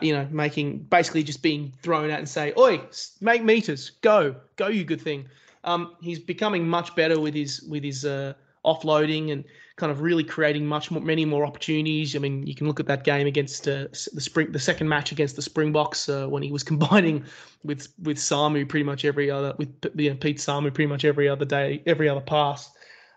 you 0.00 0.14
know, 0.14 0.26
making 0.30 0.78
basically 0.78 1.22
just 1.22 1.42
being 1.42 1.72
thrown 1.82 2.10
out 2.10 2.18
and 2.18 2.28
say, 2.28 2.54
"Oi, 2.58 2.80
make 3.20 3.42
meters, 3.44 3.90
go, 4.00 4.34
go, 4.56 4.68
you 4.68 4.84
good 4.84 5.00
thing." 5.00 5.28
Um, 5.64 5.96
he's 6.00 6.18
becoming 6.18 6.66
much 6.66 6.94
better 6.96 7.20
with 7.20 7.34
his 7.34 7.62
with 7.62 7.84
his 7.84 8.04
uh, 8.06 8.32
offloading 8.64 9.32
and 9.32 9.44
kind 9.76 9.90
of 9.90 10.00
really 10.00 10.24
creating 10.24 10.66
much 10.66 10.90
more, 10.90 11.02
many 11.02 11.24
more 11.24 11.44
opportunities. 11.44 12.14
I 12.14 12.18
mean, 12.18 12.46
you 12.46 12.54
can 12.54 12.66
look 12.66 12.78
at 12.78 12.86
that 12.86 13.04
game 13.04 13.26
against 13.26 13.66
uh, 13.66 13.86
the 14.12 14.20
spring, 14.20 14.52
the 14.52 14.58
second 14.58 14.88
match 14.88 15.12
against 15.12 15.36
the 15.36 15.42
Springboks 15.42 16.08
uh, 16.08 16.26
when 16.26 16.42
he 16.42 16.52
was 16.52 16.62
combining 16.72 17.24
with 17.64 17.92
with 18.02 18.18
Samu 18.18 18.68
pretty 18.68 18.84
much 18.84 19.04
every 19.04 19.30
other 19.30 19.54
with 19.58 19.68
you 19.94 20.10
know, 20.10 20.16
Pete 20.16 20.38
Samu 20.38 20.72
pretty 20.72 20.88
much 20.88 21.04
every 21.04 21.28
other 21.28 21.44
day, 21.44 21.82
every 21.86 22.08
other 22.08 22.20
pass. 22.20 22.70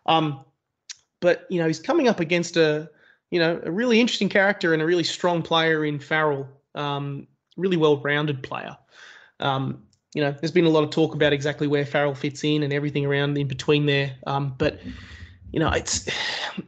Um, 0.06 0.44
but 1.20 1.46
you 1.50 1.60
know, 1.60 1.68
he's 1.68 1.80
coming 1.80 2.08
up 2.08 2.20
against 2.20 2.58
a 2.58 2.90
you 3.32 3.40
know, 3.40 3.60
a 3.64 3.72
really 3.72 4.00
interesting 4.00 4.30
character 4.30 4.74
and 4.74 4.82
a 4.82 4.86
really 4.86 5.04
strong 5.04 5.42
player 5.42 5.86
in 5.86 6.00
Farrell. 6.00 6.48
Um, 6.76 7.28
really 7.58 7.78
well-rounded 7.78 8.44
player. 8.44 8.78
Um, 9.40 9.84
you 10.14 10.22
know, 10.22 10.32
there's 10.32 10.52
been 10.52 10.66
a 10.66 10.70
lot 10.70 10.84
of 10.84 10.90
talk 10.90 11.14
about 11.14 11.34
exactly 11.34 11.68
where 11.68 11.86
Farrell 11.86 12.16
fits 12.16 12.44
in 12.44 12.64
and 12.64 12.72
everything 12.72 13.06
around 13.06 13.38
in 13.38 13.48
between 13.48 13.86
there. 13.86 14.16
Um, 14.28 14.56
but 14.58 14.80
you 15.56 15.62
know, 15.62 15.70
it's 15.70 16.10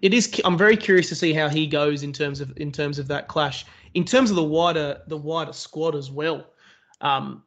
it 0.02 0.14
is. 0.14 0.40
I'm 0.46 0.58
very 0.58 0.78
curious 0.78 1.10
to 1.10 1.16
see 1.16 1.34
how 1.34 1.50
he 1.50 1.68
goes 1.68 2.04
in 2.04 2.14
terms 2.14 2.40
of 2.40 2.58
in 2.58 2.72
terms 2.72 3.00
of 3.00 3.10
that 3.10 3.28
clash. 3.28 3.66
In 3.96 4.06
terms 4.06 4.30
of 4.30 4.38
the 4.38 4.44
wider 4.44 5.02
the 5.08 5.18
wider 5.18 5.52
squad 5.52 5.94
as 5.94 6.10
well, 6.10 6.54
um, 7.02 7.44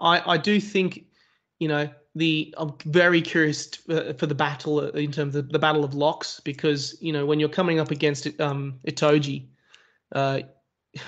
I 0.00 0.34
I 0.34 0.36
do 0.36 0.60
think, 0.60 1.06
you 1.60 1.68
know, 1.68 1.88
the 2.14 2.54
I'm 2.58 2.74
very 2.84 3.22
curious 3.22 3.74
for, 3.74 4.12
for 4.12 4.26
the 4.26 4.34
battle 4.34 4.80
in 4.90 5.10
terms 5.10 5.34
of 5.34 5.48
the 5.48 5.58
battle 5.58 5.82
of 5.82 5.94
locks 5.94 6.40
because 6.40 6.94
you 7.00 7.10
know 7.10 7.24
when 7.24 7.40
you're 7.40 7.48
coming 7.48 7.80
up 7.80 7.90
against 7.90 8.28
um, 8.38 8.78
Itoje, 8.86 9.46
uh, 10.14 10.40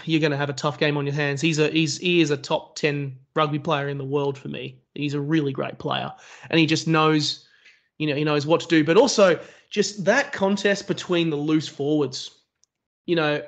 you're 0.06 0.20
going 0.20 0.32
to 0.32 0.38
have 0.38 0.48
a 0.48 0.54
tough 0.54 0.78
game 0.78 0.96
on 0.96 1.04
your 1.04 1.14
hands. 1.14 1.42
He's 1.42 1.58
a 1.58 1.68
he's 1.68 1.98
he 1.98 2.22
is 2.22 2.30
a 2.30 2.38
top 2.38 2.76
ten 2.76 3.18
rugby 3.34 3.58
player 3.58 3.90
in 3.90 3.98
the 3.98 4.04
world 4.04 4.38
for 4.38 4.48
me. 4.48 4.80
He's 4.94 5.12
a 5.12 5.20
really 5.20 5.52
great 5.52 5.78
player, 5.78 6.10
and 6.48 6.58
he 6.58 6.64
just 6.64 6.88
knows, 6.88 7.45
you 7.98 8.06
know, 8.06 8.14
he 8.14 8.24
knows 8.24 8.46
what 8.46 8.60
to 8.60 8.68
do. 8.68 8.84
But 8.84 8.96
also 8.96 9.38
just 9.70 10.04
that 10.04 10.32
contest 10.32 10.86
between 10.86 11.30
the 11.30 11.36
loose 11.36 11.68
forwards, 11.68 12.30
you 13.06 13.16
know, 13.16 13.42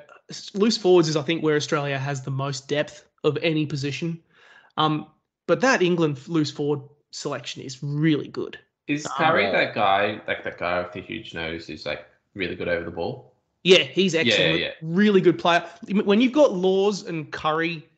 loose 0.53 0.77
forwards 0.77 1.07
is 1.07 1.15
I 1.15 1.21
think 1.21 1.43
where 1.43 1.55
Australia 1.55 1.97
has 1.97 2.21
the 2.21 2.31
most 2.31 2.67
depth 2.67 3.05
of 3.23 3.37
any 3.41 3.65
position. 3.65 4.21
Um, 4.77 5.07
but 5.47 5.61
that 5.61 5.81
England 5.81 6.27
loose 6.27 6.51
forward 6.51 6.81
selection 7.11 7.61
is 7.63 7.81
really 7.81 8.27
good. 8.27 8.57
Is 8.87 9.05
Curry 9.05 9.45
um, 9.45 9.53
that 9.53 9.75
guy, 9.75 10.21
like 10.27 10.43
that 10.43 10.57
guy 10.57 10.81
with 10.81 10.93
the 10.93 11.01
huge 11.01 11.33
nose, 11.33 11.67
who's 11.67 11.85
like 11.85 12.05
really 12.33 12.55
good 12.55 12.67
over 12.67 12.83
the 12.83 12.91
ball? 12.91 13.33
Yeah, 13.63 13.79
he's 13.79 14.15
excellent. 14.15 14.59
Yeah, 14.59 14.67
yeah. 14.67 14.71
Really 14.81 15.21
good 15.21 15.37
player. 15.37 15.65
When 15.89 16.21
you've 16.21 16.31
got 16.31 16.53
Lawes 16.53 17.05
and 17.05 17.31
Curry 17.31 17.88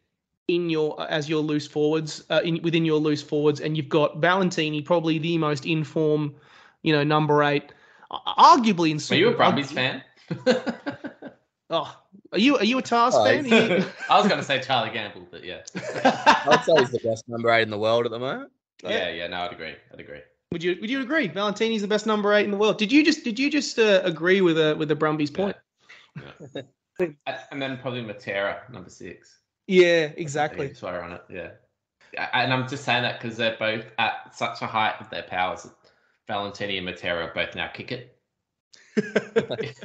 in 0.52 0.70
your 0.70 1.02
as 1.10 1.30
your 1.30 1.42
loose 1.42 1.68
forwards, 1.68 2.24
uh, 2.30 2.42
in, 2.44 2.62
within 2.62 2.84
your 2.86 3.00
loose 3.00 3.24
forwards, 3.24 3.62
and 3.62 3.78
you've 3.78 3.90
got 3.90 4.20
Valetini, 4.20 4.84
probably 4.84 5.18
the 5.18 5.38
most 5.38 5.66
in 5.66 5.84
form, 5.84 6.36
you 6.84 6.92
know, 6.92 7.04
number 7.04 7.42
eight, 7.44 7.72
arguably 8.12 8.92
in. 8.92 9.16
Are 9.16 9.20
you 9.20 9.30
a 9.30 9.36
Brumbies 9.36 9.72
fan? 9.72 10.04
oh, 11.70 11.98
are 12.32 12.38
you 12.38 12.58
are 12.58 12.66
you 12.66 12.78
a 12.78 12.82
Tahs 12.82 13.16
oh, 13.16 13.24
fan? 13.24 13.46
You... 13.46 13.86
I 14.10 14.18
was 14.18 14.28
going 14.28 14.40
to 14.40 14.44
say 14.44 14.62
Charlie 14.62 14.92
Gamble, 14.92 15.28
but 15.32 15.44
yeah. 15.44 15.62
I'd 15.76 16.64
say 16.66 16.76
he's 16.80 16.92
the 16.92 17.00
best 17.04 17.28
number 17.30 17.50
eight 17.52 17.64
in 17.64 17.70
the 17.70 17.80
world 17.80 18.06
at 18.06 18.12
the 18.12 18.20
moment. 18.20 18.52
Yeah, 18.84 19.10
yeah, 19.10 19.28
no, 19.28 19.42
I'd 19.42 19.54
agree. 19.54 19.76
I'd 19.94 20.00
agree. 20.00 20.20
Would 20.52 20.64
you 20.64 20.78
would 20.82 20.90
you 20.90 21.02
agree? 21.02 21.30
Valetini's 21.30 21.82
the 21.82 21.88
best 21.88 22.06
number 22.06 22.34
eight 22.34 22.46
in 22.46 22.52
the 22.52 22.58
world. 22.58 22.78
Did 22.78 22.92
you 22.92 23.06
just 23.06 23.24
did 23.24 23.40
you 23.40 23.50
just 23.50 23.80
uh, 23.80 24.02
agree 24.04 24.42
with 24.42 24.58
a 24.58 24.74
uh, 24.74 24.76
with 24.76 24.90
the 24.90 24.96
Brumbies 24.96 25.32
point? 25.32 25.56
Yeah. 26.16 26.62
yeah. 27.00 27.38
and 27.52 27.62
then 27.62 27.78
probably 27.78 28.04
Matera, 28.04 28.70
number 28.70 28.90
six. 28.90 29.41
Yeah, 29.68 30.12
exactly. 30.16 30.74
Swear 30.74 31.04
on 31.04 31.14
it. 31.14 31.24
Yeah. 31.30 31.52
And 32.34 32.52
I'm 32.52 32.68
just 32.68 32.84
saying 32.84 33.04
that 33.04 33.22
because 33.22 33.38
they're 33.38 33.56
both 33.58 33.86
at 33.98 34.36
such 34.36 34.62
a 34.62 34.68
height 34.68 34.96
of 35.00 35.10
their 35.10 35.24
powers. 35.24 35.68
Valetini 36.30 36.78
and 36.78 36.88
Matera 36.88 37.34
both 37.34 37.56
now 37.56 37.70
kick 37.74 37.92
it. 37.92 38.18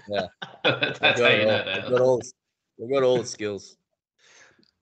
yeah, 0.08 0.26
that's 0.64 1.00
how 1.00 1.28
you 1.28 1.44
know 1.44 1.64
that. 1.64 1.82
We've 1.82 1.90
got 1.90 2.00
all, 2.00 2.22
we've 2.78 2.90
got 2.90 3.02
all 3.02 3.18
the 3.18 3.26
skills. 3.26 3.76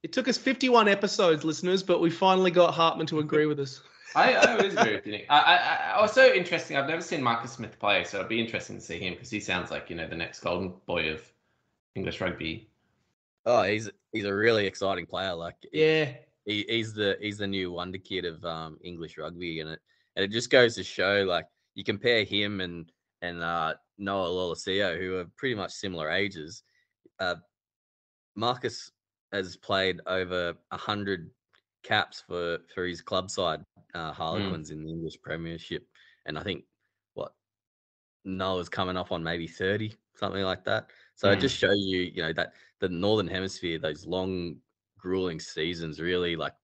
It 0.02 0.12
took 0.12 0.28
us 0.28 0.36
51 0.36 0.88
episodes, 0.88 1.44
listeners, 1.44 1.82
but 1.82 2.00
we 2.00 2.10
finally 2.10 2.50
got 2.50 2.74
Hartman 2.74 3.06
to 3.06 3.20
agree 3.20 3.46
with 3.46 3.58
us. 3.60 3.80
I, 4.16 4.34
I 4.34 4.52
always 4.52 4.76
agree 4.76 4.94
with 4.94 5.06
you. 5.06 5.20
I, 5.28 5.38
I, 5.38 5.56
I, 5.56 5.92
also 6.00 6.32
interesting. 6.32 6.76
I've 6.76 6.86
never 6.86 7.02
seen 7.02 7.22
Marcus 7.22 7.52
Smith 7.52 7.78
play, 7.80 8.04
so 8.04 8.18
it'd 8.18 8.28
be 8.28 8.40
interesting 8.40 8.76
to 8.76 8.82
see 8.82 9.00
him 9.00 9.14
because 9.14 9.30
he 9.30 9.40
sounds 9.40 9.70
like 9.70 9.90
you 9.90 9.96
know 9.96 10.06
the 10.06 10.14
next 10.14 10.40
golden 10.40 10.74
boy 10.86 11.10
of 11.10 11.20
English 11.96 12.20
rugby. 12.20 12.70
Oh, 13.46 13.62
he's 13.62 13.90
he's 14.12 14.24
a 14.24 14.34
really 14.34 14.66
exciting 14.66 15.06
player. 15.06 15.34
Like 15.34 15.56
yeah, 15.72 16.12
he, 16.46 16.64
he's 16.68 16.94
the 16.94 17.16
he's 17.20 17.38
the 17.38 17.46
new 17.46 17.72
wonder 17.72 17.98
kid 17.98 18.24
of 18.24 18.44
um, 18.44 18.78
English 18.82 19.18
rugby, 19.18 19.60
and 19.60 19.70
it 19.70 19.80
and 20.16 20.24
it 20.24 20.30
just 20.30 20.50
goes 20.50 20.74
to 20.76 20.84
show 20.84 21.24
like 21.28 21.46
you 21.74 21.84
compare 21.84 22.24
him 22.24 22.60
and 22.60 22.90
and 23.22 23.42
uh, 23.42 23.74
Noah 23.98 24.28
Lolesio, 24.28 24.98
who 24.98 25.16
are 25.16 25.26
pretty 25.36 25.54
much 25.54 25.72
similar 25.72 26.10
ages. 26.10 26.62
Uh, 27.20 27.36
Marcus 28.36 28.90
has 29.32 29.56
played 29.56 30.00
over 30.06 30.54
a 30.70 30.76
hundred 30.76 31.30
caps 31.82 32.22
for 32.26 32.58
for 32.74 32.86
his 32.86 33.00
club 33.00 33.30
side 33.30 33.60
uh, 33.94 34.10
mm. 34.10 34.14
Harlequins 34.14 34.70
mm. 34.70 34.74
in 34.74 34.84
the 34.84 34.90
English 34.90 35.20
Premiership, 35.22 35.86
and 36.26 36.38
I 36.38 36.42
think 36.42 36.64
what 37.14 37.32
Noah's 38.24 38.68
coming 38.68 38.96
off 38.96 39.12
on 39.12 39.22
maybe 39.22 39.46
thirty, 39.46 39.94
something 40.16 40.42
like 40.42 40.64
that. 40.64 40.90
So 41.14 41.28
mm. 41.28 41.34
it 41.34 41.40
just 41.40 41.56
shows 41.56 41.78
you, 41.78 42.10
you 42.14 42.22
know, 42.22 42.32
that 42.32 42.52
the 42.80 42.88
Northern 42.88 43.28
Hemisphere, 43.28 43.78
those 43.78 44.06
long, 44.06 44.56
grueling 44.98 45.40
seasons, 45.40 46.00
really 46.00 46.36
like 46.36 46.54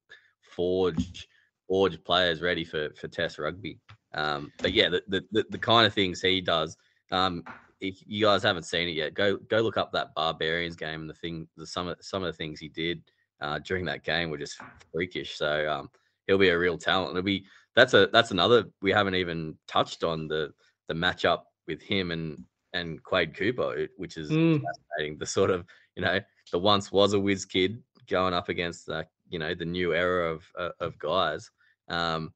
forge 0.43 1.29
forge 1.69 2.03
players 2.05 2.43
ready 2.43 2.65
for 2.65 2.91
for 3.01 3.09
Test 3.09 3.39
rugby. 3.39 3.79
Um, 4.15 4.53
but 4.61 4.73
yeah, 4.73 4.89
the, 4.89 5.03
the, 5.09 5.25
the 5.31 5.45
the 5.51 5.59
kind 5.59 5.87
of 5.87 5.95
things 5.95 6.21
he 6.21 6.41
does. 6.41 6.77
Um, 7.13 7.45
if 7.81 8.03
you 8.07 8.27
guys 8.27 8.43
haven't 8.43 8.65
seen 8.65 8.89
it 8.89 8.93
yet, 8.93 9.15
go 9.15 9.37
go 9.37 9.61
look 9.61 9.77
up 9.77 9.93
that 9.93 10.15
Barbarians 10.15 10.77
game 10.77 11.01
and 11.01 11.11
the 11.11 11.15
thing, 11.15 11.49
the 11.57 11.67
some 11.67 11.89
of 11.89 11.97
some 12.01 12.23
of 12.23 12.27
the 12.27 12.37
things 12.37 12.61
he 12.61 12.69
did 12.69 13.03
uh, 13.41 13.59
during 13.61 13.85
that 13.87 14.05
game 14.05 14.31
were 14.31 14.39
just 14.39 14.61
freakish. 14.93 15.37
So 15.37 15.71
um, 15.71 15.91
he'll 16.27 16.39
be 16.39 16.51
a 16.51 16.59
real 16.59 16.77
talent. 16.77 17.11
It'll 17.11 17.23
be 17.23 17.47
that's 17.77 17.95
a 17.95 18.09
that's 18.13 18.31
another 18.31 18.65
we 18.83 18.91
haven't 18.91 19.15
even 19.15 19.57
touched 19.67 20.05
on 20.05 20.29
the 20.29 20.53
the 20.89 20.95
matchup 20.95 21.43
with 21.67 21.81
him 21.81 22.11
and 22.11 22.45
and 22.73 23.03
Quade 23.03 23.35
Cooper, 23.35 23.87
which 23.97 24.17
is 24.17 24.31
mm. 24.31 24.61
fascinating. 24.63 25.19
The 25.19 25.27
sort 25.27 25.51
of 25.51 25.65
you 25.97 26.03
know 26.03 26.21
the 26.53 26.59
once 26.59 26.93
was 26.93 27.13
a 27.13 27.21
whiz 27.21 27.45
kid 27.45 27.83
going 28.09 28.35
up 28.35 28.49
against 28.49 28.87
the 28.87 29.07
you 29.29 29.39
know 29.39 29.55
the 29.55 29.65
new 29.65 29.95
era 29.95 30.33
of 30.33 30.45
uh, 30.59 30.71
of 30.81 30.99
guys. 30.99 31.51
Um, 31.89 32.33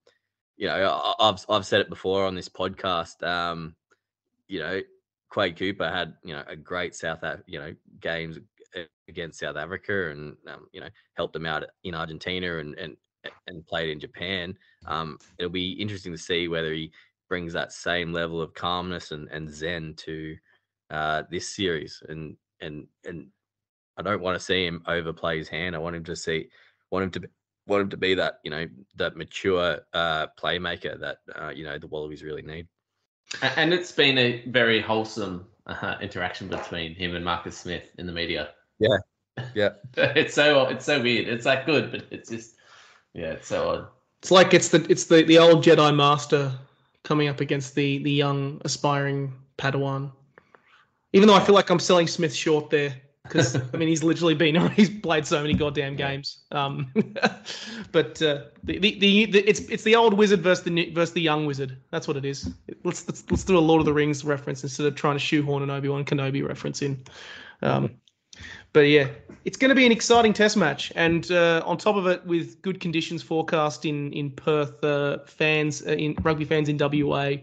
you 0.56 0.68
know, 0.68 1.14
I've 1.18 1.44
I've 1.48 1.66
said 1.66 1.80
it 1.80 1.88
before 1.88 2.24
on 2.24 2.34
this 2.34 2.48
podcast. 2.48 3.22
Um, 3.26 3.74
you 4.48 4.60
know, 4.60 4.80
Quade 5.30 5.58
Cooper 5.58 5.90
had 5.90 6.14
you 6.22 6.34
know 6.34 6.44
a 6.46 6.56
great 6.56 6.94
South 6.94 7.24
you 7.46 7.58
know 7.58 7.74
games 8.00 8.38
against 9.08 9.38
South 9.38 9.56
Africa 9.56 10.10
and 10.10 10.36
um, 10.48 10.66
you 10.72 10.80
know 10.80 10.88
helped 11.14 11.32
them 11.32 11.46
out 11.46 11.64
in 11.82 11.94
Argentina 11.94 12.58
and 12.58 12.76
and 12.78 12.96
and 13.46 13.66
played 13.66 13.90
in 13.90 14.00
Japan. 14.00 14.56
Um, 14.86 15.18
it'll 15.38 15.50
be 15.50 15.72
interesting 15.72 16.12
to 16.12 16.18
see 16.18 16.48
whether 16.48 16.72
he 16.72 16.92
brings 17.28 17.52
that 17.52 17.72
same 17.72 18.12
level 18.12 18.40
of 18.40 18.54
calmness 18.54 19.10
and, 19.10 19.28
and 19.28 19.52
zen 19.52 19.94
to 19.96 20.36
uh, 20.90 21.22
this 21.30 21.54
series. 21.54 22.02
And 22.08 22.36
and 22.60 22.86
and 23.04 23.28
I 23.96 24.02
don't 24.02 24.22
want 24.22 24.38
to 24.38 24.44
see 24.44 24.64
him 24.66 24.82
overplay 24.86 25.38
his 25.38 25.48
hand. 25.48 25.74
I 25.74 25.78
want 25.78 25.96
him 25.96 26.04
to 26.04 26.16
see, 26.16 26.48
want 26.90 27.04
him 27.04 27.22
to 27.22 27.28
want 27.66 27.82
him 27.82 27.90
to 27.90 27.96
be 27.96 28.14
that 28.14 28.40
you 28.44 28.50
know 28.50 28.66
that 28.96 29.16
mature 29.16 29.80
uh, 29.92 30.26
playmaker 30.38 30.98
that 31.00 31.18
uh, 31.34 31.50
you 31.50 31.64
know 31.64 31.78
the 31.78 31.86
Wallabies 31.86 32.22
really 32.22 32.42
need. 32.42 32.66
And 33.56 33.72
it's 33.72 33.92
been 33.92 34.18
a 34.18 34.44
very 34.48 34.80
wholesome 34.80 35.46
uh, 35.66 35.96
interaction 36.00 36.48
between 36.48 36.94
him 36.94 37.14
and 37.16 37.24
Marcus 37.24 37.56
Smith 37.56 37.90
in 37.98 38.06
the 38.06 38.12
media. 38.12 38.50
Yeah, 38.78 38.98
yeah. 39.54 39.70
it's 39.96 40.34
so 40.34 40.66
it's 40.66 40.84
so 40.84 41.02
weird. 41.02 41.28
It's 41.28 41.46
like 41.46 41.66
good, 41.66 41.90
but 41.90 42.04
it's 42.10 42.30
just 42.30 42.56
yeah, 43.14 43.32
it's 43.32 43.48
so 43.48 43.68
odd. 43.68 43.86
It's 44.20 44.30
like 44.30 44.54
it's 44.54 44.68
the 44.68 44.86
it's 44.88 45.04
the, 45.04 45.22
the 45.22 45.38
old 45.38 45.64
Jedi 45.64 45.94
Master 45.94 46.52
coming 47.04 47.28
up 47.28 47.40
against 47.40 47.74
the 47.74 47.98
the 47.98 48.10
young 48.10 48.60
aspiring 48.64 49.32
Padawan. 49.58 50.10
Even 51.12 51.28
though 51.28 51.34
I 51.34 51.44
feel 51.44 51.54
like 51.54 51.70
I'm 51.70 51.78
selling 51.78 52.08
Smith 52.08 52.34
short 52.34 52.70
there 52.70 53.00
because 53.22 53.56
I 53.74 53.76
mean 53.76 53.88
he's 53.88 54.02
literally 54.02 54.34
been 54.34 54.70
he's 54.72 54.90
played 54.90 55.26
so 55.26 55.40
many 55.40 55.54
goddamn 55.54 55.96
games. 55.96 56.44
Um, 56.50 56.92
but 57.92 58.20
uh, 58.22 58.44
the, 58.64 58.78
the, 58.78 58.98
the 58.98 59.26
the 59.26 59.48
it's 59.48 59.60
it's 59.60 59.84
the 59.84 59.96
old 59.96 60.14
wizard 60.14 60.40
versus 60.40 60.64
the 60.64 60.90
versus 60.90 61.14
the 61.14 61.22
young 61.22 61.46
wizard. 61.46 61.76
That's 61.90 62.08
what 62.08 62.16
it 62.16 62.24
is. 62.24 62.52
Let's 62.82 63.06
let's, 63.06 63.24
let's 63.30 63.44
do 63.44 63.56
a 63.56 63.60
Lord 63.60 63.80
of 63.80 63.86
the 63.86 63.92
Rings 63.92 64.24
reference 64.24 64.62
instead 64.62 64.86
of 64.86 64.94
trying 64.94 65.14
to 65.14 65.20
shoehorn 65.20 65.62
an 65.62 65.70
Obi 65.70 65.88
Wan 65.88 66.04
Kenobi 66.04 66.46
reference 66.46 66.82
in. 66.82 67.02
Um, 67.62 67.90
but 68.74 68.80
yeah, 68.80 69.08
it's 69.44 69.56
going 69.56 69.70
to 69.70 69.74
be 69.74 69.86
an 69.86 69.92
exciting 69.92 70.32
test 70.32 70.56
match, 70.56 70.92
and 70.96 71.30
uh, 71.30 71.62
on 71.64 71.78
top 71.78 71.96
of 71.96 72.06
it, 72.06 72.26
with 72.26 72.60
good 72.60 72.80
conditions 72.80 73.22
forecast 73.22 73.86
in 73.86 74.12
in 74.12 74.30
Perth, 74.30 74.82
uh, 74.84 75.18
fans 75.26 75.82
uh, 75.86 75.92
in 75.92 76.16
rugby 76.22 76.44
fans 76.44 76.68
in 76.68 76.76
WA, 76.76 77.36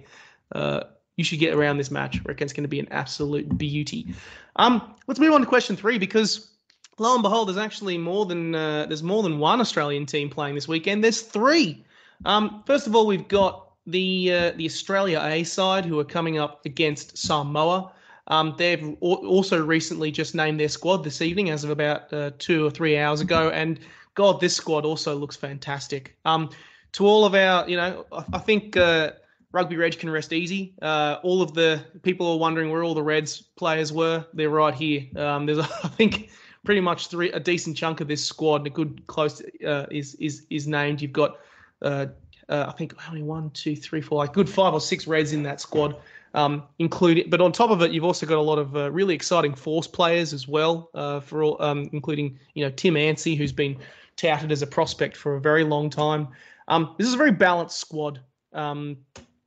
uh, 0.54 0.82
you 1.16 1.24
should 1.24 1.40
get 1.40 1.54
around 1.54 1.78
this 1.78 1.90
match. 1.90 2.18
I 2.18 2.24
reckon 2.26 2.46
it's 2.46 2.54
going 2.54 2.66
to 2.66 2.70
be 2.70 2.80
an 2.80 2.88
absolute 2.92 3.58
beauty. 3.58 4.14
Um, 4.58 4.94
let's 5.08 5.20
move 5.20 5.34
on 5.34 5.40
to 5.40 5.48
question 5.48 5.76
three 5.76 5.98
because 5.98 6.52
lo 7.00 7.14
and 7.14 7.24
behold, 7.24 7.48
there's 7.48 7.58
actually 7.58 7.98
more 7.98 8.26
than 8.26 8.54
uh, 8.54 8.86
there's 8.88 9.04
more 9.04 9.24
than 9.24 9.40
one 9.40 9.62
Australian 9.62 10.06
team 10.06 10.30
playing 10.30 10.56
this 10.56 10.68
weekend. 10.68 11.04
There's 11.04 11.22
three. 11.22 11.84
Um, 12.26 12.62
first 12.68 12.88
of 12.88 12.96
all, 12.96 13.08
we've 13.08 13.28
got 13.30 13.72
the 13.88 14.34
uh, 14.34 14.52
the 14.58 14.66
Australia 14.66 15.22
A 15.24 15.46
side 15.46 15.86
who 15.86 15.98
are 15.98 16.06
coming 16.06 16.38
up 16.38 16.66
against 16.66 17.18
Samoa. 17.18 17.94
Um, 18.28 18.56
they've 18.58 18.96
also 19.02 19.64
recently 19.64 20.12
just 20.12 20.36
named 20.36 20.60
their 20.60 20.70
squad 20.70 21.04
this 21.04 21.22
evening, 21.22 21.50
as 21.50 21.64
of 21.64 21.70
about 21.70 22.12
uh, 22.14 22.32
two 22.38 22.66
or 22.66 22.72
three 22.72 22.98
hours 22.98 23.22
ago, 23.22 23.50
and 23.50 23.80
God, 24.16 24.40
this 24.40 24.56
squad 24.56 24.86
also 24.86 25.16
looks 25.16 25.36
fantastic. 25.36 26.18
Um, 26.26 26.50
to 26.94 27.06
all 27.06 27.26
of 27.26 27.34
our, 27.34 27.68
you 27.70 27.78
know, 27.78 28.06
I, 28.12 28.40
think 28.40 28.76
uh, 28.76 29.12
Rugby 29.52 29.78
Reg 29.78 29.98
can 29.98 30.10
rest 30.10 30.34
easy. 30.34 30.74
Uh, 30.82 31.18
all 31.24 31.42
of 31.42 31.54
the 31.54 31.84
people 32.04 32.30
are 32.32 32.38
wondering 32.38 32.70
where 32.70 32.84
all 32.84 32.94
the 32.94 33.04
Reds 33.04 33.42
players 33.42 33.94
were. 33.94 34.26
They're 34.34 34.50
right 34.50 34.74
here. 34.74 35.06
Um, 35.16 35.46
there's, 35.46 35.60
I 35.84 35.88
think, 35.88 36.30
pretty 36.66 36.82
much 36.82 37.08
three 37.08 37.32
a 37.32 37.40
decent 37.40 37.78
chunk 37.78 38.02
of 38.02 38.08
this 38.08 38.24
squad, 38.24 38.58
And 38.58 38.68
a 38.68 38.70
good 38.70 39.06
close 39.08 39.42
uh, 39.66 39.86
is 39.90 40.16
is 40.16 40.46
is 40.50 40.68
named. 40.68 41.02
You've 41.02 41.14
got, 41.14 41.38
uh, 41.82 42.08
uh, 42.50 42.66
I 42.68 42.72
think, 42.74 42.94
only 43.10 43.24
one, 43.24 43.50
two, 43.52 43.76
three, 43.76 44.02
four, 44.02 44.18
like 44.18 44.34
good 44.34 44.50
five 44.50 44.74
or 44.74 44.82
six 44.82 45.08
Reds 45.08 45.32
in 45.32 45.44
that 45.44 45.62
squad. 45.62 45.96
Um, 46.34 46.64
including, 46.80 47.30
but 47.30 47.42
on 47.42 47.52
top 47.52 47.72
of 47.72 47.82
it, 47.82 47.92
you've 47.92 48.06
also 48.06 48.26
got 48.26 48.38
a 48.38 48.42
lot 48.42 48.58
of 48.58 48.76
uh, 48.76 48.90
really 48.92 49.14
exciting 49.14 49.54
Force 49.54 49.86
players 49.86 50.32
as 50.32 50.48
well. 50.48 50.90
Uh, 50.94 51.20
for 51.20 51.44
all, 51.44 51.62
um, 51.62 51.90
including 51.92 52.40
you 52.54 52.64
know 52.64 52.72
Tim 52.72 52.96
Anstey, 52.96 53.36
who's 53.36 53.52
been 53.52 53.78
touted 54.16 54.52
as 54.52 54.62
a 54.62 54.68
prospect 54.68 55.18
for 55.18 55.36
a 55.36 55.42
very 55.42 55.66
long 55.66 55.90
time. 55.90 56.30
Um, 56.70 56.96
this 56.98 57.08
is 57.08 57.16
a 57.16 57.18
very 57.18 57.32
balanced 57.34 57.80
squad 57.80 58.22
um, 58.54 58.98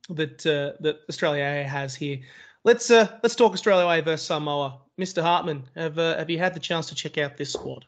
that 0.09 0.45
uh, 0.45 0.77
that 0.81 0.99
Australia 1.09 1.43
A 1.43 1.63
has 1.67 1.95
here. 1.95 2.19
Let's 2.63 2.91
uh, 2.91 3.17
let's 3.23 3.35
talk 3.35 3.53
Australia 3.53 3.87
A 3.87 4.03
versus 4.03 4.27
Samoa. 4.27 4.79
Mr. 4.99 5.21
Hartman, 5.23 5.63
have 5.75 5.97
uh, 5.97 6.15
have 6.17 6.29
you 6.29 6.37
had 6.37 6.53
the 6.53 6.59
chance 6.59 6.87
to 6.89 6.95
check 6.95 7.17
out 7.17 7.35
this 7.35 7.51
squad? 7.51 7.85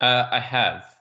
Uh, 0.00 0.26
I 0.30 0.40
have. 0.40 0.96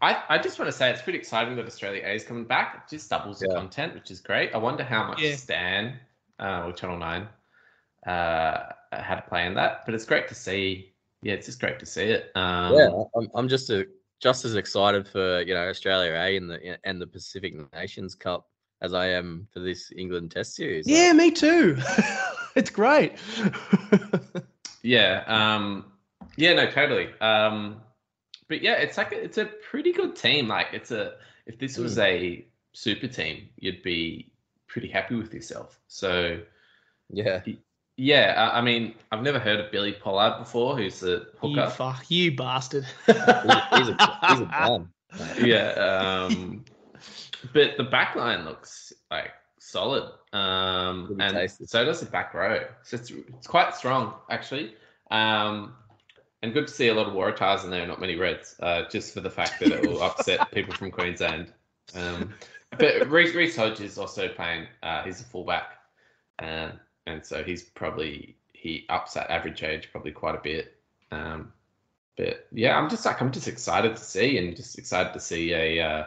I, 0.00 0.22
I 0.30 0.38
just 0.38 0.58
want 0.58 0.70
to 0.70 0.76
say 0.76 0.90
it's 0.90 1.02
pretty 1.02 1.18
exciting 1.18 1.56
that 1.56 1.66
Australia 1.66 2.02
A 2.04 2.14
is 2.14 2.24
coming 2.24 2.44
back. 2.44 2.74
It 2.74 2.90
just 2.90 3.10
doubles 3.10 3.38
the 3.40 3.48
Yeah. 3.50 3.56
content, 3.58 3.94
which 3.94 4.10
is 4.10 4.20
great. 4.20 4.54
I 4.54 4.58
wonder 4.58 4.82
how 4.82 5.06
much 5.06 5.20
Yeah. 5.20 5.36
Stan 5.36 5.98
uh, 6.38 6.64
or 6.66 6.72
Channel 6.72 6.98
9 6.98 7.28
uh, 8.06 8.62
had 8.92 9.16
to 9.16 9.22
play 9.28 9.46
in 9.46 9.54
that. 9.54 9.82
But 9.84 9.94
it's 9.94 10.04
great 10.04 10.28
to 10.28 10.34
see. 10.34 10.92
Yeah, 11.22 11.34
it's 11.34 11.46
just 11.46 11.60
great 11.60 11.78
to 11.78 11.86
see 11.86 12.04
it. 12.04 12.30
Um, 12.34 12.74
yeah, 12.74 12.90
I'm, 13.16 13.30
I'm 13.34 13.48
just 13.48 13.70
a, 13.70 13.86
just 14.20 14.44
as 14.44 14.54
excited 14.54 15.08
for 15.08 15.40
you 15.42 15.54
know 15.54 15.68
Australia 15.68 16.12
A 16.12 16.36
and 16.36 16.50
the 16.50 16.78
and 16.84 17.00
the 17.00 17.06
Pacific 17.06 17.54
Nations 17.72 18.14
Cup 18.14 18.48
as 18.82 18.92
I 18.92 19.06
am 19.06 19.48
for 19.52 19.60
this 19.60 19.90
England 19.96 20.32
Test 20.32 20.54
series. 20.54 20.86
Like, 20.86 20.94
Yeah, 20.94 21.12
me 21.14 21.30
too. 21.30 21.78
it's 22.54 22.70
great. 22.70 23.16
Yeah. 24.84 25.24
Um, 25.26 25.86
yeah. 26.36 26.52
No. 26.52 26.70
Totally. 26.70 27.08
Um, 27.20 27.80
but 28.48 28.62
yeah, 28.62 28.74
it's 28.74 28.96
like 28.98 29.12
a, 29.12 29.24
it's 29.24 29.38
a 29.38 29.46
pretty 29.46 29.92
good 29.92 30.14
team. 30.14 30.46
Like 30.46 30.68
it's 30.72 30.92
a 30.92 31.14
if 31.46 31.58
this 31.58 31.78
was 31.78 31.98
a 31.98 32.46
super 32.72 33.08
team, 33.08 33.48
you'd 33.56 33.82
be 33.82 34.30
pretty 34.74 34.88
happy 34.88 35.14
with 35.14 35.32
yourself. 35.32 35.78
So 35.86 36.40
yeah, 37.08 37.42
yeah, 37.96 38.34
I, 38.36 38.58
I 38.58 38.60
mean, 38.60 38.96
I've 39.12 39.22
never 39.22 39.38
heard 39.38 39.60
of 39.60 39.70
Billy 39.70 39.92
Pollard 39.92 40.40
before, 40.40 40.76
who's 40.76 40.98
the 40.98 41.28
you 41.42 41.50
hooker. 41.54 41.70
fuck, 41.70 42.04
you 42.10 42.36
bastard. 42.36 42.84
he's, 43.06 43.14
he's 43.14 43.24
a 43.24 44.18
he's 44.28 44.40
a 44.40 44.50
bum. 44.50 44.92
yeah. 45.40 45.68
Um, 46.28 46.64
but 47.52 47.76
the 47.76 47.84
back 47.84 48.16
line 48.16 48.44
looks 48.44 48.92
like 49.12 49.30
solid. 49.60 50.10
Um, 50.32 51.16
and 51.20 51.36
tasty. 51.36 51.66
so 51.66 51.84
does 51.84 52.00
the 52.00 52.06
back 52.06 52.34
row. 52.34 52.64
So 52.82 52.96
it's, 52.96 53.10
it's 53.10 53.46
quite 53.46 53.76
strong, 53.76 54.14
actually. 54.28 54.74
Um, 55.12 55.74
and 56.42 56.52
good 56.52 56.66
to 56.66 56.74
see 56.74 56.88
a 56.88 56.94
lot 56.94 57.06
of 57.06 57.14
Waratahs 57.14 57.62
in 57.62 57.70
there, 57.70 57.86
not 57.86 58.00
many 58.00 58.16
Reds, 58.16 58.56
uh, 58.58 58.88
just 58.90 59.14
for 59.14 59.20
the 59.20 59.30
fact 59.30 59.60
that 59.60 59.70
it 59.70 59.86
will 59.86 60.02
upset 60.02 60.50
people 60.50 60.74
from 60.74 60.90
Queensland. 60.90 61.52
Um, 61.94 62.34
but 62.78 63.08
Reece, 63.08 63.34
Reece 63.34 63.56
Hodge 63.56 63.80
is 63.80 63.98
also 63.98 64.28
playing. 64.28 64.66
Uh, 64.82 65.02
he's 65.02 65.20
a 65.20 65.24
fullback, 65.24 65.78
um, 66.40 66.72
and 67.06 67.24
so 67.24 67.42
he's 67.42 67.62
probably 67.62 68.36
he 68.52 68.86
ups 68.88 69.14
that 69.14 69.30
average 69.30 69.62
age 69.62 69.88
probably 69.92 70.12
quite 70.12 70.34
a 70.34 70.40
bit. 70.42 70.76
Um, 71.10 71.52
but 72.16 72.46
yeah, 72.52 72.78
I'm 72.78 72.88
just 72.88 73.04
like 73.04 73.20
I'm 73.20 73.32
just 73.32 73.48
excited 73.48 73.96
to 73.96 74.02
see 74.02 74.38
and 74.38 74.56
just 74.56 74.78
excited 74.78 75.12
to 75.12 75.20
see 75.20 75.52
a 75.52 75.80
uh, 75.80 76.04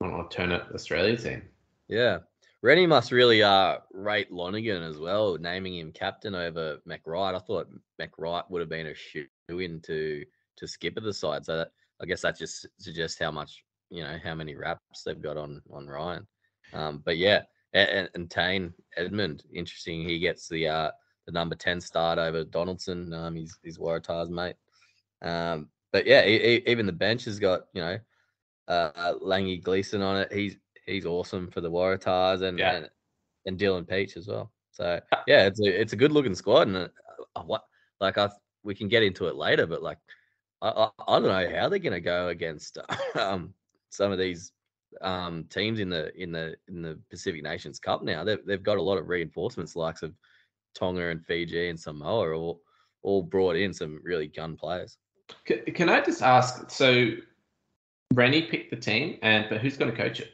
an 0.00 0.12
alternate 0.12 0.64
Australia 0.74 1.16
team. 1.16 1.42
Yeah. 1.88 2.18
Rennie 2.62 2.86
must 2.86 3.10
really 3.10 3.42
uh 3.42 3.78
rate 3.92 4.30
Lonergan 4.30 4.82
as 4.82 4.96
well, 4.96 5.36
naming 5.36 5.78
him 5.78 5.90
captain 5.90 6.34
over 6.34 6.78
McReight. 6.88 7.34
I 7.34 7.38
thought 7.40 7.68
McReight 8.00 8.48
would 8.50 8.60
have 8.60 8.68
been 8.68 8.86
a 8.86 8.94
shoe 8.94 9.26
in 9.48 9.80
to 9.82 10.24
to 10.56 10.68
skip 10.68 10.96
at 10.96 11.02
the 11.02 11.12
side. 11.12 11.44
So 11.44 11.58
that, 11.58 11.72
I 12.00 12.06
guess 12.06 12.22
that 12.22 12.38
just 12.38 12.66
suggests 12.78 13.18
how 13.18 13.32
much 13.32 13.64
you 13.92 14.02
know 14.02 14.18
how 14.24 14.34
many 14.34 14.54
raps 14.56 15.02
they've 15.04 15.20
got 15.20 15.36
on 15.36 15.60
on 15.70 15.86
Ryan. 15.86 16.26
Um, 16.72 17.02
but 17.04 17.18
yeah, 17.18 17.42
and, 17.74 18.08
and 18.14 18.30
Tane 18.30 18.72
Edmed, 18.98 19.42
interesting. 19.52 20.08
He 20.08 20.18
gets 20.18 20.48
the 20.48 20.66
uh 20.68 20.90
the 21.26 21.32
number 21.32 21.54
ten 21.54 21.80
start 21.80 22.18
over 22.18 22.42
Donaldson. 22.44 23.12
Um, 23.12 23.36
he's 23.36 23.58
he's 23.62 23.78
Waratahs 23.78 24.30
mate. 24.30 24.56
Um, 25.20 25.68
but 25.92 26.06
yeah, 26.06 26.24
e- 26.24 26.56
e- 26.56 26.62
even 26.66 26.86
the 26.86 26.92
bench 26.92 27.26
has 27.26 27.38
got 27.38 27.62
you 27.74 27.82
know 27.82 27.98
uh 28.68 29.14
Langi 29.22 29.62
Gleeson 29.62 30.02
on 30.02 30.16
it. 30.22 30.32
He's 30.32 30.56
he's 30.86 31.06
awesome 31.06 31.50
for 31.50 31.60
the 31.60 31.70
Waratahs 31.70 32.42
and 32.42 32.58
Yeah. 32.58 32.76
and, 32.76 32.90
and 33.46 33.58
Dylan 33.58 33.86
Pietsch 33.86 34.16
as 34.16 34.26
well. 34.28 34.50
So 34.70 35.00
yeah, 35.26 35.46
it's 35.46 35.60
a 35.60 35.80
it's 35.80 35.92
a 35.92 35.96
good 35.96 36.12
looking 36.12 36.34
squad 36.34 36.68
and 36.68 36.76
uh, 36.76 36.88
uh, 37.36 37.42
what 37.42 37.62
like 38.00 38.16
I 38.16 38.30
we 38.64 38.74
can 38.74 38.88
get 38.88 39.02
into 39.02 39.26
it 39.26 39.36
later, 39.36 39.66
but 39.66 39.82
like 39.82 39.98
I 40.62 40.68
I, 40.68 40.90
I 41.06 41.18
don't 41.18 41.28
know 41.28 41.58
how 41.60 41.68
they're 41.68 41.78
gonna 41.78 42.00
go 42.00 42.28
against 42.28 42.78
um 43.20 43.52
some 43.92 44.10
of 44.10 44.18
these 44.18 44.52
um 45.00 45.44
teams 45.44 45.80
in 45.80 45.88
the 45.88 46.14
in 46.20 46.32
the 46.32 46.54
in 46.68 46.82
the 46.82 46.98
Pacific 47.10 47.42
Nations 47.42 47.78
Cup 47.78 48.02
now. 48.02 48.24
They've 48.24 48.44
they've 48.44 48.62
got 48.62 48.78
a 48.78 48.82
lot 48.82 48.98
of 48.98 49.08
reinforcements, 49.08 49.76
likes 49.76 50.02
of 50.02 50.14
Tonga 50.74 51.08
and 51.08 51.24
Fiji 51.24 51.68
and 51.68 51.78
Samoa 51.78 52.28
are 52.28 52.34
all 52.34 52.60
all 53.02 53.22
brought 53.22 53.56
in 53.56 53.72
some 53.72 54.00
really 54.02 54.26
gun 54.28 54.56
players. 54.56 54.96
C- 55.46 55.58
can 55.72 55.88
I 55.88 56.00
just 56.00 56.22
ask? 56.22 56.70
So, 56.70 57.10
Rennie 58.14 58.42
picked 58.42 58.70
the 58.70 58.76
team, 58.76 59.18
and 59.22 59.46
but 59.48 59.60
who's 59.60 59.76
going 59.76 59.90
to 59.90 59.96
coach 59.96 60.20
it? 60.20 60.32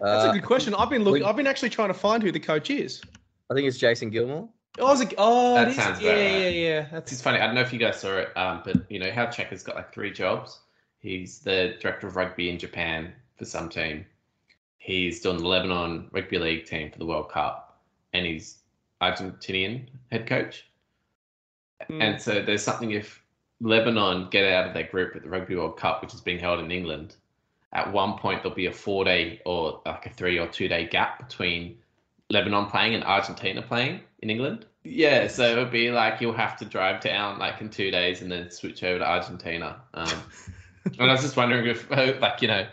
That's 0.00 0.24
Uh, 0.26 0.30
a 0.30 0.32
good 0.32 0.44
question. 0.44 0.74
I've 0.74 0.90
been 0.90 1.02
looking. 1.04 1.22
we- 1.22 1.28
I've 1.28 1.36
been 1.36 1.46
actually 1.46 1.70
trying 1.70 1.88
to 1.88 1.94
find 1.94 2.22
who 2.22 2.30
the 2.32 2.40
coach 2.40 2.70
is. 2.70 3.02
I 3.50 3.54
think 3.54 3.66
it's 3.66 3.78
Jason 3.78 4.10
Gilmore. 4.10 4.48
Oh, 4.78 4.92
is 4.92 5.00
it, 5.00 5.14
oh, 5.18 5.54
That 5.54 5.68
it 5.68 5.70
is. 5.70 5.76
sounds 5.76 6.00
yeah, 6.00 6.10
about 6.10 6.20
yeah, 6.20 6.44
right. 6.44 6.54
yeah. 6.54 6.80
It's 6.98 7.10
That's 7.10 7.22
funny. 7.22 7.38
I 7.40 7.46
don't 7.46 7.54
know 7.56 7.62
if 7.62 7.72
you 7.72 7.80
guys 7.80 8.00
saw 8.00 8.16
it, 8.18 8.36
um, 8.36 8.62
but 8.64 8.76
you 8.88 9.00
know 9.00 9.10
how 9.10 9.26
Cheika's 9.26 9.62
got 9.64 9.74
like 9.74 9.92
three 9.92 10.12
jobs. 10.12 10.60
He's 11.00 11.40
the 11.40 11.76
director 11.80 12.06
of 12.06 12.16
rugby 12.16 12.50
in 12.50 12.58
Japan 12.58 13.12
for 13.36 13.44
some 13.44 13.68
team. 13.68 14.04
He's 14.78 15.20
done 15.20 15.36
the 15.38 15.46
Lebanon 15.46 16.08
rugby 16.12 16.38
league 16.38 16.66
team 16.66 16.90
for 16.90 16.98
the 16.98 17.06
World 17.06 17.30
Cup, 17.30 17.80
and 18.12 18.26
he's 18.26 18.58
Argentinian 19.00 19.86
head 20.10 20.26
coach. 20.26 20.66
Mm. 21.90 22.02
And 22.02 22.20
so 22.20 22.42
there's 22.42 22.62
something 22.62 22.90
if 22.90 23.22
Lebanon 23.60 24.28
get 24.30 24.52
out 24.52 24.68
of 24.68 24.74
their 24.74 24.86
group 24.86 25.14
at 25.14 25.22
the 25.22 25.28
Rugby 25.28 25.56
World 25.56 25.76
Cup, 25.76 26.02
which 26.02 26.14
is 26.14 26.20
being 26.20 26.38
held 26.38 26.60
in 26.60 26.70
England, 26.70 27.16
at 27.72 27.92
one 27.92 28.16
point 28.18 28.42
there'll 28.42 28.56
be 28.56 28.66
a 28.66 28.72
four 28.72 29.04
day 29.04 29.40
or 29.44 29.80
like 29.84 30.06
a 30.06 30.10
three 30.10 30.38
or 30.38 30.48
two 30.48 30.68
day 30.68 30.86
gap 30.86 31.18
between 31.28 31.78
Lebanon 32.30 32.66
playing 32.66 32.94
and 32.94 33.04
Argentina 33.04 33.62
playing 33.62 34.00
in 34.20 34.30
England. 34.30 34.66
Yeah, 34.84 35.28
so 35.28 35.44
it 35.44 35.56
would 35.56 35.70
be 35.70 35.90
like 35.90 36.20
you'll 36.20 36.32
have 36.32 36.56
to 36.58 36.64
drive 36.64 37.00
down 37.00 37.38
like 37.38 37.60
in 37.60 37.68
two 37.68 37.90
days 37.90 38.22
and 38.22 38.30
then 38.30 38.50
switch 38.50 38.82
over 38.82 39.00
to 39.00 39.08
Argentina. 39.08 39.80
Um, 39.94 40.22
and 40.84 41.10
I 41.10 41.12
was 41.12 41.22
just 41.22 41.36
wondering 41.36 41.66
if, 41.66 41.90
like, 42.20 42.42
you 42.42 42.48
know, 42.48 42.66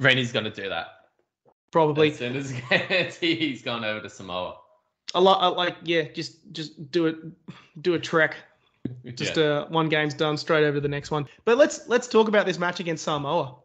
Rennie's 0.00 0.32
going 0.32 0.44
to 0.44 0.50
do 0.50 0.68
that. 0.68 0.86
probably. 1.70 2.10
As 2.10 2.18
soon 2.18 2.36
as 2.36 3.16
he's 3.20 3.62
gone 3.62 3.84
over 3.84 4.00
to 4.00 4.08
Samoa. 4.10 4.56
A 5.14 5.20
lot. 5.20 5.56
Like 5.56 5.76
yeah. 5.84 6.02
Just 6.02 6.52
just 6.52 6.90
do 6.90 7.06
it. 7.06 7.16
Do 7.82 7.94
a 7.94 7.98
trek. 7.98 8.36
Just 9.14 9.36
Yeah. 9.36 9.42
uh, 9.44 9.68
one 9.68 9.88
game's 9.90 10.14
done, 10.14 10.36
straight 10.38 10.64
over 10.64 10.76
to 10.76 10.80
the 10.80 10.88
next 10.88 11.10
one. 11.10 11.26
But 11.44 11.58
let's 11.58 11.86
let's 11.88 12.08
talk 12.08 12.28
about 12.28 12.46
this 12.46 12.58
match 12.58 12.80
against 12.80 13.04
Samoa. 13.04 13.56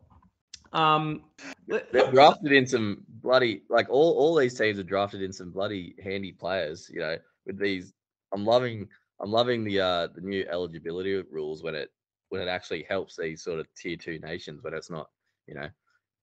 Um, 0.73 1.23
They've 1.67 2.11
drafted 2.11 2.51
in 2.51 2.67
some 2.67 3.03
bloody 3.21 3.61
like 3.69 3.87
all 3.89 4.17
all 4.17 4.35
these 4.35 4.57
teams 4.57 4.77
are 4.77 4.83
drafted 4.83 5.21
in 5.21 5.31
some 5.31 5.51
bloody 5.51 5.95
handy 6.03 6.33
players. 6.33 6.89
You 6.93 6.99
know, 6.99 7.17
with 7.45 7.57
these, 7.57 7.93
I'm 8.33 8.43
loving 8.45 8.89
I'm 9.21 9.31
loving 9.31 9.63
the 9.63 9.79
uh 9.79 10.07
the 10.13 10.21
new 10.21 10.45
eligibility 10.51 11.13
rules 11.31 11.63
when 11.63 11.75
it 11.75 11.91
when 12.35 12.47
it 12.47 12.51
actually 12.51 12.85
helps 12.87 13.15
these 13.15 13.41
sort 13.41 13.59
of 13.59 13.67
tier 13.75 13.95
two 13.95 14.19
nations 14.19 14.61
when 14.63 14.73
it's 14.73 14.89
not 14.89 15.09
you 15.47 15.55
know 15.55 15.69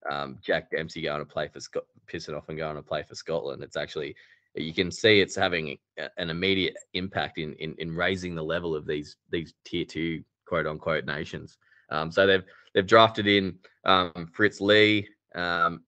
um, 0.09 0.37
Jack 0.41 0.69
Dempsey 0.71 1.01
going 1.01 1.19
to 1.19 1.25
play 1.25 1.47
for 1.47 1.59
Scot 1.59 1.83
pissing 2.11 2.35
off 2.35 2.49
and 2.49 2.57
going 2.57 2.75
to 2.75 2.81
play 2.81 3.03
for 3.03 3.15
Scotland. 3.15 3.63
It's 3.63 3.77
actually 3.77 4.15
you 4.55 4.73
can 4.73 4.91
see 4.91 5.19
it's 5.19 5.35
having 5.35 5.77
a- 5.97 6.09
an 6.17 6.29
immediate 6.29 6.75
impact 6.93 7.37
in, 7.37 7.53
in 7.53 7.75
in 7.79 7.95
raising 7.95 8.35
the 8.35 8.43
level 8.43 8.75
of 8.75 8.85
these 8.85 9.15
these 9.31 9.53
tier 9.65 9.85
two 9.85 10.23
quote 10.45 10.67
unquote 10.67 11.05
nations. 11.05 11.57
Um, 11.89 12.11
so 12.11 12.27
they've 12.27 12.43
they've 12.73 12.85
drafted 12.85 13.27
in 13.27 13.57
um, 13.85 14.29
Fritz 14.33 14.61
Lee, 14.61 15.07
um, 15.35 15.83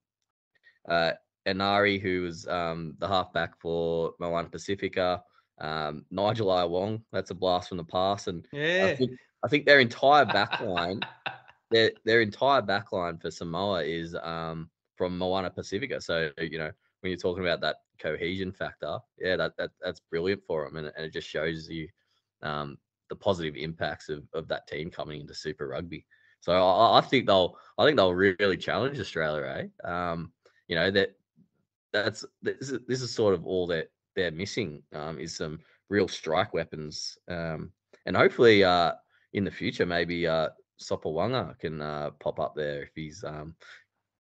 uh, 0.87 1.11
Enari, 1.47 2.01
who 2.01 2.23
was 2.23 2.47
um, 2.47 2.95
the 2.99 3.07
halfback 3.07 3.59
for 3.59 4.13
Moana 4.19 4.49
Pacifica, 4.49 5.21
um, 5.59 6.05
Nigel 6.09 6.51
I 6.51 6.63
Wong. 6.63 7.03
That's 7.11 7.31
a 7.31 7.35
blast 7.35 7.69
from 7.69 7.77
the 7.77 7.83
past, 7.83 8.27
and 8.27 8.47
I 8.53 8.57
yeah. 8.57 8.95
think 8.95 9.11
I 9.43 9.47
think 9.47 9.65
their 9.65 9.79
entire 9.79 10.25
back 10.25 10.61
line, 10.61 11.01
their 11.71 11.91
their 12.03 12.21
entire 12.21 12.61
back 12.61 12.91
line 12.91 13.17
for 13.17 13.31
Samoa 13.31 13.83
is 13.83 14.15
um, 14.21 14.69
from 14.95 15.17
Moana 15.17 15.49
Pacifica. 15.49 16.01
So 16.01 16.31
you 16.39 16.57
know 16.57 16.71
when 17.01 17.11
you're 17.11 17.17
talking 17.17 17.43
about 17.43 17.61
that 17.61 17.77
cohesion 17.99 18.51
factor, 18.51 18.97
yeah, 19.19 19.35
that, 19.35 19.55
that 19.57 19.71
that's 19.81 19.99
brilliant 19.99 20.43
for 20.45 20.65
them, 20.65 20.77
and, 20.77 20.91
and 20.95 21.05
it 21.05 21.13
just 21.13 21.27
shows 21.27 21.69
you 21.69 21.87
um, 22.41 22.77
the 23.09 23.15
positive 23.15 23.55
impacts 23.55 24.09
of, 24.09 24.23
of 24.33 24.47
that 24.47 24.67
team 24.67 24.89
coming 24.89 25.21
into 25.21 25.33
Super 25.33 25.67
Rugby. 25.67 26.05
So 26.41 26.51
I, 26.53 26.99
I 26.99 27.01
think 27.01 27.25
they'll 27.25 27.57
I 27.77 27.85
think 27.85 27.97
they'll 27.97 28.13
really 28.13 28.57
challenge 28.57 28.99
Australia, 28.99 29.67
eh? 29.85 29.87
Um, 29.87 30.31
you 30.67 30.75
know 30.75 30.91
that 30.91 31.15
that's 31.93 32.25
this 32.41 32.69
is, 32.69 32.79
this 32.87 33.01
is 33.01 33.13
sort 33.13 33.33
of 33.33 33.45
all 33.45 33.67
that 33.67 33.89
they're 34.15 34.31
missing 34.31 34.83
um, 34.93 35.19
is 35.19 35.35
some 35.35 35.59
real 35.89 36.07
strike 36.07 36.53
weapons, 36.53 37.17
um, 37.27 37.71
and 38.05 38.15
hopefully 38.15 38.63
uh, 38.63 38.93
in 39.35 39.43
the 39.43 39.51
future 39.51 39.85
maybe 39.85 40.25
uh, 40.25 40.49
Sopoaga 40.81 41.57
can 41.59 41.81
uh, 41.81 42.11
pop 42.19 42.39
up 42.39 42.55
there 42.55 42.83
if 42.83 42.89
he's 42.95 43.23
um, 43.23 43.55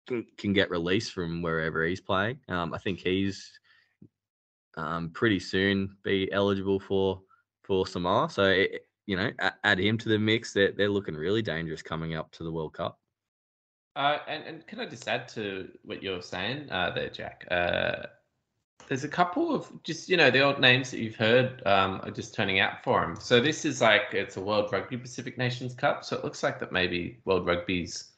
can, 0.07 0.25
can 0.37 0.53
get 0.53 0.69
released 0.69 1.13
from 1.13 1.41
wherever 1.41 1.83
he's 1.85 2.01
playing. 2.01 2.39
Um, 2.47 2.73
I 2.73 2.77
think 2.77 2.99
he's 2.99 3.51
um, 4.77 5.09
pretty 5.09 5.39
soon 5.39 5.97
be 6.03 6.31
eligible 6.31 6.79
for 6.79 7.21
for 7.63 7.85
Samoa. 7.85 8.29
So 8.29 8.43
it, 8.43 8.87
you 9.05 9.15
know, 9.15 9.31
add 9.63 9.79
him 9.79 9.97
to 9.97 10.09
the 10.09 10.19
mix. 10.19 10.53
They're 10.53 10.71
they're 10.71 10.89
looking 10.89 11.15
really 11.15 11.41
dangerous 11.41 11.81
coming 11.81 12.15
up 12.15 12.31
to 12.33 12.43
the 12.43 12.51
World 12.51 12.73
Cup. 12.73 12.99
Uh, 13.95 14.19
and, 14.27 14.43
and 14.45 14.67
can 14.67 14.79
I 14.79 14.85
just 14.85 15.07
add 15.07 15.27
to 15.29 15.69
what 15.83 16.01
you're 16.01 16.21
saying 16.21 16.69
uh, 16.71 16.91
there, 16.91 17.09
Jack? 17.09 17.45
Uh, 17.49 18.03
there's 18.87 19.03
a 19.03 19.07
couple 19.07 19.53
of 19.53 19.71
just 19.83 20.09
you 20.09 20.17
know 20.17 20.31
the 20.31 20.41
old 20.41 20.59
names 20.59 20.91
that 20.91 20.99
you've 20.99 21.15
heard 21.15 21.61
um, 21.65 22.01
are 22.03 22.11
just 22.11 22.33
turning 22.33 22.59
out 22.59 22.83
for 22.83 23.03
him. 23.03 23.15
So 23.19 23.39
this 23.39 23.65
is 23.65 23.81
like 23.81 24.13
it's 24.13 24.37
a 24.37 24.41
World 24.41 24.71
Rugby 24.71 24.97
Pacific 24.97 25.37
Nations 25.37 25.73
Cup, 25.73 26.03
so 26.03 26.17
it 26.17 26.23
looks 26.23 26.41
like 26.43 26.59
that 26.59 26.71
maybe 26.71 27.19
World 27.25 27.45
Rugby's 27.45 28.11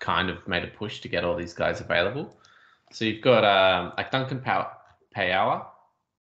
kind 0.00 0.30
of 0.30 0.46
made 0.46 0.64
a 0.64 0.68
push 0.68 1.00
to 1.00 1.08
get 1.08 1.24
all 1.24 1.36
these 1.36 1.54
guys 1.54 1.80
available. 1.80 2.36
So 2.92 3.04
you've 3.04 3.22
got 3.22 3.44
um, 3.44 3.92
like 3.96 4.10
Duncan 4.10 4.40
Paia'aua, 4.40 5.66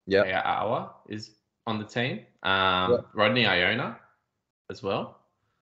yeah, 0.07 0.23
Paia'aua 0.23 0.89
is 1.07 1.31
on 1.65 1.79
the 1.79 1.85
team. 1.85 2.25
Um, 2.43 2.91
yep. 2.91 3.05
Rodney 3.13 3.45
Iona 3.45 3.97
as 4.69 4.83
well. 4.83 5.19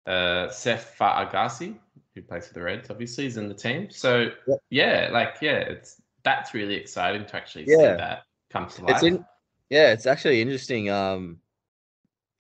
Uh, 0.07 0.49
Sef 0.49 0.97
Fa'agase, 0.97 1.75
who 2.15 2.21
plays 2.23 2.47
for 2.47 2.55
the 2.55 2.61
Reds, 2.61 2.89
obviously, 2.89 3.27
is 3.27 3.37
in 3.37 3.47
the 3.47 3.53
team. 3.53 3.91
So 3.91 4.31
yep. 4.47 4.59
yeah, 4.71 5.09
like 5.11 5.37
yeah, 5.41 5.57
it's 5.57 6.01
that's 6.23 6.53
really 6.53 6.75
exciting 6.75 7.25
to 7.25 7.35
actually 7.35 7.65
yeah. 7.67 7.77
see 7.77 7.83
that 7.83 8.23
come 8.49 8.67
to 8.67 8.85
life. 8.85 8.95
It's 8.95 9.03
in, 9.03 9.25
yeah, 9.69 9.91
it's 9.91 10.05
actually 10.05 10.41
interesting. 10.41 10.89
Um, 10.89 11.39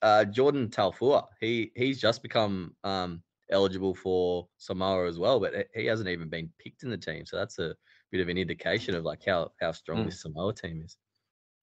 uh, 0.01 0.25
Jordan 0.25 0.69
Taufua, 0.69 1.25
he 1.39 1.71
he's 1.75 1.99
just 1.99 2.21
become 2.23 2.75
um 2.83 3.21
eligible 3.51 3.95
for 3.95 4.47
Samoa 4.57 5.07
as 5.07 5.19
well, 5.19 5.39
but 5.39 5.67
he 5.73 5.85
hasn't 5.85 6.09
even 6.09 6.29
been 6.29 6.49
picked 6.59 6.83
in 6.83 6.89
the 6.89 6.97
team. 6.97 7.25
So 7.25 7.37
that's 7.37 7.59
a 7.59 7.75
bit 8.11 8.21
of 8.21 8.29
an 8.29 8.37
indication 8.37 8.95
of 8.95 9.03
like 9.03 9.25
how 9.25 9.51
how 9.59 9.71
strong 9.71 10.03
mm. 10.03 10.05
this 10.05 10.21
Samoa 10.21 10.53
team 10.53 10.81
is. 10.83 10.97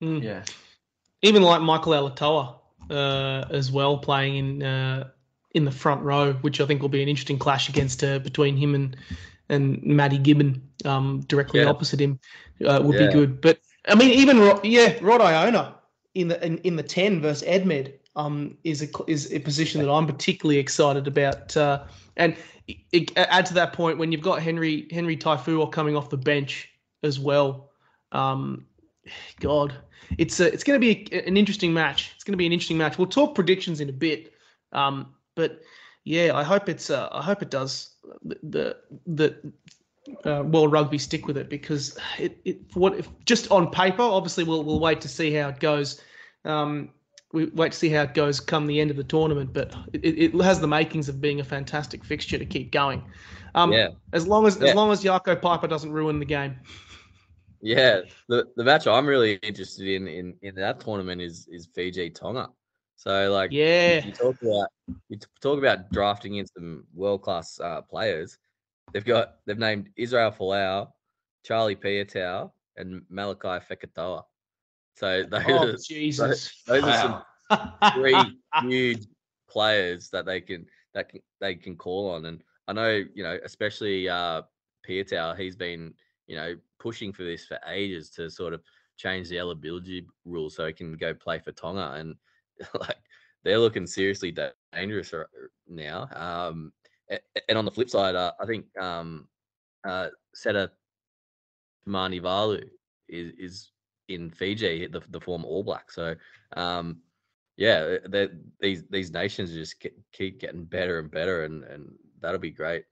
Mm. 0.02 0.22
Yeah, 0.22 0.44
even 1.22 1.42
like 1.42 1.62
Michael 1.62 1.92
Alaalatoa 1.92 2.58
uh, 2.90 3.46
as 3.50 3.72
well 3.72 3.98
playing 3.98 4.36
in 4.36 4.62
uh, 4.62 5.08
in 5.52 5.64
the 5.64 5.70
front 5.70 6.02
row, 6.02 6.34
which 6.34 6.60
I 6.60 6.66
think 6.66 6.82
will 6.82 6.88
be 6.88 7.02
an 7.02 7.08
interesting 7.08 7.38
clash 7.38 7.68
against 7.68 8.04
uh, 8.04 8.18
between 8.18 8.56
him 8.56 8.74
and 8.74 8.96
and 9.48 9.82
Matty 9.82 10.18
Gibbon 10.18 10.62
um, 10.84 11.20
directly 11.28 11.60
yeah. 11.60 11.66
opposite 11.66 12.00
him 12.00 12.18
uh, 12.66 12.80
would 12.82 12.98
yeah. 12.98 13.06
be 13.06 13.12
good. 13.12 13.40
But 13.40 13.58
I 13.88 13.94
mean, 13.94 14.10
even 14.10 14.58
yeah, 14.62 14.94
Rod 15.00 15.20
Iona 15.20 15.74
in 16.14 16.28
the 16.28 16.44
in, 16.44 16.58
in 16.58 16.76
the 16.76 16.82
ten 16.82 17.20
versus 17.20 17.46
Edmed 17.46 17.92
um, 18.16 18.56
is 18.64 18.82
a 18.82 18.88
is 19.06 19.32
a 19.32 19.38
position 19.38 19.82
that 19.82 19.90
I'm 19.90 20.06
particularly 20.06 20.58
excited 20.58 21.06
about. 21.06 21.56
Uh, 21.56 21.84
and 22.16 22.36
it, 22.66 22.78
it, 22.92 23.12
add 23.16 23.46
to 23.46 23.54
that 23.54 23.72
point 23.72 23.98
when 23.98 24.10
you've 24.10 24.22
got 24.22 24.42
Henry 24.42 24.88
Henry 24.90 25.16
Taufua 25.16 25.70
coming 25.70 25.96
off 25.96 26.10
the 26.10 26.16
bench 26.16 26.70
as 27.02 27.20
well. 27.20 27.70
Um, 28.12 28.66
God, 29.40 29.74
it's 30.18 30.40
a, 30.40 30.52
it's 30.52 30.64
going 30.64 30.80
to 30.80 30.84
be 30.84 31.08
a, 31.12 31.26
an 31.26 31.36
interesting 31.36 31.72
match. 31.72 32.12
It's 32.14 32.24
going 32.24 32.32
to 32.32 32.38
be 32.38 32.46
an 32.46 32.52
interesting 32.52 32.78
match. 32.78 32.98
We'll 32.98 33.06
talk 33.06 33.34
predictions 33.34 33.80
in 33.80 33.88
a 33.88 33.92
bit, 33.92 34.32
um, 34.72 35.14
but 35.34 35.60
yeah, 36.06 36.36
I 36.36 36.44
hope 36.44 36.68
it's 36.68 36.88
uh, 36.88 37.08
I 37.10 37.20
hope 37.20 37.42
it 37.42 37.50
does 37.50 37.90
the 38.22 38.76
the 39.06 39.36
uh, 40.24 40.44
World 40.44 40.70
Rugby 40.70 40.98
stick 40.98 41.26
with 41.26 41.36
it 41.36 41.50
because 41.50 41.98
it, 42.16 42.38
it 42.44 42.58
what 42.74 42.96
if 42.96 43.08
just 43.24 43.50
on 43.50 43.72
paper, 43.72 44.02
obviously 44.02 44.44
we'll 44.44 44.62
we'll 44.62 44.78
wait 44.78 45.00
to 45.00 45.08
see 45.08 45.34
how 45.34 45.48
it 45.48 45.58
goes. 45.58 46.00
Um, 46.44 46.90
we 47.32 47.46
wait 47.46 47.72
to 47.72 47.78
see 47.78 47.88
how 47.88 48.02
it 48.02 48.14
goes 48.14 48.38
come 48.38 48.68
the 48.68 48.80
end 48.80 48.92
of 48.92 48.96
the 48.96 49.02
tournament, 49.02 49.52
but 49.52 49.74
it, 49.92 50.32
it 50.32 50.42
has 50.42 50.60
the 50.60 50.68
makings 50.68 51.08
of 51.08 51.20
being 51.20 51.40
a 51.40 51.44
fantastic 51.44 52.04
fixture 52.04 52.38
to 52.38 52.46
keep 52.46 52.70
going. 52.70 53.02
Um, 53.56 53.72
yeah. 53.72 53.88
As 54.12 54.28
long 54.28 54.46
as 54.46 54.58
yeah. 54.60 54.68
as 54.68 54.74
long 54.76 54.92
as 54.92 55.02
Jaco 55.02 55.34
Peyper 55.40 55.68
doesn't 55.68 55.90
ruin 55.90 56.20
the 56.20 56.24
game. 56.24 56.54
Yeah, 57.60 58.02
the 58.28 58.46
the 58.54 58.62
match 58.62 58.86
I'm 58.86 59.06
really 59.06 59.40
interested 59.42 59.88
in 59.88 60.06
in 60.06 60.36
in 60.40 60.54
that 60.54 60.78
tournament 60.78 61.20
is 61.20 61.48
is 61.50 61.66
Fiji 61.74 62.10
Tonga. 62.10 62.50
So 62.96 63.30
like 63.30 63.52
yeah, 63.52 64.04
you, 64.04 64.12
talk 64.12 64.36
about 64.42 64.68
you 65.08 65.18
talk 65.40 65.58
about 65.58 65.90
drafting 65.92 66.36
in 66.36 66.46
some 66.46 66.84
world 66.94 67.22
class 67.22 67.60
uh, 67.60 67.82
players. 67.82 68.38
They've 68.92 69.04
got 69.04 69.36
they've 69.46 69.58
named 69.58 69.90
Israel 69.96 70.32
Folau, 70.32 70.88
Charlie 71.44 71.76
Piutau, 71.76 72.50
and 72.76 73.02
Malakai 73.12 73.62
Fekitoa. 73.62 74.22
So 74.94 75.24
those, 75.30 75.42
oh, 75.46 75.68
are, 75.68 75.76
Jesus. 75.76 76.62
those, 76.66 76.82
those 76.82 76.82
wow. 76.82 77.24
are 77.50 77.66
some 77.82 77.92
three 77.94 78.38
huge 78.62 79.06
players 79.48 80.08
that 80.10 80.24
they 80.24 80.40
can 80.40 80.66
that 80.94 81.10
can, 81.10 81.20
they 81.40 81.54
can 81.54 81.76
call 81.76 82.10
on. 82.10 82.24
And 82.24 82.42
I 82.66 82.72
know 82.72 83.04
you 83.14 83.22
know 83.22 83.38
especially 83.44 84.08
uh, 84.08 84.42
Piutau, 84.88 85.36
he's 85.36 85.56
been 85.56 85.92
you 86.26 86.36
know 86.36 86.56
pushing 86.78 87.12
for 87.12 87.24
this 87.24 87.44
for 87.44 87.58
ages 87.68 88.08
to 88.12 88.30
sort 88.30 88.54
of 88.54 88.62
change 88.96 89.28
the 89.28 89.38
eligibility 89.38 90.06
rule 90.24 90.48
so 90.48 90.66
he 90.66 90.72
can 90.72 90.96
go 90.96 91.12
play 91.12 91.38
for 91.38 91.52
Tonga 91.52 91.92
and 91.92 92.14
like 92.80 92.98
they're 93.44 93.58
looking 93.58 93.86
seriously 93.86 94.34
dangerous 94.72 95.12
now. 95.68 96.08
Um, 96.14 96.72
and 97.48 97.58
on 97.58 97.64
the 97.64 97.70
flip 97.70 97.88
side, 97.88 98.14
uh, 98.14 98.32
I 98.40 98.46
think 98.46 98.66
um, 98.78 99.28
uh, 99.86 100.08
Seta 100.34 100.70
Valu 101.88 102.68
is 103.08 103.32
is 103.38 103.72
in 104.08 104.30
Fiji, 104.30 104.86
the 104.86 105.00
the 105.10 105.20
former 105.20 105.46
All 105.46 105.62
Black. 105.62 105.90
So 105.90 106.14
um, 106.56 106.98
yeah, 107.56 107.96
these 108.60 108.84
these 108.90 109.10
nations 109.12 109.52
just 109.52 109.84
keep 110.12 110.40
getting 110.40 110.64
better 110.64 110.98
and 110.98 111.10
better, 111.10 111.44
and 111.44 111.64
and 111.64 111.92
that'll 112.20 112.40
be 112.40 112.50
great. 112.50 112.84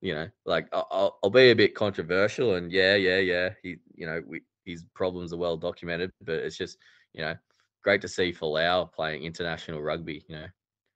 You 0.00 0.14
know, 0.14 0.28
like 0.44 0.68
I'll, 0.72 1.18
I'll 1.22 1.30
be 1.30 1.50
a 1.50 1.56
bit 1.56 1.74
controversial, 1.74 2.56
and 2.56 2.70
yeah, 2.70 2.94
yeah, 2.94 3.18
yeah. 3.18 3.50
He, 3.62 3.76
you 3.94 4.06
know, 4.06 4.22
we, 4.26 4.42
his 4.64 4.84
problems 4.94 5.32
are 5.32 5.38
well 5.38 5.56
documented, 5.56 6.12
but 6.20 6.36
it's 6.36 6.56
just 6.58 6.78
you 7.12 7.22
know 7.22 7.34
great 7.84 8.00
to 8.00 8.08
see 8.08 8.32
Folau 8.32 8.92
playing 8.92 9.22
international 9.22 9.82
rugby. 9.82 10.24
You 10.28 10.36
know, 10.36 10.46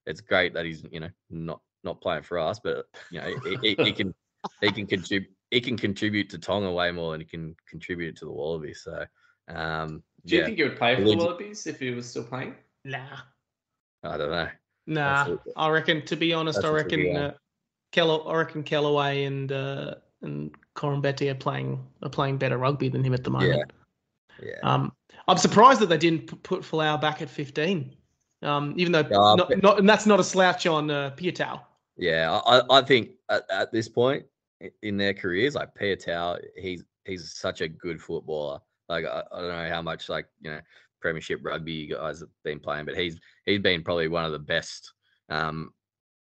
it's 0.06 0.20
great 0.20 0.54
that 0.54 0.64
he's 0.64 0.84
you 0.90 1.00
know 1.00 1.10
not 1.30 1.60
not 1.84 2.00
playing 2.00 2.22
for 2.24 2.38
us, 2.38 2.58
but 2.58 2.86
you 3.12 3.20
know 3.20 3.32
he, 3.44 3.56
he, 3.62 3.76
he 3.84 3.92
can 3.92 4.14
he 4.60 4.72
can 4.72 4.86
contribute 4.86 5.30
he 5.50 5.60
can 5.60 5.76
contribute 5.76 6.28
to 6.30 6.38
Tonga 6.38 6.72
way 6.72 6.90
more 6.90 7.12
than 7.12 7.20
he 7.20 7.26
can 7.26 7.54
contribute 7.68 8.16
to 8.16 8.24
the 8.24 8.32
Wallabies. 8.32 8.82
So, 8.82 9.04
um, 9.48 10.02
do 10.26 10.36
you 10.36 10.44
think 10.44 10.58
he 10.58 10.64
would 10.64 10.76
play 10.76 10.96
for 10.96 11.02
the 11.02 11.16
Wallabies 11.16 11.66
if 11.66 11.78
he 11.78 11.90
was 11.90 12.08
still 12.08 12.24
playing? 12.24 12.54
Nah, 12.84 13.18
I 14.02 14.16
don't 14.16 14.30
know. 14.30 14.48
Nah, 14.86 15.36
I 15.56 15.68
reckon. 15.68 16.04
To 16.06 16.16
be 16.16 16.32
honest, 16.32 16.64
I 16.64 16.70
reckon 16.70 17.16
uh, 17.16 17.34
Keller, 17.92 18.26
I 18.28 18.36
reckon 18.36 18.64
Kellaway 18.64 19.26
and 19.26 19.52
uh, 19.52 19.94
and 20.22 20.54
Koroibete 20.74 21.30
are 21.30 21.34
playing 21.34 21.86
are 22.02 22.10
playing 22.10 22.38
better 22.38 22.58
rugby 22.58 22.88
than 22.88 23.04
him 23.04 23.14
at 23.14 23.24
the 23.24 23.30
moment. 23.30 23.72
Yeah. 24.40 24.48
yeah. 24.48 24.74
Um, 24.74 24.92
I'm 25.28 25.36
surprised 25.36 25.80
that 25.80 25.90
they 25.90 25.98
didn't 25.98 26.42
put 26.42 26.62
Folau 26.62 26.98
back 27.00 27.20
at 27.20 27.28
15, 27.28 27.94
um, 28.42 28.74
even 28.76 28.92
though 28.92 29.00
uh, 29.00 29.36
not, 29.36 29.62
not, 29.62 29.78
and 29.78 29.88
that's 29.88 30.06
not 30.06 30.18
a 30.18 30.24
slouch 30.24 30.66
on 30.66 30.90
uh, 30.90 31.14
Piutau. 31.16 31.60
Yeah, 31.98 32.40
I, 32.46 32.62
I 32.70 32.82
think 32.82 33.10
at, 33.28 33.44
at, 33.50 33.70
this 33.70 33.88
point 33.88 34.24
in 34.82 34.96
their 34.96 35.12
careers, 35.12 35.54
like 35.54 35.74
Piutau, 35.74 36.38
he's 36.56 36.82
he's 37.04 37.32
such 37.34 37.60
a 37.60 37.68
good 37.68 38.00
footballer. 38.00 38.60
Like 38.88 39.04
I, 39.04 39.22
I, 39.30 39.40
don't 39.40 39.48
know 39.48 39.68
how 39.68 39.82
much 39.82 40.08
like 40.08 40.26
you 40.40 40.50
know 40.50 40.60
Premiership 41.00 41.40
rugby 41.44 41.72
you 41.72 41.94
guys 41.94 42.20
have 42.20 42.30
been 42.42 42.58
playing, 42.58 42.86
but 42.86 42.96
he's 42.96 43.20
he's 43.44 43.60
been 43.60 43.82
probably 43.82 44.08
one 44.08 44.24
of 44.24 44.32
the 44.32 44.38
best. 44.38 44.92
Um, 45.28 45.72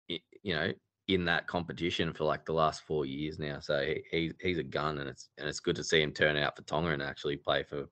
you 0.08 0.54
know, 0.54 0.72
in 1.08 1.24
that 1.24 1.46
competition 1.46 2.12
for 2.12 2.24
like 2.24 2.46
the 2.46 2.52
last 2.52 2.82
four 2.82 3.04
years 3.04 3.38
now. 3.38 3.58
So 3.60 3.84
he, 3.84 4.02
he 4.10 4.32
he's 4.40 4.58
a 4.58 4.62
gun, 4.62 4.98
and 4.98 5.08
it's 5.08 5.28
and 5.36 5.48
it's 5.48 5.60
good 5.60 5.76
to 5.76 5.84
see 5.84 6.00
him 6.00 6.12
turn 6.12 6.36
out 6.36 6.56
for 6.56 6.62
Tonga 6.62 6.90
and 6.90 7.02
actually 7.02 7.36
play 7.36 7.62
for 7.62 7.86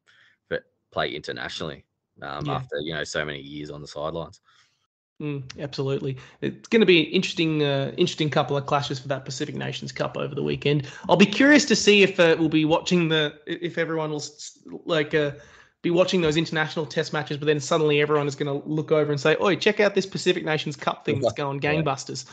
play 0.93 1.11
internationally 1.11 1.85
um, 2.21 2.47
yeah. 2.47 2.55
after 2.55 2.77
you 2.81 2.95
know 2.95 3.05
so 3.05 3.25
many 3.25 3.41
years 3.41 3.71
on 3.71 3.81
the 3.81 3.89
sidelines. 3.89 4.41
Mm, 5.21 5.45
absolutely, 5.61 6.17
it's 6.41 6.69
going 6.69 6.81
to 6.81 6.87
be 6.87 7.07
an 7.07 7.13
interesting, 7.13 7.63
uh, 7.63 7.93
interesting 7.97 8.29
couple 8.29 8.57
of 8.57 8.67
clashes 8.67 8.99
for 8.99 9.09
that 9.09 9.25
Pacific 9.25 9.55
Nations 9.55 9.93
Cup 9.93 10.17
over 10.17 10.35
the 10.35 10.43
weekend. 10.43 10.89
I'll 11.09 11.17
be 11.17 11.27
curious 11.27 11.65
to 11.67 11.77
see 11.77 12.03
if 12.03 12.19
uh, 12.19 12.35
we'll 12.39 12.49
be 12.49 12.65
watching 12.65 13.09
the 13.09 13.39
if 13.47 13.79
everyone 13.79 14.11
will 14.11 14.25
like 14.85 15.15
uh, 15.15 15.33
be 15.83 15.91
watching 15.91 16.23
those 16.23 16.37
international 16.37 16.87
Test 16.87 17.13
matches, 17.13 17.37
but 17.37 17.47
then 17.47 17.61
suddenly 17.61 18.01
everyone 18.01 18.27
is 18.27 18.35
going 18.35 18.61
to 18.61 18.69
look 18.69 18.91
over 18.91 19.13
and 19.13 19.21
say, 19.21 19.37
"Oi, 19.41 19.55
check 19.55 19.79
out 19.79 19.95
this 19.95 20.07
Pacific 20.07 20.45
Nations 20.45 20.77
Cup 20.77 21.05
thing 21.05 21.21
that's 21.21 21.35
going 21.35 21.61
gangbusters," 21.69 22.27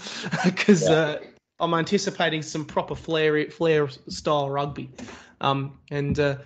because 0.43 0.84
yeah. 0.84 0.95
Uh, 0.95 1.20
I'm 1.60 1.74
anticipating 1.74 2.41
some 2.41 2.66
proper 2.66 2.95
flair 2.95 3.45
flair 3.51 3.89
style 4.07 4.49
rugby, 4.49 4.89
um, 5.41 5.78
and 5.91 6.20
uh, 6.20 6.38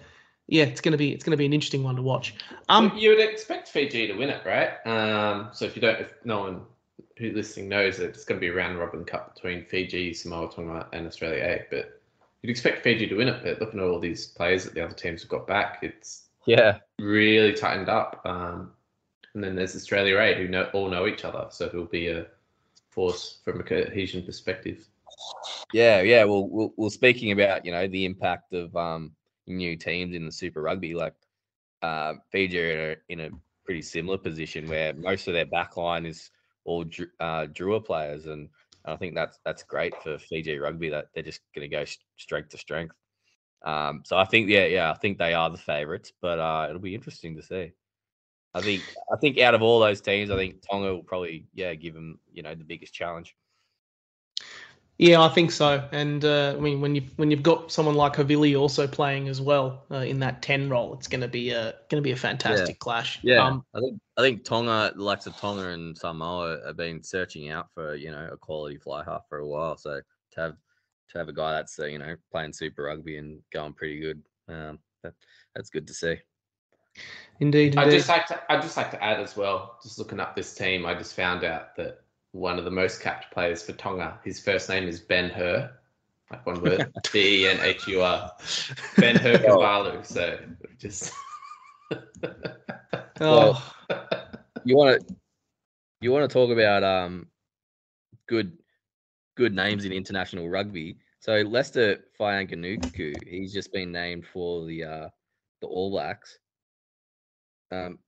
yeah, 0.48 0.64
it's 0.66 0.82
gonna 0.82 0.98
be 0.98 1.12
it's 1.12 1.24
gonna 1.24 1.38
be 1.38 1.46
an 1.46 1.54
interesting 1.54 1.84
one 1.84 1.96
to 1.96 2.02
watch. 2.02 2.36
Um, 2.70 2.92
you 2.98 3.10
would 3.10 3.20
expect 3.20 3.70
Fiji 3.70 4.08
to 4.08 4.14
win 4.14 4.30
it, 4.30 4.46
right? 4.46 4.86
Um, 4.86 5.50
so 5.54 5.66
if 5.66 5.76
you 5.76 5.82
don't, 5.82 6.00
if 6.00 6.14
no 6.26 6.40
one 6.40 6.62
who's 7.18 7.34
listening 7.36 7.70
knows 7.70 8.00
it, 8.00 8.10
it's 8.10 8.26
gonna 8.26 8.40
be 8.40 8.48
a 8.48 8.54
round 8.54 8.78
robin 8.78 9.06
cup 9.06 9.34
between 9.34 9.64
Fiji, 9.66 10.14
Samoa, 10.14 10.52
Tonga, 10.52 10.88
and 10.94 11.08
Australia 11.08 11.44
A. 11.44 11.66
But 11.70 12.02
you'd 12.42 12.50
expect 12.50 12.84
Fiji 12.84 13.08
to 13.08 13.16
win 13.16 13.30
it, 13.30 13.42
but 13.44 13.60
looking 13.62 13.80
at 13.80 13.86
all 13.86 14.00
these 14.00 14.28
players 14.28 14.66
that 14.66 14.74
the 14.74 14.84
other 14.84 14.94
teams 14.94 15.22
have 15.22 15.30
got 15.30 15.48
back, 15.48 15.80
it's 15.82 16.26
Yeah, 16.46 16.80
really 17.00 17.54
tightened 17.54 17.90
up. 17.90 18.22
Um, 18.26 18.72
and 19.34 19.44
then 19.44 19.56
there's 19.56 19.76
Australia 19.76 20.20
A, 20.20 20.36
who 20.36 20.48
know, 20.48 20.70
all 20.74 20.90
know 20.90 21.08
each 21.08 21.26
other, 21.26 21.48
so 21.50 21.66
it'll 21.66 21.86
be 21.86 22.08
a 22.10 22.28
force 22.90 23.40
from 23.44 23.60
a 23.60 23.64
cohesion 23.64 24.24
perspective. 24.24 24.86
yeah, 25.72 26.02
yeah. 26.02 26.24
Well, 26.26 26.48
well, 26.48 26.74
well 26.76 26.90
speaking 26.90 27.32
about 27.32 27.66
you 27.66 27.72
know 27.72 27.88
the 27.88 28.06
impact 28.06 28.54
of 28.54 28.76
um 28.76 29.14
new 29.48 29.76
teams 29.76 30.16
in 30.16 30.26
the 30.26 30.32
Super 30.32 30.62
Rugby, 30.62 30.94
like 30.94 31.16
uh, 31.82 32.14
Fiji 32.32 32.60
are 32.60 33.02
in 33.10 33.20
a, 33.22 33.30
pretty 33.66 33.82
similar 33.82 34.18
position 34.18 34.68
where 34.68 34.94
most 34.94 35.26
of 35.30 35.34
their 35.34 35.46
backline 35.46 36.06
is 36.06 36.32
all 36.66 36.82
uh, 37.22 37.46
Drua 37.46 37.86
players, 37.86 38.26
and 38.26 38.50
I 38.84 38.98
think 38.98 39.16
that's 39.16 39.40
that's 39.46 39.64
great 39.64 39.94
for 40.04 40.18
Fiji 40.18 40.58
rugby 40.58 40.90
that 40.90 41.06
they're 41.14 41.24
just 41.24 41.40
going 41.56 41.70
to 41.70 41.74
go 41.74 41.86
strength 42.18 42.50
to 42.50 42.58
strength. 42.58 42.96
Um, 43.64 44.02
so 44.04 44.18
I 44.18 44.26
think 44.26 44.50
yeah, 44.50 44.66
yeah, 44.66 44.92
I 44.92 44.96
think 44.96 45.18
they 45.18 45.34
are 45.34 45.50
the 45.50 45.58
favourites, 45.58 46.12
but 46.22 46.40
uh, 46.40 46.68
it'll 46.68 46.82
be 46.82 46.94
interesting 46.94 47.38
to 47.38 47.42
see. 47.42 47.72
I 48.54 48.62
think 48.62 48.84
I 49.12 49.18
think 49.18 49.40
out 49.40 49.56
of 49.56 49.62
all 49.62 49.80
those 49.80 50.02
teams, 50.02 50.30
I 50.30 50.36
think 50.36 50.62
Tonga 50.70 50.94
will 50.94 51.04
probably 51.04 51.48
yeah 51.54 51.74
give 51.74 51.94
them 51.94 52.20
you 52.32 52.44
know 52.44 52.56
the 52.56 52.66
biggest 52.66 52.94
challenge. 52.94 53.36
Yeah, 55.00 55.22
I 55.22 55.30
think 55.30 55.52
so. 55.52 55.88
And 55.92 56.24
uh, 56.24 56.54
I 56.56 56.60
mean, 56.60 56.80
when 56.80 56.94
you 56.94 57.02
when 57.16 57.32
you've 57.32 57.42
got 57.42 57.72
someone 57.72 57.96
like 57.96 58.14
Havili 58.14 58.60
also 58.60 58.88
playing 58.88 59.28
as 59.28 59.42
well 59.42 59.84
uh, 59.90 59.98
in 59.98 60.20
that 60.20 60.42
ten 60.44 60.70
role, 60.70 60.94
it's 60.94 61.08
going 61.08 61.22
to 61.22 61.28
be 61.28 61.50
a 61.50 61.74
going 61.90 62.02
to 62.02 62.02
be 62.02 62.12
a 62.12 62.16
fantastic 62.16 62.78
clash. 62.80 63.20
Yeah, 63.24 63.44
Um, 63.44 63.66
I 63.74 63.80
think 63.80 64.00
I 64.18 64.22
think 64.22 64.44
Tonga, 64.44 64.94
the 64.96 65.04
likes 65.04 65.26
of 65.26 65.36
Tonga 65.38 65.70
and 65.70 65.98
Samoa, 65.98 66.60
have 66.66 66.78
been 66.78 67.04
searching 67.04 67.50
out 67.50 67.68
for 67.74 67.96
you 67.96 68.12
know 68.12 68.30
a 68.32 68.38
quality 68.38 68.78
fly 68.78 69.04
half 69.04 69.28
for 69.28 69.40
a 69.40 69.48
while. 69.48 69.78
So 69.78 70.00
to 70.34 70.40
have 70.40 70.54
to 71.10 71.18
have 71.18 71.28
a 71.28 71.34
guy 71.34 71.54
that's 71.54 71.80
uh, 71.80 71.86
you 71.86 71.98
know 71.98 72.16
playing 72.32 72.54
Super 72.54 72.84
Rugby 72.84 73.18
and 73.18 73.42
going 73.52 73.74
pretty 73.74 74.00
good, 74.00 74.22
um, 74.48 74.78
that 75.02 75.14
that's 75.56 75.72
good 75.72 75.88
to 75.88 75.94
see. 75.94 76.18
indeed, 77.40 77.78
I 77.78 77.86
indeed. 77.86 77.98
just 77.98 78.10
like 78.10 78.28
to 78.28 78.40
I 78.48 78.62
just 78.62 78.78
like 78.78 78.92
to 78.92 79.04
add 79.04 79.20
as 79.20 79.36
well. 79.36 79.80
Just 79.82 79.98
looking 79.98 80.20
up 80.20 80.36
this 80.36 80.54
team, 80.54 80.86
I 80.86 80.94
just 80.94 81.16
found 81.16 81.44
out 81.44 81.76
that 81.78 82.03
one 82.34 82.58
of 82.58 82.66
the 82.66 82.72
most 82.72 83.00
capped 83.00 83.32
players 83.32 83.64
for 83.64 83.74
Tonga, 83.74 84.20
his 84.26 84.40
first 84.40 84.68
name 84.68 84.88
is 84.88 85.00
Ben 85.00 85.30
Hur, 85.30 85.72
like 86.32 86.46
one 86.46 86.62
word, 86.62 86.92
B 87.14 87.44
E 87.44 87.48
N 87.48 87.60
H 87.62 87.88
U 87.88 88.02
R, 88.02 88.32
Ben 88.98 89.16
Hur 89.16 89.38
Kivalu. 89.38 90.06
So 90.06 90.40
just 90.78 91.14
oh, 93.22 93.74
You 94.66 94.76
want 94.76 95.08
to 95.08 95.16
you 96.02 96.12
want 96.12 96.30
to 96.30 96.34
talk 96.34 96.50
about 96.50 96.84
um 96.84 97.28
good 98.28 98.58
good 99.36 99.54
names 99.54 99.86
in 99.86 99.94
international 99.94 100.50
rugby. 100.50 100.98
So 101.20 101.34
Leicester 101.34 102.04
Fainga'anuku, 102.20 103.16
he's 103.28 103.54
just 103.54 103.72
been 103.72 103.92
named 103.92 104.26
for 104.26 104.66
the 104.66 104.84
uh 104.84 105.10
the 105.62 105.68
All 105.68 105.92
Blacks. 105.92 106.40
Um 107.72 108.00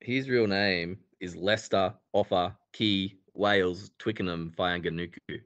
his 0.00 0.28
real 0.28 0.48
name 0.48 0.98
is 1.20 1.36
Leicester, 1.36 1.94
Offa 2.12 2.56
Key 2.72 3.18
Wales 3.34 3.90
Twickenham 3.98 4.52
Fainga'anuku. 4.56 5.40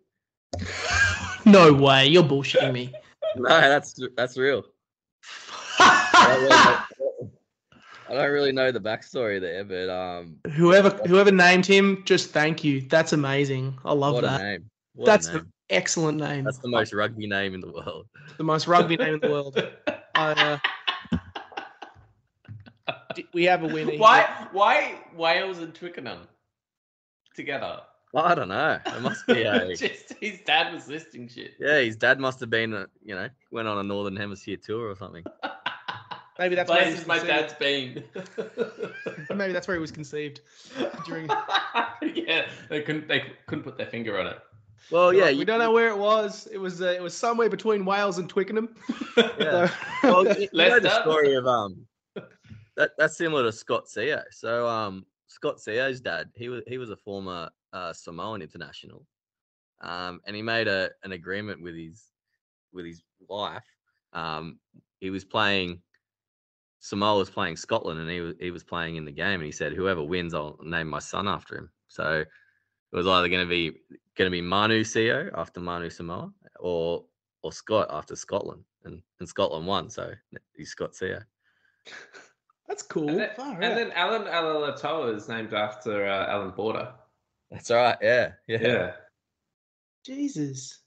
no 1.45 1.73
way! 1.73 2.07
You're 2.07 2.23
bullshitting 2.23 2.73
me. 2.73 2.93
No, 3.37 3.49
that's 3.49 3.95
that's 4.16 4.37
real. 4.37 4.64
I 5.79 6.27
don't, 6.27 6.43
really 6.43 6.51
know, 6.51 7.31
I 8.09 8.14
don't 8.14 8.31
really 8.33 8.51
know 8.51 8.73
the 8.73 8.81
backstory 8.81 9.41
there, 9.41 9.62
but 9.62 9.89
um 9.89 10.39
whoever 10.51 10.91
whoever 11.07 11.31
named 11.31 11.64
him, 11.64 12.03
just 12.05 12.31
thank 12.31 12.64
you. 12.64 12.81
That's 12.81 13.12
amazing. 13.12 13.79
I 13.85 13.93
love 13.93 14.14
what 14.14 14.25
a 14.25 14.27
that. 14.27 14.43
name. 14.43 14.71
What 14.95 15.07
That's 15.07 15.29
an 15.29 15.53
excellent 15.71 16.18
name. 16.18 16.45
That's 16.45 16.59
the 16.59 16.68
most 16.68 16.93
rugby 16.93 17.29
name 17.29 17.55
in 17.55 17.61
the 17.61 17.71
world. 17.71 18.07
the 18.37 18.45
most 18.45 18.66
rugby 18.66 18.97
name 18.97 19.14
in 19.14 19.21
the 19.21 19.31
world. 19.31 19.62
I, 20.14 20.33
uh, 20.33 20.59
we 23.32 23.44
have 23.44 23.62
a 23.62 23.66
winner. 23.66 23.92
here. 23.92 24.00
why 24.00 24.46
why 24.52 24.94
Wales 25.14 25.58
and 25.58 25.74
Twickenham 25.74 26.26
together? 27.34 27.80
I 28.14 28.34
don't 28.34 28.48
know. 28.48 28.78
It 28.86 29.02
must 29.02 29.26
be 29.26 29.42
a 29.44 29.74
just 29.76 30.14
his 30.20 30.40
dad 30.44 30.72
was 30.72 30.88
listing 30.88 31.28
shit. 31.28 31.52
yeah. 31.61 31.78
His 31.80 31.96
dad 31.96 32.18
must 32.18 32.40
have 32.40 32.50
been, 32.50 32.74
a, 32.74 32.86
you 33.04 33.14
know, 33.14 33.28
went 33.52 33.68
on 33.68 33.78
a 33.78 33.82
Northern 33.84 34.16
Hemisphere 34.16 34.56
tour 34.56 34.90
or 34.90 34.96
something. 34.96 35.24
Maybe 36.38 36.54
that's 36.54 36.70
where 36.70 36.84
he 36.84 36.90
places 36.90 37.06
my 37.06 37.18
conceived. 37.18 37.38
dad's 37.38 37.54
been. 37.54 38.04
Maybe 39.36 39.52
that's 39.52 39.68
where 39.68 39.76
he 39.76 39.80
was 39.80 39.92
conceived. 39.92 40.40
During- 41.06 41.28
yeah, 42.14 42.48
they 42.68 42.80
couldn't 42.82 43.06
they 43.08 43.24
couldn't 43.46 43.62
put 43.64 43.76
their 43.76 43.86
finger 43.86 44.18
on 44.18 44.26
it. 44.26 44.38
Well, 44.90 45.12
yeah, 45.12 45.26
we 45.26 45.32
you, 45.32 45.44
don't 45.44 45.58
know 45.61 45.70
where 45.70 45.88
it 45.88 45.98
was. 45.98 46.48
It 46.50 46.58
was 46.58 46.80
uh, 46.82 46.86
it 46.86 47.02
was 47.02 47.14
somewhere 47.16 47.48
between 47.50 47.84
Wales 47.84 48.18
and 48.18 48.28
Twickenham. 48.28 48.74
Yeah. 49.16 49.68
So- 49.68 49.74
Well, 50.02 50.24
you, 50.40 50.48
you 50.52 50.68
know 50.68 50.80
the 50.80 51.02
story 51.02 51.34
of 51.34 51.46
um, 51.46 51.86
that 52.77 52.93
that's 52.99 53.16
similar 53.16 53.43
to 53.45 53.53
Scott 53.53 53.87
Sio. 53.87 54.23
So 54.31 54.68
um, 54.68 55.05
Scott 55.27 55.59
Sio's 55.59 56.01
dad, 56.01 56.29
he 56.35 56.49
was 56.49 56.62
he 56.66 56.79
was 56.79 56.91
a 56.91 56.97
former 56.97 57.51
uh, 57.73 57.93
Samoan 57.93 58.43
international, 58.43 59.07
um, 59.81 60.21
and 60.27 60.35
he 60.35 60.43
made 60.43 60.68
a 60.68 60.91
an 61.05 61.12
agreement 61.12 61.62
with 61.62 61.75
his 61.75 62.07
with 62.73 62.87
his 62.87 63.03
wife. 63.29 63.64
Um, 64.12 64.59
he 65.01 65.11
was 65.11 65.25
playing. 65.25 65.81
Samoa 66.83 67.18
was 67.18 67.31
playing 67.31 67.57
Scotland, 67.57 68.01
and 68.01 68.11
he 68.11 68.21
was 68.21 68.35
he 68.41 68.51
was 68.51 68.64
playing 68.64 68.97
in 68.97 69.05
the 69.05 69.12
game, 69.12 69.41
and 69.41 69.45
he 69.45 69.53
said, 69.53 69.73
"Whoever 69.73 70.03
wins, 70.03 70.35
I'll 70.35 70.59
name 70.62 70.89
my 70.89 70.99
son 70.99 71.29
after 71.29 71.57
him." 71.57 71.71
So 71.89 72.25
it 72.93 72.97
was 72.97 73.07
either 73.07 73.29
going 73.29 73.47
to 73.47 73.51
be 73.51 73.71
going 74.16 74.27
to 74.27 74.31
be 74.31 74.41
Manu 74.41 74.83
Sio 74.83 75.31
after 75.37 75.61
Manu 75.61 75.91
Samoa, 75.91 76.33
or 76.59 77.05
or 77.43 77.53
Scott 77.53 77.89
after 77.91 78.16
Scotland, 78.16 78.64
and 78.85 79.03
and 79.21 79.29
Scotland 79.29 79.66
won, 79.66 79.91
so 79.91 80.12
he's 80.57 80.71
Scott 80.71 80.93
Sio. 80.93 81.23
That's 82.71 82.85
cool. 82.85 83.09
And 83.09 83.18
then, 83.18 83.31
Far 83.37 83.55
and 83.55 83.64
out. 83.64 83.75
then 83.75 83.91
Allan 83.97 84.23
Alaalatoa 84.23 85.16
is 85.16 85.29
named 85.29 85.53
after 85.55 86.07
uh, 86.07 86.31
Allan 86.31 86.53
Border. 86.53 86.93
That's 87.51 87.68
right. 87.68 87.99
Yeah, 88.01 88.31
yeah. 88.47 88.59
Yeah. 88.62 88.93
Jesus. 90.07 90.79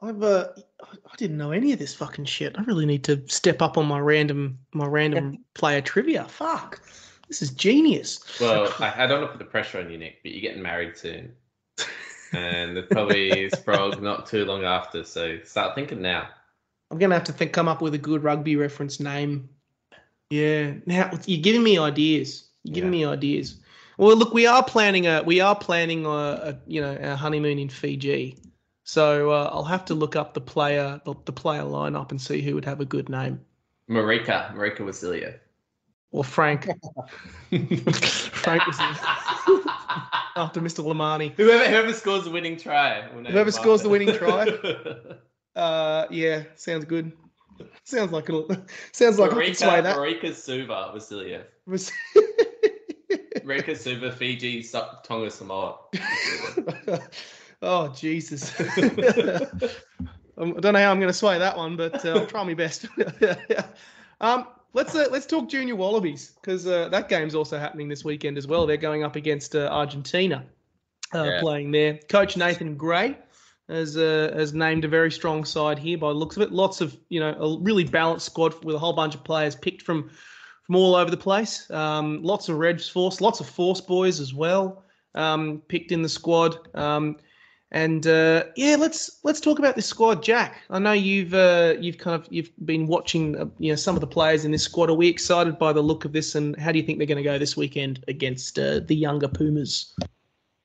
I've 0.00 0.22
uh, 0.22 0.50
I 0.84 0.86
I 1.12 1.16
didn't 1.16 1.38
know 1.38 1.50
any 1.50 1.72
of 1.72 1.80
this 1.80 1.96
fucking 1.96 2.26
shit. 2.26 2.54
I 2.56 2.62
really 2.62 2.86
need 2.86 3.02
to 3.04 3.26
step 3.26 3.60
up 3.60 3.76
on 3.76 3.86
my 3.86 3.98
random 3.98 4.56
my 4.72 4.86
random 4.86 5.38
player 5.54 5.80
trivia. 5.80 6.26
Fuck. 6.26 6.80
This 7.26 7.42
is 7.42 7.50
genius. 7.50 8.40
Well, 8.40 8.72
I, 8.78 9.02
I 9.02 9.06
don't 9.08 9.22
want 9.22 9.32
to 9.32 9.38
put 9.38 9.44
the 9.44 9.50
pressure 9.50 9.80
on 9.80 9.90
you, 9.90 9.98
Nick, 9.98 10.22
but 10.22 10.30
you're 10.30 10.42
getting 10.42 10.62
married 10.62 10.96
soon. 10.96 11.32
And 12.32 12.78
it 12.78 12.88
probably 12.88 13.46
is 13.46 13.58
probably 13.58 14.00
not 14.00 14.26
too 14.26 14.44
long 14.44 14.62
after, 14.62 15.02
so 15.02 15.40
start 15.42 15.74
thinking 15.74 16.00
now. 16.00 16.28
I'm 16.92 16.98
gonna 16.98 17.14
have 17.14 17.24
to 17.24 17.32
think 17.32 17.52
come 17.52 17.66
up 17.66 17.82
with 17.82 17.94
a 17.94 17.98
good 17.98 18.22
rugby 18.22 18.54
reference 18.54 19.00
name. 19.00 19.48
Yeah. 20.32 20.72
Now 20.86 21.10
you're 21.26 21.42
giving 21.42 21.62
me 21.62 21.78
ideas. 21.78 22.48
You're 22.64 22.74
giving 22.74 22.90
me 22.90 23.04
ideas. 23.04 23.60
Well, 23.98 24.16
look, 24.16 24.32
we 24.32 24.46
are 24.46 24.64
planning 24.64 25.06
a 25.06 25.22
we 25.22 25.40
are 25.40 25.54
planning 25.54 26.06
a, 26.06 26.08
a 26.08 26.58
you 26.66 26.80
know 26.80 26.96
a 26.98 27.16
honeymoon 27.16 27.58
in 27.58 27.68
Fiji, 27.68 28.38
so 28.84 29.30
uh, 29.30 29.50
I'll 29.52 29.64
have 29.64 29.84
to 29.86 29.94
look 29.94 30.16
up 30.16 30.32
the 30.32 30.40
player 30.40 31.02
the, 31.04 31.14
the 31.26 31.32
player 31.32 31.62
lineup 31.62 32.12
and 32.12 32.20
see 32.20 32.40
who 32.40 32.54
would 32.54 32.64
have 32.64 32.80
a 32.80 32.86
good 32.86 33.10
name. 33.10 33.42
Marika, 33.90 34.54
Marika 34.54 34.78
Wasiliev. 34.78 35.38
Or 36.12 36.24
Frank. 36.24 36.64
Frank 37.50 38.62
after 40.36 40.62
Mr. 40.62 40.82
Lomani. 40.82 41.34
Whoever 41.34 41.68
whoever 41.68 41.92
scores 41.92 42.24
the 42.24 42.30
winning 42.30 42.56
try. 42.56 43.02
Whoever 43.02 43.50
scores 43.50 43.82
the 43.82 43.90
winning 43.90 44.14
try. 44.14 44.48
Uh, 45.54 46.06
yeah, 46.08 46.44
sounds 46.54 46.86
good. 46.86 47.12
Sounds 47.84 48.12
like 48.12 48.28
it'll. 48.28 48.48
Sounds 48.92 49.18
like 49.18 49.32
I 49.32 49.44
can 49.44 49.54
sway 49.54 49.80
that. 49.80 49.96
Marika 49.96 50.34
Suva 50.34 50.92
Vasiliev. 50.94 51.44
Was- 51.66 51.92
Marika 53.44 53.76
Suva, 53.76 54.12
Fiji, 54.12 54.62
Tonga, 55.04 55.30
Samoa. 55.30 55.78
oh 57.62 57.88
Jesus! 57.88 58.52
Um, 60.38 60.54
I 60.56 60.60
don't 60.60 60.72
know 60.72 60.78
how 60.80 60.90
I'm 60.90 60.98
going 60.98 61.08
to 61.12 61.12
sway 61.12 61.38
that 61.38 61.56
one, 61.56 61.76
but 61.76 62.04
uh, 62.06 62.10
I'll 62.20 62.26
try 62.26 62.42
my 62.42 62.54
best. 62.54 62.86
um, 64.20 64.46
let's 64.72 64.94
uh, 64.94 65.06
let's 65.10 65.26
talk 65.26 65.48
Junior 65.48 65.76
Wallabies 65.76 66.30
because 66.40 66.66
uh, 66.66 66.88
that 66.88 67.08
game's 67.08 67.34
also 67.34 67.58
happening 67.58 67.88
this 67.88 68.02
weekend 68.04 68.38
as 68.38 68.46
well. 68.46 68.66
They're 68.66 68.76
going 68.78 69.04
up 69.04 69.16
against 69.16 69.54
uh, 69.54 69.68
Argentina, 69.70 70.44
uh, 71.14 71.24
Yeah. 71.24 71.40
playing 71.40 71.70
there. 71.70 71.98
Coach 72.08 72.36
Nathan 72.36 72.76
Grey 72.76 73.16
has 73.72 73.96
uh, 73.96 74.32
has 74.34 74.54
named 74.54 74.84
a 74.84 74.88
very 74.88 75.10
strong 75.10 75.44
side 75.44 75.78
here 75.78 75.98
by 75.98 76.08
the 76.08 76.14
looks 76.14 76.36
of 76.36 76.42
it. 76.42 76.52
Lots 76.52 76.80
of 76.80 76.96
you 77.08 77.20
know 77.20 77.32
a 77.32 77.58
really 77.60 77.84
balanced 77.84 78.26
squad 78.26 78.62
with 78.64 78.76
a 78.76 78.78
whole 78.78 78.92
bunch 78.92 79.14
of 79.14 79.24
players 79.24 79.56
picked 79.56 79.82
from 79.82 80.10
from 80.64 80.76
all 80.76 80.94
over 80.94 81.10
the 81.10 81.16
place. 81.16 81.70
Um, 81.70 82.22
lots 82.22 82.48
of 82.48 82.56
Reds 82.56 82.88
Force, 82.88 83.20
lots 83.20 83.40
of 83.40 83.48
Force 83.48 83.80
boys 83.80 84.20
as 84.20 84.32
well 84.32 84.84
um, 85.14 85.62
picked 85.68 85.92
in 85.92 86.02
the 86.02 86.08
squad. 86.08 86.56
Um, 86.74 87.16
and 87.70 88.06
uh, 88.06 88.44
yeah, 88.54 88.76
let's 88.76 89.20
let's 89.22 89.40
talk 89.40 89.58
about 89.58 89.76
this 89.76 89.86
squad, 89.86 90.22
Jack. 90.22 90.60
I 90.68 90.78
know 90.78 90.92
you've 90.92 91.32
uh, 91.32 91.74
you've 91.80 91.96
kind 91.96 92.20
of 92.20 92.28
you've 92.30 92.50
been 92.66 92.86
watching 92.86 93.36
uh, 93.38 93.46
you 93.58 93.72
know 93.72 93.76
some 93.76 93.94
of 93.94 94.02
the 94.02 94.06
players 94.06 94.44
in 94.44 94.50
this 94.50 94.62
squad. 94.62 94.90
Are 94.90 94.94
we 94.94 95.08
excited 95.08 95.58
by 95.58 95.72
the 95.72 95.80
look 95.80 96.04
of 96.04 96.12
this? 96.12 96.34
And 96.34 96.54
how 96.58 96.70
do 96.70 96.78
you 96.78 96.84
think 96.84 96.98
they're 96.98 97.06
going 97.06 97.16
to 97.16 97.22
go 97.22 97.38
this 97.38 97.56
weekend 97.56 98.04
against 98.08 98.58
uh, 98.58 98.80
the 98.80 98.94
younger 98.94 99.26
Pumas? 99.26 99.94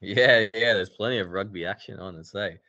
Yeah, 0.01 0.45
yeah. 0.53 0.73
There's 0.73 0.89
plenty 0.89 1.19
of 1.19 1.31
rugby 1.31 1.65
action 1.65 1.99
on. 1.99 2.23
Say, 2.23 2.59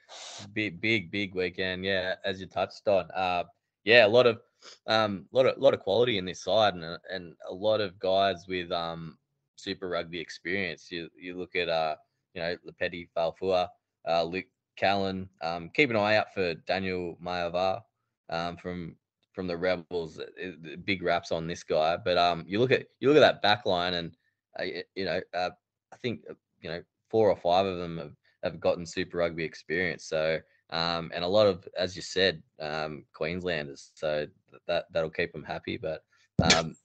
big, 0.52 0.80
big, 0.80 1.10
big 1.10 1.34
weekend. 1.34 1.84
Yeah, 1.84 2.14
as 2.24 2.40
you 2.40 2.46
touched 2.46 2.86
on. 2.88 3.10
Uh, 3.14 3.44
yeah, 3.84 4.06
a 4.06 4.08
lot 4.08 4.26
of, 4.26 4.40
um, 4.86 5.26
lot 5.32 5.46
of, 5.46 5.58
lot 5.58 5.74
of 5.74 5.80
quality 5.80 6.18
in 6.18 6.24
this 6.24 6.42
side, 6.42 6.74
and 6.74 6.84
a- 6.84 7.00
and 7.10 7.34
a 7.48 7.52
lot 7.54 7.80
of 7.80 7.98
guys 7.98 8.46
with 8.48 8.70
um 8.72 9.18
Super 9.56 9.88
Rugby 9.88 10.20
experience. 10.20 10.90
You 10.90 11.08
you 11.16 11.36
look 11.38 11.54
at 11.56 11.68
uh, 11.68 11.96
you 12.34 12.40
know, 12.40 12.56
Lopeti 12.66 13.08
Faifua, 13.16 13.68
uh, 14.08 14.24
Luke 14.24 14.46
Callan. 14.76 15.28
Um, 15.42 15.70
keep 15.74 15.90
an 15.90 15.96
eye 15.96 16.16
out 16.16 16.32
for 16.34 16.54
Daniel 16.66 17.16
Mayavar, 17.22 17.82
um, 18.30 18.56
from 18.56 18.96
from 19.32 19.46
the 19.46 19.56
Rebels. 19.56 20.18
uh, 20.18 20.24
uh, 20.42 20.76
Big 20.84 21.02
raps 21.02 21.32
on 21.32 21.46
this 21.46 21.62
guy, 21.64 21.96
but 21.96 22.16
um, 22.18 22.44
you 22.46 22.58
look 22.58 22.72
at 22.72 22.86
you 23.00 23.08
look 23.08 23.16
at 23.16 23.20
that 23.20 23.42
back 23.42 23.66
line, 23.66 23.94
and 23.94 24.16
uh, 24.58 24.64
you 24.94 25.04
know, 25.04 25.20
uh, 25.34 25.50
I 25.92 25.96
think 25.98 26.22
uh, 26.30 26.34
you 26.60 26.70
know 26.70 26.82
four 27.10 27.30
or 27.30 27.36
five 27.36 27.66
of 27.66 27.78
them 27.78 27.98
have, 27.98 28.12
have 28.42 28.60
gotten 28.60 28.86
Super 28.86 29.18
Rugby 29.18 29.44
experience. 29.44 30.04
So 30.04 30.40
um, 30.70 31.10
and 31.14 31.24
a 31.24 31.28
lot 31.28 31.46
of, 31.46 31.66
as 31.78 31.96
you 31.96 32.02
said, 32.02 32.42
um, 32.60 33.04
Queenslanders. 33.14 33.90
So 33.94 34.26
that 34.66 34.84
that'll 34.92 35.10
keep 35.10 35.32
them 35.32 35.44
happy. 35.44 35.78
But 35.78 36.02
um, 36.42 36.76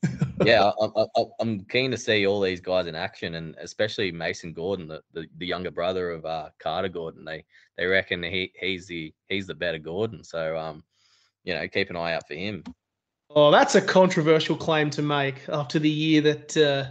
yeah, 0.46 0.72
I, 0.82 1.06
I, 1.18 1.24
I'm 1.40 1.66
keen 1.66 1.92
to 1.92 1.98
see 1.98 2.26
all 2.26 2.40
these 2.40 2.62
guys 2.62 2.88
in 2.88 2.96
action, 2.96 3.36
and 3.36 3.56
especially 3.60 4.12
Mason 4.12 4.54
Gordon, 4.54 4.88
the, 4.88 5.02
the, 5.14 5.28
the 5.38 5.46
younger 5.46 5.72
brother 5.72 6.12
of 6.12 6.26
uh, 6.26 6.50
Carter 6.60 6.90
Gordon. 6.90 7.26
They 7.26 7.44
they 7.78 7.86
reckon 7.86 8.24
he 8.24 8.54
he's 8.58 8.88
the 8.88 9.14
he's 9.28 9.48
the 9.48 9.56
better 9.56 9.80
Gordon. 9.80 10.24
So 10.24 10.58
um, 10.58 10.84
you 11.44 11.54
know, 11.54 11.68
keep 11.68 11.90
an 11.90 11.98
eye 11.98 12.14
out 12.14 12.28
for 12.28 12.36
him. 12.36 12.64
Oh, 13.30 13.52
that's 13.52 13.76
a 13.76 13.82
controversial 13.82 14.56
claim 14.56 14.90
to 14.92 15.02
make 15.02 15.50
after 15.50 15.80
the 15.80 15.90
year 15.90 16.22
that 16.22 16.56
uh, 16.56 16.86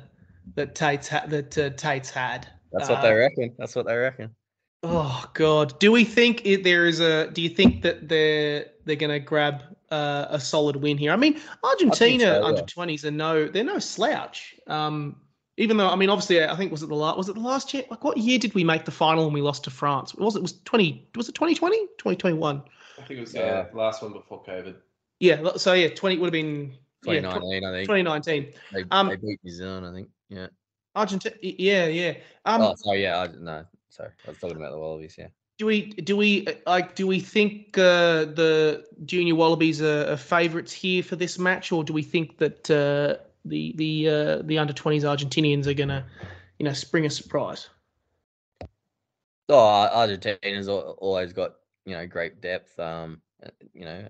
that 0.57 0.75
Tate's 0.75 1.09
ha- 1.09 1.25
that 1.29 1.57
uh, 1.57 1.71
Tate's 1.71 2.11
had. 2.11 2.49
That's 2.73 2.89
what 2.89 3.03
they 3.03 3.13
Uh, 3.13 3.17
reckon. 3.17 3.55
That's 3.59 3.75
what 3.75 3.87
they 3.87 3.97
reckon. 3.97 4.35
Oh 4.83 5.25
God, 5.35 5.79
do 5.79 5.93
we 5.93 6.05
think 6.05 6.45
it, 6.45 6.65
there 6.65 6.87
is 6.87 7.01
a? 7.01 7.31
Do 7.31 7.41
you 7.41 7.49
think 7.49 7.83
that 7.83 8.09
they're 8.09 8.67
they're 8.85 8.97
going 8.97 9.13
to 9.13 9.21
grab 9.21 9.63
uh, 9.91 10.27
a 10.29 10.41
solid 10.41 10.77
win 10.77 10.99
here? 10.99 11.13
I 11.13 11.17
mean, 11.17 11.41
Argentina 11.63 12.25
so, 12.25 12.45
under 12.45 12.63
twenties 12.63 13.05
are 13.05 13.13
no, 13.13 13.47
they're 13.47 13.63
no 13.63 13.79
slouch. 13.79 14.57
Um, 14.67 15.21
even 15.57 15.77
though 15.77 15.89
I 15.89 15.95
mean, 15.95 16.11
obviously, 16.11 16.43
I 16.43 16.57
think 16.57 16.73
was 16.73 16.83
it 16.83 16.89
the 16.89 16.97
last 16.97 17.17
was 17.17 17.29
it 17.29 17.35
the 17.35 17.41
last 17.41 17.73
year? 17.73 17.85
Like, 17.91 18.03
what 18.03 18.17
year 18.17 18.39
did 18.39 18.55
we 18.55 18.65
make 18.65 18.85
the 18.85 18.91
final 18.91 19.25
when 19.25 19.35
we 19.35 19.41
lost 19.41 19.63
to 19.65 19.71
France? 19.71 20.15
Was 20.17 20.35
it 20.35 20.43
was 20.43 20.61
twenty? 20.65 21.09
Was 21.15 21.29
it 21.29 21.35
2020? 21.37 21.79
2021? 21.99 22.63
I 22.99 23.03
think 23.03 23.19
it 23.19 23.21
was 23.21 23.35
Yeah. 23.35 23.67
the 23.71 23.77
last 23.77 24.03
one 24.03 24.13
before 24.13 24.43
COVID. 24.45 24.75
Yeah. 25.21 25.57
So 25.57 25.75
yeah, 25.75 25.89
twenty 25.89 26.19
would 26.19 26.27
have 26.27 26.33
been 26.33 26.77
yeah, 27.05 27.21
tw- 27.21 27.35
2019, 27.35 27.65
I 27.65 27.73
think. 27.73 27.87
2019. 27.87 28.53
They, 28.73 28.85
Um, 28.91 29.09
they 29.09 29.17
beat 29.17 29.41
New 29.45 29.53
Zealand, 29.53 29.87
I 29.87 29.93
think. 29.93 30.09
Yeah. 30.29 30.47
Argentina. 30.95 31.35
Yeah, 31.43 31.87
yeah. 31.87 32.15
Um, 32.45 32.63
oh, 32.63 32.75
sorry. 32.77 33.03
Yeah. 33.03 33.21
I, 33.21 33.27
no, 33.29 33.65
sorry. 33.89 34.11
I 34.27 34.31
was 34.31 34.39
talking 34.39 34.57
about 34.57 34.73
the 34.73 34.79
Wallabies. 34.79 35.17
Yeah. 35.19 35.29
Do 35.59 35.67
we 35.67 35.87
do 35.87 36.17
we 36.17 36.47
uh, 36.47 36.55
like 36.67 36.95
do 36.95 37.07
we 37.07 37.21
think 37.21 37.79
uh, 37.79 38.25
the 38.25 38.85
junior 39.05 39.35
Wallabies 39.35 39.81
are, 39.81 40.11
are 40.11 40.17
favourites 40.17 40.73
here 40.73 41.03
for 41.03 41.17
this 41.17 41.39
match, 41.39 41.73
or 41.73 41.85
do 41.85 41.93
we 41.93 42.03
think 42.03 42.39
that 42.39 42.71
uh, 42.71 43.23
the 43.45 43.73
the 43.77 44.09
uh, 44.09 44.43
the 44.43 44.59
under 44.59 44.73
twenties 44.73 45.05
Argentinians 45.05 45.67
are 45.67 45.75
gonna 45.75 46.07
you 46.59 46.65
know 46.65 46.73
spring 46.73 47.07
a 47.07 47.11
surprise? 47.11 47.69
Oh, 49.49 49.59
Ar- 49.59 49.91
Argentina's 49.91 50.69
al- 50.69 50.97
always 50.99 51.33
got 51.33 51.55
you 51.85 51.95
know 51.95 52.07
great 52.07 52.41
depth. 52.41 52.79
Um, 52.81 53.21
uh, 53.45 53.51
you 53.75 53.85
know, 53.85 54.09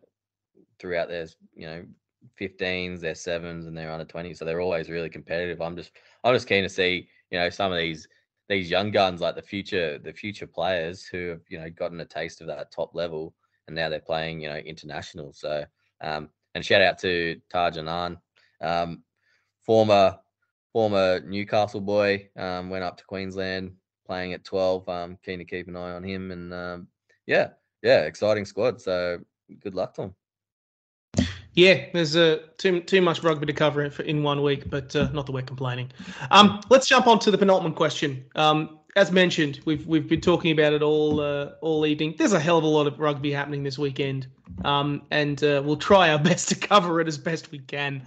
throughout 0.78 1.08
their 1.08 1.26
you 1.54 1.66
know 1.66 1.84
15s, 2.40 3.00
their 3.00 3.14
sevens, 3.14 3.66
and 3.66 3.76
their 3.76 3.90
under 3.90 4.04
20s, 4.04 4.38
so 4.38 4.44
they're 4.44 4.60
always 4.60 4.90
really 4.90 5.08
competitive. 5.08 5.60
I'm 5.60 5.76
just 5.76 5.92
I'm 6.24 6.34
just 6.34 6.48
keen 6.48 6.62
to 6.62 6.68
see 6.68 7.08
you 7.30 7.38
know 7.38 7.50
some 7.50 7.72
of 7.72 7.78
these 7.78 8.08
these 8.48 8.70
young 8.70 8.90
guns 8.90 9.20
like 9.20 9.34
the 9.34 9.42
future 9.42 9.98
the 9.98 10.12
future 10.12 10.46
players 10.46 11.04
who 11.04 11.28
have 11.28 11.40
you 11.48 11.58
know 11.58 11.70
gotten 11.70 12.00
a 12.00 12.04
taste 12.04 12.40
of 12.40 12.46
that 12.48 12.70
top 12.70 12.94
level, 12.94 13.34
and 13.66 13.76
now 13.76 13.88
they're 13.88 14.00
playing 14.00 14.40
you 14.40 14.48
know 14.48 14.56
international. 14.56 15.32
So 15.32 15.64
um, 16.00 16.30
and 16.54 16.64
shout 16.64 16.82
out 16.82 16.98
to 17.00 17.40
Taj 17.50 17.78
Annan, 17.78 18.18
um, 18.60 19.02
former 19.62 20.18
former 20.72 21.20
Newcastle 21.20 21.80
boy, 21.80 22.28
um, 22.36 22.70
went 22.70 22.84
up 22.84 22.96
to 22.96 23.04
Queensland 23.04 23.72
playing 24.06 24.32
at 24.32 24.44
12. 24.44 24.88
Um, 24.88 25.18
keen 25.24 25.38
to 25.38 25.44
keep 25.44 25.68
an 25.68 25.76
eye 25.76 25.92
on 25.92 26.02
him. 26.02 26.30
And 26.30 26.52
um, 26.52 26.88
yeah, 27.26 27.50
yeah, 27.82 28.02
exciting 28.02 28.44
squad. 28.44 28.80
So 28.80 29.18
good 29.60 29.74
luck 29.74 29.94
to 29.94 30.02
him. 30.02 30.14
Yeah, 31.54 31.84
there's 31.92 32.16
uh, 32.16 32.38
too 32.56 32.80
too 32.80 33.02
much 33.02 33.22
rugby 33.22 33.46
to 33.46 33.52
cover 33.52 33.84
in, 33.84 34.22
one 34.22 34.42
week, 34.42 34.70
but 34.70 34.96
uh, 34.96 35.10
not 35.12 35.26
that 35.26 35.32
we're 35.32 35.42
complaining. 35.42 35.90
Um, 36.30 36.60
let's 36.70 36.86
jump 36.86 37.06
on 37.06 37.18
to 37.20 37.30
the 37.30 37.36
penultimate 37.36 37.76
question. 37.76 38.24
Um, 38.36 38.78
as 38.96 39.12
mentioned, 39.12 39.60
we've 39.66 39.86
we've 39.86 40.08
been 40.08 40.20
talking 40.20 40.50
about 40.50 40.72
it 40.72 40.82
all 40.82 41.20
uh, 41.20 41.50
all 41.60 41.84
evening. 41.84 42.14
There's 42.16 42.32
a 42.32 42.40
hell 42.40 42.58
of 42.58 42.64
a 42.64 42.68
lot 42.68 42.86
of 42.86 42.98
rugby 42.98 43.32
happening 43.32 43.62
this 43.62 43.78
weekend, 43.78 44.28
um, 44.64 45.02
and 45.10 45.42
uh, 45.44 45.62
we'll 45.64 45.76
try 45.76 46.10
our 46.10 46.18
best 46.30 46.48
to 46.50 46.54
cover 46.54 47.00
it 47.00 47.08
as 47.08 47.18
best 47.18 47.50
we 47.50 47.58
can. 47.58 48.02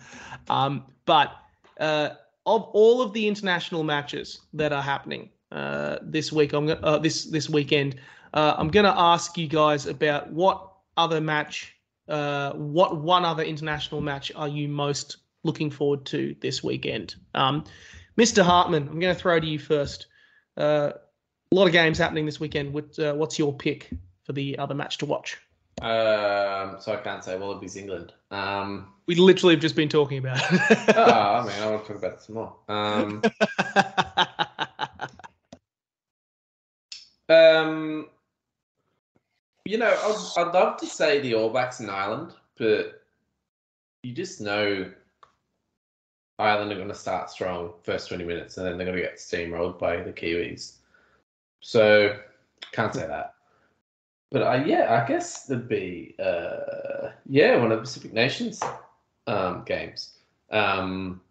Um, 0.50 0.84
but 1.06 1.36
uh, 1.80 2.10
of 2.46 2.64
all 2.74 3.02
of 3.02 3.14
the 3.14 3.28
international 3.28 3.84
matches 3.84 4.42
that 4.54 4.74
are 4.74 4.82
happening 4.82 5.30
uh, 5.52 5.98
this 6.02 6.32
week, 6.32 6.54
I'm 6.54 6.68
uh, 6.70 6.98
this 6.98 7.26
this 7.26 7.48
weekend, 7.48 7.98
uh, 8.34 8.56
I'm 8.58 8.70
going 8.70 8.86
to 8.86 8.98
ask 8.98 9.38
you 9.38 9.48
guys 9.48 9.86
about 9.86 10.32
what 10.32 10.72
other 10.98 11.22
match 11.22 11.75
uh, 12.08 12.54
what 12.54 12.98
one 12.98 13.26
other 13.26 13.44
international 13.44 14.02
match 14.02 14.32
are 14.36 14.48
you 14.48 14.68
most 14.68 15.18
looking 15.44 15.70
forward 15.70 16.06
to 16.08 16.36
this 16.42 16.64
weekend? 16.64 17.16
Um, 17.34 17.64
Mr. 18.18 18.44
Hartman, 18.44 18.88
I'm 18.88 19.00
going 19.00 19.14
to 19.14 19.20
throw 19.20 19.40
to 19.40 19.48
you 19.48 19.60
first. 19.60 20.08
Uh, 20.58 20.92
a 21.52 21.56
lot 21.56 21.68
of 21.68 21.74
games 21.74 21.98
happening 21.98 22.26
this 22.26 22.40
weekend. 22.40 22.74
What, 22.74 22.98
uh, 23.00 23.14
what's 23.14 23.38
your 23.38 23.54
pick 23.54 23.90
for 24.24 24.34
the 24.34 24.58
other 24.58 24.74
match 24.74 24.98
to 25.00 25.06
watch? 25.06 25.38
Um, 25.82 26.78
so 26.80 26.94
I 26.94 26.98
can't 27.04 27.24
say 27.24 27.38
Wallabies 27.38 27.76
England. 27.76 28.14
Um, 28.32 28.94
We 29.08 29.16
literally 29.16 29.56
have 29.56 29.62
just 29.62 29.76
been 29.76 29.90
talking 29.90 30.20
about 30.20 30.40
oh, 30.42 30.56
it. 30.56 30.98
I 30.98 31.46
mean, 31.48 31.62
I 31.62 31.70
want 31.70 31.86
to 31.86 31.94
talk 31.94 31.98
about 31.98 32.14
it 32.14 32.22
some 32.22 32.36
more. 32.36 32.56
Um, 32.70 33.22
um, 37.30 38.08
you 39.66 39.78
know, 39.78 39.88
I'd, 39.88 40.42
I'd 40.42 40.54
love 40.54 40.78
to 40.78 40.86
say 40.86 41.20
the 41.20 41.34
All 41.34 41.50
Blacks 41.50 41.80
in 41.80 41.90
Ireland, 41.90 42.34
but 42.58 43.02
you 44.04 44.14
just 44.14 44.40
know 44.40 44.92
Ireland 46.38 46.72
are 46.72 46.76
going 46.76 46.88
to 46.88 46.94
start 46.94 47.32
strong 47.32 47.74
first 47.84 48.08
20 48.10 48.24
minutes 48.24 48.58
and 48.58 48.66
then 48.66 48.78
they're 48.78 48.86
going 48.86 48.98
to 48.98 49.04
get 49.04 49.18
steamrolled 49.18 49.80
by 49.80 49.98
the 49.98 50.14
Kiwis. 50.14 50.78
So, 51.62 52.20
can't 52.72 52.94
say 52.94 53.08
that. 53.08 53.34
But 54.32 54.42
uh, 54.44 54.64
yeah, 54.66 55.02
I 55.02 55.08
guess 55.08 55.46
there'd 55.46 55.68
be, 55.68 56.16
uh, 56.20 57.10
yeah, 57.28 57.58
one 57.58 57.72
of 57.72 57.78
the 57.78 57.84
Pacific 57.84 58.14
Nations 58.14 58.62
um, 59.28 59.64
games. 59.66 60.18
Um, 60.52 61.22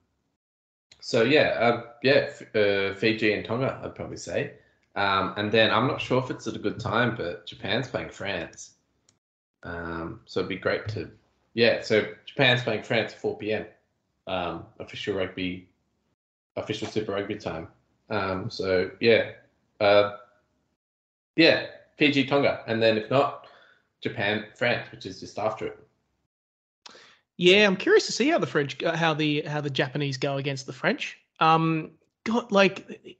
so 1.01 1.22
yeah, 1.22 1.49
uh, 1.61 1.82
yeah, 2.03 2.30
uh, 2.59 2.95
Fiji 2.95 3.35
and 3.35 3.45
Tonga, 3.45 3.80
I'd 3.85 3.95
probably 3.95 4.16
say. 4.16 4.55
Um, 4.97 5.34
and 5.36 5.51
then 5.51 5.70
I'm 5.70 5.86
not 5.86 6.01
sure 6.01 6.22
if 6.22 6.30
it's 6.30 6.47
at 6.47 6.55
a 6.55 6.59
good 6.59 6.78
time, 6.78 7.16
but 7.16 7.47
Japan's 7.47 7.88
playing 7.88 8.11
France. 8.11 8.74
Um, 9.62 10.20
so 10.24 10.40
it'd 10.40 10.49
be 10.49 10.57
great 10.57 10.86
to, 10.88 11.11
yeah. 11.55 11.82
So 11.82 12.07
Japan's 12.26 12.62
playing 12.62 12.82
France 12.82 13.12
at 13.12 13.20
4 13.20 13.38
p.m. 13.38 13.66
Um, 14.26 14.66
official 14.78 15.16
rugby, 15.16 15.68
official 16.57 16.86
Super 16.86 17.12
Rugby 17.12 17.36
time. 17.36 17.68
Um, 18.11 18.51
so 18.51 18.90
yeah, 19.01 19.32
uh, 19.80 20.16
yeah, 21.36 21.66
Fiji 21.97 22.24
Tonga, 22.24 22.62
and 22.66 22.82
then 22.82 22.97
if 22.97 23.11
not, 23.11 23.49
Japan 24.01 24.47
France, 24.55 24.90
which 24.92 25.07
is 25.07 25.20
just 25.20 25.38
after 25.38 25.66
it. 25.66 25.78
Yeah, 27.36 27.66
I'm 27.66 27.76
curious 27.76 28.07
to 28.07 28.12
see 28.12 28.28
how 28.28 28.38
the 28.38 28.47
French, 28.47 28.80
uh, 28.82 28.97
how 28.97 29.14
the 29.14 29.42
how 29.42 29.61
the 29.61 29.70
Japanese 29.70 30.16
go 30.16 30.36
against 30.36 30.66
the 30.66 30.72
French. 30.72 31.18
Um, 31.40 31.92
God, 32.24 32.50
like 32.50 33.18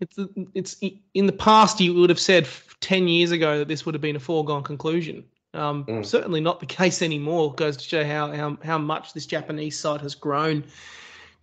it's 0.00 0.16
it's 0.54 0.76
in 1.14 1.26
the 1.26 1.32
past 1.32 1.80
you 1.80 1.94
would 1.94 2.10
have 2.10 2.20
said 2.20 2.48
ten 2.80 3.08
years 3.08 3.30
ago 3.30 3.58
that 3.58 3.68
this 3.68 3.84
would 3.84 3.94
have 3.94 4.02
been 4.02 4.16
a 4.16 4.20
foregone 4.20 4.62
conclusion. 4.62 5.24
Um, 5.54 5.84
Mm. 5.86 6.04
Certainly 6.04 6.40
not 6.40 6.60
the 6.60 6.66
case 6.66 7.02
anymore. 7.02 7.54
Goes 7.54 7.76
to 7.76 7.84
show 7.84 8.04
how 8.04 8.32
how 8.32 8.58
how 8.62 8.78
much 8.78 9.12
this 9.12 9.26
Japanese 9.26 9.78
side 9.78 10.00
has 10.00 10.14
grown. 10.14 10.64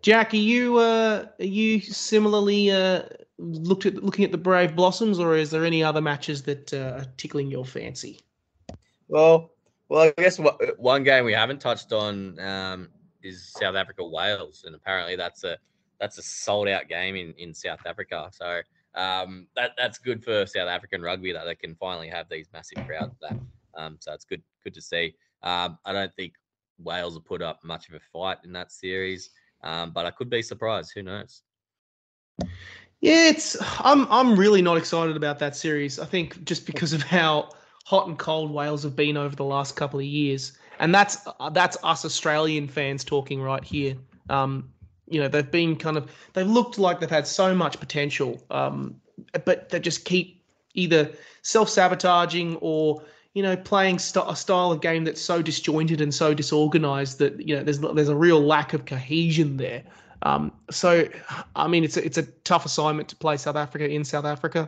Jack, 0.02 0.34
are 0.34 0.38
you 0.38 0.78
uh, 0.78 1.26
are 1.40 1.46
you 1.46 1.82
similarly 1.82 2.72
uh, 2.72 3.04
looked 3.38 3.86
at 3.86 4.04
looking 4.04 4.24
at 4.24 4.32
the 4.32 4.38
Brave 4.38 4.76
Blossoms, 4.76 5.20
or 5.20 5.36
is 5.36 5.50
there 5.50 5.66
any 5.66 5.84
other 5.84 6.02
matches 6.02 6.44
that 6.44 6.74
uh, 6.74 7.02
are 7.02 7.06
tickling 7.18 7.50
your 7.50 7.66
fancy? 7.66 8.22
Well, 9.08 9.52
well, 9.90 10.14
I 10.18 10.22
guess 10.22 10.40
one 10.78 11.04
game 11.04 11.26
we 11.26 11.34
haven't 11.34 11.60
touched 11.60 11.92
on 11.92 12.40
um, 12.40 12.90
is 13.24 13.52
South 13.60 13.76
Africa 13.76 14.08
Wales, 14.08 14.64
and 14.66 14.76
apparently 14.76 15.16
that's 15.16 15.44
a 15.44 15.58
that's 16.00 16.18
a 16.18 16.22
sold 16.22 16.68
out 16.68 16.88
game 16.88 17.16
in, 17.16 17.34
in 17.38 17.54
South 17.54 17.80
Africa. 17.86 18.30
So 18.32 18.62
um, 18.96 19.48
that 19.56 19.72
that's 19.78 19.98
good 19.98 20.24
for 20.24 20.46
South 20.46 20.70
African 20.70 21.02
rugby 21.02 21.32
that 21.32 21.46
they 21.46 21.56
can 21.56 21.76
finally 21.76 22.08
have 22.08 22.28
these 22.30 22.48
massive 22.54 22.86
crowds 22.86 23.16
back. 23.22 23.38
Um, 23.76 23.98
so 24.00 24.14
it's 24.14 24.26
good 24.26 24.42
good 24.64 24.74
to 24.74 24.82
see. 24.82 25.16
Um, 25.44 25.78
I 25.86 25.94
don't 25.94 26.14
think 26.16 26.34
Wales 26.80 27.14
will 27.14 27.22
put 27.22 27.42
up 27.42 27.64
much 27.64 27.88
of 27.90 27.96
a 27.96 28.00
fight 28.00 28.38
in 28.44 28.52
that 28.54 28.72
series, 28.72 29.30
um, 29.64 29.92
but 29.92 30.06
I 30.06 30.12
could 30.12 30.30
be 30.30 30.42
surprised. 30.42 30.92
Who 30.96 31.04
knows? 31.04 31.44
Yeah, 33.02 33.30
it's 33.30 33.58
I'm 33.80 34.08
I'm 34.10 34.38
really 34.38 34.62
not 34.62 34.78
excited 34.78 35.16
about 35.16 35.40
that 35.40 35.56
series. 35.56 36.00
I 36.00 36.06
think 36.06 36.44
just 36.46 36.66
because 36.66 36.94
of 36.94 37.04
how 37.04 37.50
hot 37.86 38.08
and 38.08 38.18
cold 38.18 38.50
Wales 38.52 38.84
have 38.84 38.96
been 38.96 39.18
over 39.18 39.36
the 39.36 39.44
last 39.44 39.76
couple 39.76 40.00
of 40.00 40.06
years, 40.06 40.54
and 40.80 40.96
that's 40.96 41.18
that's 41.52 41.78
us 41.84 42.06
Australian 42.06 42.68
fans 42.68 43.04
talking 43.04 43.42
right 43.42 43.64
here. 43.64 43.96
Um, 44.30 44.72
you 45.08 45.20
know, 45.20 45.28
they've 45.28 45.50
been 45.50 45.76
kind 45.76 45.98
of 45.98 46.12
they've 46.34 46.48
looked 46.48 46.78
like 46.78 47.00
they've 47.00 47.10
had 47.10 47.28
so 47.28 47.54
much 47.54 47.80
potential, 47.80 48.42
um, 48.50 48.96
but 49.46 49.70
they 49.70 49.80
just 49.80 50.06
keep 50.06 50.42
either 50.74 51.12
self 51.42 51.70
sabotaging 51.70 52.58
or 52.62 53.02
you 53.34 53.44
know 53.44 53.56
playing 53.56 54.00
st- 54.00 54.26
a 54.28 54.36
style 54.36 54.72
of 54.72 54.82
game 54.82 55.04
that's 55.04 55.22
so 55.22 55.42
disjointed 55.42 56.02
and 56.02 56.14
so 56.14 56.34
disorganized 56.34 57.20
that 57.20 57.40
you 57.40 57.56
know 57.56 57.64
there's 57.64 57.80
there's 57.80 58.10
a 58.10 58.16
real 58.16 58.42
lack 58.42 58.74
of 58.74 58.86
cohesion 58.86 59.58
there. 59.58 59.84
Um, 60.24 60.52
so, 60.72 61.08
I 61.56 61.68
mean, 61.68 61.84
it's 61.84 61.98
a, 61.98 62.06
it's 62.06 62.18
a 62.18 62.24
tough 62.24 62.66
assignment 62.66 63.10
to 63.10 63.16
play 63.16 63.38
South 63.38 63.56
Africa 63.56 63.88
in 63.88 64.04
South 64.04 64.26
Africa. 64.26 64.68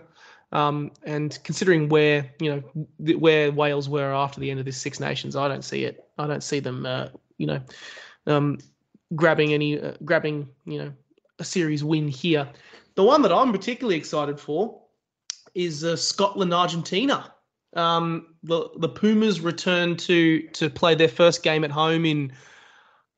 Um, 0.52 0.92
and 1.04 1.38
considering 1.44 1.90
where 1.90 2.32
you 2.40 2.56
know 2.56 2.86
where 3.18 3.52
Wales 3.52 3.90
were 3.90 4.14
after 4.14 4.40
the 4.40 4.50
end 4.50 4.60
of 4.60 4.66
this 4.66 4.78
Six 4.78 5.00
Nations, 5.00 5.36
I 5.36 5.48
don't 5.48 5.64
see 5.64 5.84
it. 5.84 6.06
I 6.18 6.28
don't 6.28 6.44
see 6.44 6.60
them, 6.60 6.86
uh, 6.86 7.08
you 7.38 7.48
know, 7.48 7.60
um, 8.28 8.60
grabbing 9.16 9.54
any 9.54 9.80
uh, 9.80 9.94
grabbing 10.04 10.48
you 10.66 10.80
know 10.80 10.92
a 11.40 11.44
series 11.44 11.84
win 11.84 12.08
here. 12.08 12.48
The 12.96 13.04
one 13.04 13.22
that 13.22 13.32
I'm 13.32 13.52
particularly 13.52 13.96
excited 13.96 14.40
for 14.40 14.82
is 15.54 15.84
uh, 15.84 15.96
Scotland 15.96 16.54
Argentina. 16.54 17.34
Um, 17.76 18.36
the 18.44 18.70
the 18.78 18.90
Pumas 18.90 19.42
return 19.42 19.98
to 19.98 20.42
to 20.50 20.70
play 20.70 20.96
their 20.96 21.10
first 21.10 21.44
game 21.44 21.64
at 21.64 21.72
home 21.72 22.06
in 22.06 22.32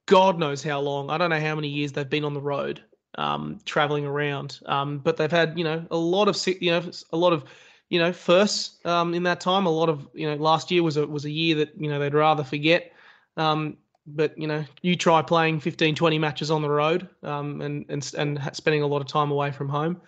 God 0.09 0.39
knows 0.39 0.63
how 0.63 0.79
long. 0.79 1.11
I 1.11 1.17
don't 1.19 1.29
know 1.29 1.39
how 1.39 1.53
many 1.53 1.67
years 1.67 1.91
they've 1.91 2.09
been 2.09 2.25
on 2.25 2.33
the 2.33 2.41
road, 2.41 2.83
um, 3.19 3.59
traveling 3.65 4.05
around. 4.05 4.59
Um, 4.65 4.97
but 4.97 5.17
they've 5.17 5.31
had, 5.31 5.55
you 5.55 5.63
know, 5.63 5.85
a 5.91 5.97
lot 5.97 6.27
of, 6.27 6.35
you 6.59 6.71
know, 6.71 6.89
a 7.13 7.17
lot 7.17 7.31
of, 7.31 7.43
you 7.89 7.99
know, 7.99 8.11
firsts 8.11 8.83
um, 8.85 9.13
in 9.13 9.21
that 9.23 9.39
time. 9.39 9.67
A 9.67 9.69
lot 9.69 9.87
of, 9.87 10.07
you 10.15 10.27
know, 10.27 10.35
last 10.35 10.71
year 10.71 10.81
was 10.81 10.97
a 10.97 11.05
was 11.05 11.25
a 11.25 11.29
year 11.29 11.55
that 11.55 11.79
you 11.79 11.87
know 11.87 11.99
they'd 11.99 12.15
rather 12.15 12.43
forget. 12.43 12.91
Um, 13.37 13.77
but 14.07 14.37
you 14.37 14.47
know, 14.47 14.63
you 14.81 14.95
try 14.95 15.21
playing 15.21 15.59
15, 15.59 15.95
20 15.95 16.19
matches 16.19 16.51
on 16.51 16.61
the 16.61 16.69
road, 16.69 17.07
um, 17.23 17.61
and 17.61 17.85
and 17.89 18.11
and 18.17 18.49
spending 18.53 18.81
a 18.81 18.87
lot 18.87 19.01
of 19.01 19.07
time 19.07 19.31
away 19.31 19.51
from 19.51 19.69
home. 19.69 20.01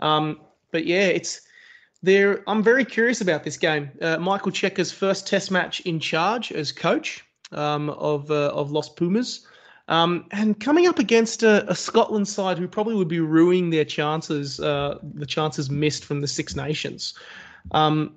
Um, 0.00 0.40
but 0.70 0.86
yeah, 0.86 1.06
it's 1.06 1.40
there. 2.02 2.42
I'm 2.46 2.62
very 2.62 2.84
curious 2.84 3.20
about 3.20 3.44
this 3.44 3.56
game. 3.56 3.90
Uh, 4.00 4.18
Michael 4.18 4.52
Cheika's 4.52 4.92
first 4.92 5.26
Test 5.26 5.50
match 5.50 5.80
in 5.80 6.00
charge 6.00 6.52
as 6.52 6.72
coach 6.72 7.24
um, 7.52 7.90
of 7.90 8.30
uh, 8.30 8.48
of 8.48 8.70
Los 8.70 8.88
Pumas. 8.88 9.46
Um, 9.88 10.26
and 10.32 10.60
coming 10.60 10.86
up 10.86 10.98
against 10.98 11.42
a, 11.42 11.68
a, 11.70 11.74
Scotland 11.74 12.28
side 12.28 12.58
who 12.58 12.68
probably 12.68 12.94
would 12.94 13.08
be 13.08 13.20
ruining 13.20 13.70
their 13.70 13.86
chances, 13.86 14.60
uh, 14.60 14.98
the 15.14 15.24
chances 15.24 15.70
missed 15.70 16.04
from 16.04 16.20
the 16.20 16.28
Six 16.28 16.54
Nations. 16.54 17.14
Um, 17.70 18.14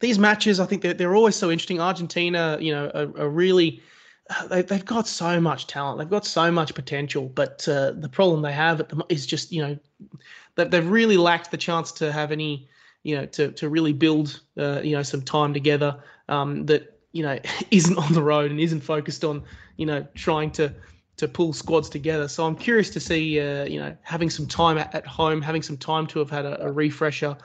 these 0.00 0.18
matches, 0.18 0.58
I 0.58 0.66
think 0.66 0.82
they're, 0.82 0.94
they're 0.94 1.14
always 1.14 1.36
so 1.36 1.48
interesting. 1.48 1.80
Argentina, 1.80 2.58
you 2.60 2.72
know, 2.72 2.90
are, 2.92 3.22
are 3.22 3.28
really 3.28 3.80
they, 4.48 4.56
have 4.68 4.84
got 4.84 5.06
so 5.06 5.40
much 5.40 5.66
talent, 5.66 5.98
they've 5.98 6.10
got 6.10 6.26
so 6.26 6.50
much 6.50 6.74
potential, 6.74 7.28
but 7.28 7.66
uh, 7.68 7.92
the 7.92 8.08
problem 8.08 8.42
they 8.42 8.52
have 8.52 8.80
at 8.80 8.88
the, 8.88 9.04
is 9.08 9.26
just 9.26 9.52
you 9.52 9.62
know 9.62 9.78
that 10.54 10.70
they've 10.70 10.88
really 10.88 11.16
lacked 11.16 11.50
the 11.50 11.56
chance 11.56 11.92
to 11.92 12.12
have 12.12 12.32
any, 12.32 12.68
you 13.02 13.16
know, 13.16 13.26
to 13.26 13.52
to 13.52 13.68
really 13.68 13.92
build, 13.92 14.40
uh, 14.58 14.80
you 14.82 14.96
know, 14.96 15.02
some 15.02 15.22
time 15.22 15.52
together. 15.52 15.98
Um, 16.28 16.66
that 16.66 16.98
you 17.12 17.22
know 17.22 17.38
isn't 17.70 17.96
on 17.96 18.12
the 18.12 18.22
road 18.22 18.50
and 18.50 18.60
isn't 18.60 18.80
focused 18.80 19.24
on 19.24 19.42
you 19.76 19.86
know 19.86 20.06
trying 20.14 20.50
to 20.52 20.74
to 21.16 21.28
pull 21.28 21.52
squads 21.52 21.88
together. 21.88 22.28
So 22.28 22.44
I'm 22.44 22.56
curious 22.56 22.90
to 22.90 23.00
see, 23.00 23.40
uh, 23.40 23.64
you 23.64 23.80
know, 23.80 23.96
having 24.02 24.28
some 24.28 24.46
time 24.46 24.76
at, 24.78 24.94
at, 24.94 25.06
home, 25.06 25.40
having 25.40 25.62
some 25.62 25.78
time 25.78 26.06
to 26.08 26.18
have 26.18 26.30
had 26.30 26.44
a, 26.44 26.66
a 26.66 26.70
refresher. 26.70 27.36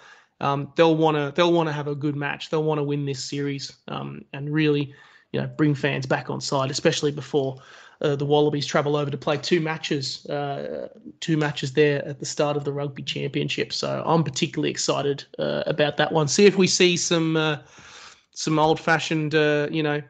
Um, 0.41 0.73
they'll 0.75 0.97
want 0.97 1.15
to 1.15 1.31
they'll 1.35 1.53
want 1.53 1.69
to 1.69 1.73
have 1.73 1.87
a 1.87 1.95
good 1.95 2.15
match. 2.15 2.49
They'll 2.49 2.63
want 2.63 2.79
to 2.79 2.83
win 2.83 3.05
this 3.05 3.23
series 3.23 3.71
um, 3.87 4.25
and 4.33 4.51
really, 4.51 4.93
you 5.31 5.41
know, 5.41 5.47
bring 5.47 5.75
fans 5.75 6.05
back 6.05 6.29
on 6.29 6.41
side, 6.41 6.71
especially 6.71 7.11
before 7.11 7.57
uh, 8.01 8.15
the 8.15 8.25
Wallabies 8.25 8.65
travel 8.65 8.95
over 8.95 9.11
to 9.11 9.17
play 9.17 9.37
two 9.37 9.61
matches, 9.61 10.25
uh, 10.25 10.89
two 11.19 11.37
matches 11.37 11.73
there 11.73 12.05
at 12.05 12.19
the 12.19 12.25
start 12.25 12.57
of 12.57 12.63
the 12.63 12.73
Rugby 12.73 13.03
Championship. 13.03 13.71
So 13.71 14.03
I'm 14.05 14.23
particularly 14.23 14.71
excited 14.71 15.23
uh, 15.39 15.63
about 15.67 15.97
that 15.97 16.11
one. 16.11 16.27
See 16.27 16.45
if 16.45 16.57
we 16.57 16.67
see 16.67 16.97
some 16.97 17.37
uh, 17.37 17.57
some 18.33 18.57
old 18.57 18.79
fashioned, 18.79 19.35
uh, 19.35 19.67
you 19.69 19.83
know, 19.83 20.01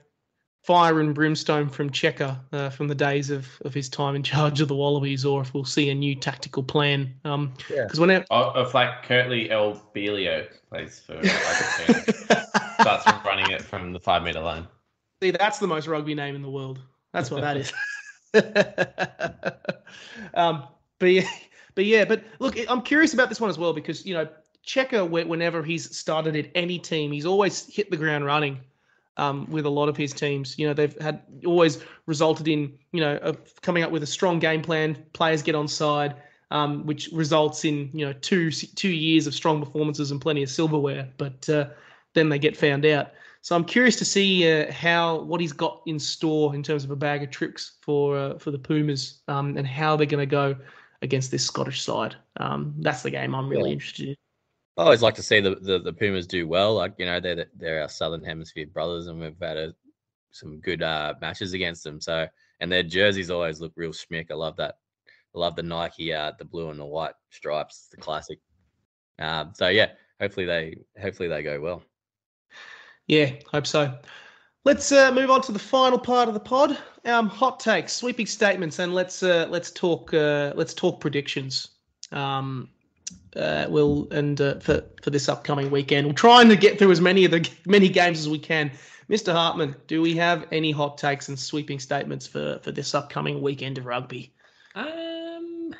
fire 0.63 0.99
and 1.01 1.13
brimstone 1.13 1.67
from 1.69 1.89
Cheika 1.89 2.39
uh, 2.53 2.69
from 2.69 2.87
the 2.87 2.95
days 2.95 3.29
of, 3.29 3.47
of 3.65 3.73
his 3.73 3.89
time 3.89 4.15
in 4.15 4.23
charge 4.23 4.61
of 4.61 4.67
the 4.67 4.75
Wallabies, 4.75 5.25
or 5.25 5.41
if 5.41 5.53
we'll 5.53 5.65
see 5.65 5.89
a 5.89 5.95
new 5.95 6.15
tactical 6.15 6.63
plan. 6.63 7.13
Um, 7.25 7.53
because 7.67 7.95
yeah. 7.95 8.01
whenever 8.01 8.25
oh, 8.31 8.61
if 8.61 8.73
like 8.73 9.05
Kurtley 9.05 9.49
El 9.51 9.73
Belio 9.93 10.47
plays 10.69 10.99
for 10.99 11.15
Argentina, 11.15 12.45
starts 12.79 13.25
running 13.25 13.51
it 13.51 13.61
from 13.61 13.91
the 13.91 13.99
five 13.99 14.23
meter 14.23 14.39
line. 14.39 14.67
See, 15.21 15.31
that's 15.31 15.59
the 15.59 15.67
most 15.67 15.87
rugby 15.87 16.15
name 16.15 16.35
in 16.35 16.41
the 16.41 16.49
world. 16.49 16.79
That's 17.13 17.29
what 17.29 17.41
that 17.41 17.57
is. 17.57 17.73
um, 20.33 20.63
but 20.99 21.07
yeah, 21.07 21.29
but 21.75 21.85
yeah, 21.85 22.05
but 22.05 22.23
look, 22.39 22.57
I'm 22.69 22.81
curious 22.81 23.13
about 23.13 23.29
this 23.29 23.41
one 23.41 23.49
as 23.49 23.57
well 23.57 23.73
because 23.73 24.05
you 24.05 24.13
know 24.13 24.27
Cheika, 24.65 25.09
whenever 25.09 25.63
he's 25.63 25.95
started 25.95 26.35
at 26.35 26.49
any 26.55 26.79
team, 26.79 27.11
he's 27.11 27.25
always 27.25 27.65
hit 27.65 27.91
the 27.91 27.97
ground 27.97 28.25
running 28.25 28.59
um, 29.17 29.49
with 29.49 29.65
a 29.65 29.69
lot 29.69 29.89
of 29.89 29.97
his 29.97 30.13
teams. 30.13 30.57
You 30.57 30.67
know, 30.67 30.73
they've 30.73 30.97
had 31.01 31.21
always 31.45 31.83
resulted 32.05 32.47
in, 32.47 32.77
you 32.91 33.01
know, 33.01 33.35
coming 33.61 33.83
up 33.83 33.91
with 33.91 34.03
a 34.03 34.07
strong 34.07 34.39
game 34.39 34.61
plan. 34.61 35.03
Players 35.13 35.41
get 35.41 35.55
on 35.55 35.67
side, 35.67 36.15
um, 36.51 36.85
which 36.85 37.09
results 37.11 37.65
in, 37.65 37.89
you 37.93 38.05
know, 38.05 38.13
two 38.13 38.51
two 38.51 38.89
years 38.89 39.27
of 39.27 39.33
strong 39.33 39.63
performances 39.63 40.11
and 40.11 40.21
plenty 40.21 40.43
of 40.43 40.49
silverware. 40.49 41.09
But 41.17 41.49
uh, 41.49 41.69
then 42.13 42.29
they 42.29 42.39
get 42.39 42.55
found 42.55 42.85
out. 42.85 43.11
So 43.41 43.55
I'm 43.55 43.65
curious 43.65 43.95
to 43.97 44.05
see 44.05 44.51
uh, 44.51 44.71
how 44.71 45.21
what 45.21 45.41
he's 45.41 45.51
got 45.51 45.81
in 45.87 45.97
store 45.97 46.53
in 46.53 46.61
terms 46.61 46.83
of 46.83 46.91
a 46.91 46.95
bag 46.95 47.23
of 47.23 47.31
tricks 47.31 47.77
for 47.81 48.17
uh, 48.17 48.37
for 48.37 48.51
the 48.51 48.59
Pumas 48.59 49.21
um, 49.27 49.57
and 49.57 49.65
how 49.65 49.95
they're 49.95 50.05
going 50.05 50.21
to 50.21 50.31
go 50.31 50.55
against 51.01 51.31
this 51.31 51.45
Scottish 51.45 51.81
side. 51.81 52.15
Um, 52.37 52.75
that's 52.79 53.01
the 53.01 53.09
game 53.09 53.33
I'm 53.33 53.49
really 53.49 53.69
yeah. 53.69 53.73
interested 53.73 54.09
in. 54.09 54.15
I 54.77 54.83
always 54.83 55.01
like 55.01 55.15
to 55.15 55.23
see 55.23 55.39
the, 55.41 55.55
the, 55.55 55.79
the, 55.79 55.91
Pumas 55.91 56.25
do 56.25 56.47
well. 56.47 56.75
Like 56.75 56.93
you 56.97 57.05
know, 57.05 57.19
they're 57.19 57.47
they're 57.57 57.81
our 57.81 57.89
Southern 57.89 58.23
Hemisphere 58.23 58.67
brothers, 58.67 59.07
and 59.07 59.19
we've 59.19 59.35
had 59.41 59.57
a, 59.57 59.73
some 60.31 60.59
good 60.59 60.83
uh, 60.83 61.15
matches 61.19 61.53
against 61.53 61.83
them. 61.83 61.99
So, 61.99 62.27
and 62.59 62.71
their 62.71 62.83
jerseys 62.83 63.31
always 63.31 63.59
look 63.59 63.73
real 63.75 63.91
schmick. 63.91 64.31
I 64.31 64.35
love 64.35 64.55
that. 64.57 64.75
I 65.35 65.39
love 65.39 65.55
the 65.55 65.63
Nike, 65.63 66.13
uh, 66.13 66.33
the 66.37 66.45
blue 66.45 66.69
and 66.69 66.79
the 66.79 66.85
white 66.85 67.15
stripes, 67.31 67.87
the 67.89 67.97
classic. 67.97 68.39
Um, 69.19 69.51
so 69.55 69.67
yeah, 69.67 69.91
hopefully 70.19 70.45
they 70.45 70.77
hopefully 71.01 71.27
they 71.27 71.43
go 71.43 71.59
well. 71.59 71.83
Yeah, 73.11 73.31
hope 73.51 73.67
so. 73.67 73.93
Let's 74.63 74.89
uh, 74.93 75.11
move 75.11 75.29
on 75.29 75.41
to 75.41 75.51
the 75.51 75.59
final 75.59 75.99
part 75.99 76.29
of 76.29 76.33
the 76.33 76.39
pod. 76.39 76.77
Um, 77.03 77.27
hot 77.27 77.59
takes, 77.59 77.91
sweeping 77.91 78.25
statements, 78.25 78.79
and 78.79 78.95
let's 78.95 79.21
uh, 79.21 79.47
let's 79.49 79.69
talk 79.69 80.13
uh, 80.13 80.53
let's 80.55 80.73
talk 80.73 81.01
predictions. 81.01 81.71
Um, 82.13 82.69
uh, 83.35 83.65
will 83.67 84.07
and 84.11 84.39
uh, 84.39 84.59
for 84.59 84.85
for 85.03 85.09
this 85.09 85.27
upcoming 85.27 85.69
weekend. 85.71 86.07
We're 86.07 86.13
trying 86.13 86.47
to 86.47 86.55
get 86.55 86.79
through 86.79 86.91
as 86.91 87.01
many 87.01 87.25
of 87.25 87.31
the 87.31 87.49
many 87.65 87.89
games 87.89 88.17
as 88.17 88.29
we 88.29 88.39
can. 88.39 88.71
Mr. 89.09 89.33
Hartman, 89.33 89.75
do 89.87 90.01
we 90.01 90.15
have 90.15 90.47
any 90.53 90.71
hot 90.71 90.97
takes 90.97 91.27
and 91.27 91.37
sweeping 91.37 91.79
statements 91.79 92.25
for 92.25 92.59
for 92.63 92.71
this 92.71 92.95
upcoming 92.95 93.41
weekend 93.41 93.77
of 93.77 93.87
rugby? 93.87 94.33
Um. 94.73 95.75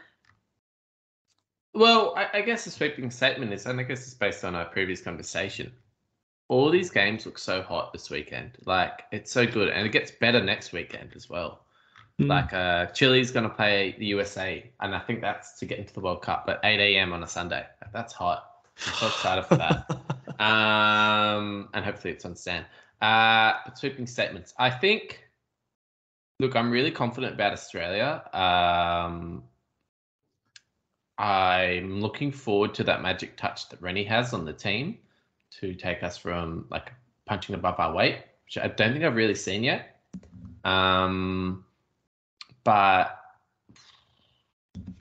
Well, 1.74 2.14
I, 2.18 2.40
I 2.40 2.42
guess 2.42 2.66
the 2.66 2.72
sweeping 2.72 3.10
statement 3.10 3.54
is, 3.54 3.68
and 3.68 3.80
I 3.80 3.84
guess 3.84 4.06
it's 4.06 4.16
based 4.16 4.44
on 4.44 4.54
our 4.54 4.66
previous 4.66 5.00
conversation. 5.00 5.72
All 6.52 6.70
these 6.70 6.90
games 6.90 7.26
look 7.26 7.38
so 7.38 7.62
hot 7.62 7.94
this 7.94 8.10
weekend. 8.10 8.58
Like 8.66 9.04
it's 9.14 9.32
so 9.32 9.48
good, 9.48 9.70
and 9.70 9.88
it 9.88 9.94
gets 9.94 10.12
better 10.12 10.44
next 10.44 10.74
weekend 10.74 11.14
as 11.16 11.30
well. 11.30 11.64
Mm. 12.20 12.28
Like 12.28 12.54
uh, 12.54 12.88
Chile's 12.88 13.32
going 13.32 13.50
to 13.50 13.56
play 13.56 13.96
the 13.98 14.08
USA, 14.08 14.70
and 14.82 14.94
I 14.94 15.00
think 15.00 15.22
that's 15.22 15.58
to 15.60 15.66
get 15.66 15.80
into 15.80 15.94
the 15.94 16.02
World 16.02 16.22
Cup 16.22 16.46
But 16.46 16.60
8 16.66 16.78
a.m. 16.78 17.14
on 17.14 17.24
a 17.24 17.28
Sunday. 17.28 17.66
That's 17.94 18.12
hot. 18.12 18.66
I'm 18.86 18.94
so 18.96 19.08
excited 19.08 19.46
for 19.46 19.56
that. 19.56 19.86
Um, 20.40 21.70
and 21.76 21.86
hopefully 21.86 22.16
it's 22.16 22.26
on 22.26 22.36
Stan. 22.36 22.66
Uh, 23.00 23.54
but 23.64 23.78
sweeping 23.78 24.08
statements. 24.08 24.56
I 24.58 24.72
think. 24.72 25.24
Look, 26.40 26.56
I'm 26.56 26.72
really 26.72 26.90
confident 26.90 27.36
about 27.36 27.54
Australia. 27.54 28.24
Um, 28.34 29.44
I'm 31.20 32.02
looking 32.02 32.32
forward 32.32 32.74
to 32.74 32.84
that 32.86 33.04
magic 33.04 33.38
touch 33.38 33.70
that 33.70 33.80
Rennie 33.84 34.06
has 34.06 34.34
on 34.34 34.44
the 34.44 34.54
team 34.54 34.98
to 35.60 35.74
take 35.74 36.04
us 36.04 36.18
from 36.18 36.66
like 36.70 36.92
punching 37.26 37.56
above 37.56 37.80
our 37.80 37.94
weight, 37.94 38.20
which 38.46 38.58
I 38.58 38.68
don't 38.68 38.94
think 38.94 39.04
I've 39.04 39.16
really 39.16 39.36
seen 39.36 39.64
yet. 39.64 40.02
Um, 40.64 41.66
but 42.64 43.18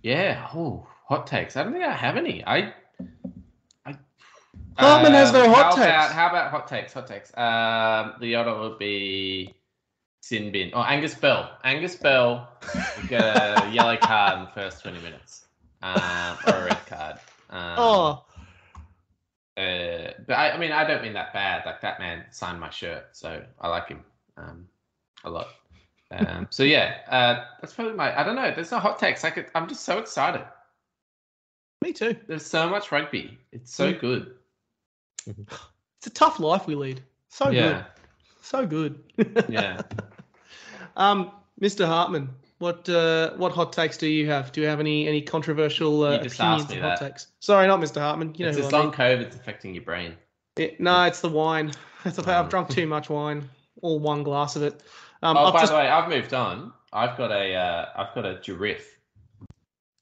yeah, 0.03 0.49
oh, 0.55 0.87
hot 1.07 1.27
takes. 1.27 1.57
I 1.57 1.63
don't 1.63 1.73
think 1.73 1.85
I 1.85 1.93
have 1.93 2.17
any. 2.17 2.45
I. 2.45 2.73
I 3.85 3.97
Hartman 4.77 5.13
has 5.13 5.33
no 5.33 5.45
um, 5.45 5.51
hot 5.51 5.65
how 5.65 5.71
takes. 5.71 5.87
About, 5.87 6.13
how 6.13 6.29
about 6.29 6.51
hot 6.51 6.69
takes? 6.69 6.93
Hot 6.93 7.07
takes. 7.07 7.37
Um, 7.37 8.15
the 8.21 8.35
other 8.35 8.59
would 8.59 8.79
be 8.79 9.55
Sin 10.23 10.53
Bin. 10.53 10.71
Oh, 10.75 10.83
Angus 10.83 11.15
Bell. 11.15 11.59
Angus 11.65 11.97
Bell 11.97 12.49
get 13.09 13.21
a 13.21 13.71
yellow 13.73 13.97
card 13.97 14.39
in 14.39 14.45
the 14.45 14.51
first 14.53 14.83
20 14.83 15.01
minutes. 15.01 15.47
um, 15.83 16.39
or 16.47 16.55
a 16.55 16.65
red 16.67 16.87
card. 16.87 17.17
Um, 17.51 17.75
oh, 17.79 18.25
uh, 19.61 20.13
but 20.27 20.35
I, 20.35 20.51
I 20.53 20.59
mean, 20.59 20.73
I 20.73 20.85
don't 20.87 21.03
mean 21.03 21.13
that 21.15 21.33
bad. 21.33 21.65
Like 21.67 21.81
that 21.83 21.99
man 22.01 22.25
signed 22.31 22.61
my 22.61 22.71
shirt, 22.71 23.09
so 23.13 23.43
I 23.61 23.69
like 23.69 23.89
him 23.89 24.05
um, 24.37 24.67
a 25.25 25.31
lot. 25.31 25.49
Um, 26.13 26.47
so 26.51 26.63
yeah, 26.65 26.97
uh, 27.09 27.45
that's 27.61 27.73
probably 27.75 27.95
my. 27.95 28.19
I 28.19 28.23
don't 28.25 28.37
know. 28.37 28.53
There's 28.55 28.71
no 28.71 28.79
hot 28.79 28.99
takes. 28.99 29.23
Like 29.23 29.37
it, 29.37 29.51
I'm 29.55 29.69
just 29.69 29.85
so 29.85 29.99
excited. 29.99 30.43
me 31.83 31.93
too. 31.93 32.17
There's 32.27 32.45
so 32.47 32.69
much 32.69 32.91
rugby. 32.93 33.39
It's 33.53 33.73
so 33.75 33.93
Mm. 33.93 34.01
good. 34.01 34.35
It's 35.99 36.07
a 36.07 36.11
tough 36.11 36.41
life 36.41 36.67
we 36.67 36.75
lead. 36.75 37.03
So 37.29 37.51
yeah, 37.51 37.73
good. 37.73 37.85
So 38.41 38.67
good. 38.67 38.99
yeah. 39.51 39.83
Um, 40.97 41.31
Mr. 41.61 41.87
Hartman, 41.87 42.31
what 42.61 42.89
uh, 42.89 43.33
what 43.37 43.53
hot 43.53 43.73
takes 43.73 43.97
do 43.99 44.07
you 44.07 44.29
have? 44.31 44.53
Do 44.53 44.61
you 44.61 44.67
have 44.69 44.79
any 44.81 45.09
any 45.09 45.21
controversial 45.23 46.05
uh, 46.05 46.13
You 46.13 46.23
just 46.23 46.41
asked 46.41 46.67
opinions 46.67 46.71
me 46.71 46.77
hot 46.79 47.01
that. 47.01 47.09
takes? 47.09 47.27
Sorry, 47.41 47.67
not 47.67 47.81
Mr. 47.81 48.01
Hartman. 48.01 48.35
You 48.37 48.45
know 48.45 48.51
it's 48.51 48.59
this 48.59 48.73
I 48.73 48.77
long 48.79 48.87
mean. 48.87 48.95
COVID's 48.95 49.35
affecting 49.35 49.75
your 49.75 49.83
brain. 49.83 50.15
It- 50.57 50.79
no, 50.81 51.03
it's 51.05 51.21
the 51.21 51.29
wine. 51.29 51.73
It's 52.05 52.17
the, 52.17 52.23
I've 52.23 52.47
Mm. 52.47 52.51
drunk 52.51 52.69
too 52.71 52.87
much 52.87 53.11
wine. 53.11 53.49
All 53.83 53.99
one 53.99 54.23
glass 54.23 54.57
of 54.57 54.63
it. 54.63 54.83
Um, 55.23 55.37
oh, 55.37 55.47
I've 55.47 55.53
by 55.53 55.61
just, 55.61 55.73
the 55.73 55.77
way, 55.79 55.87
I've 55.89 56.09
moved 56.09 56.33
on. 56.33 56.73
I've 56.95 57.17
got 57.19 57.31
a, 57.31 57.55
uh, 57.55 57.87
I've 57.95 58.15
got 58.15 58.25
a 58.25 58.41
giraffe. 58.41 58.97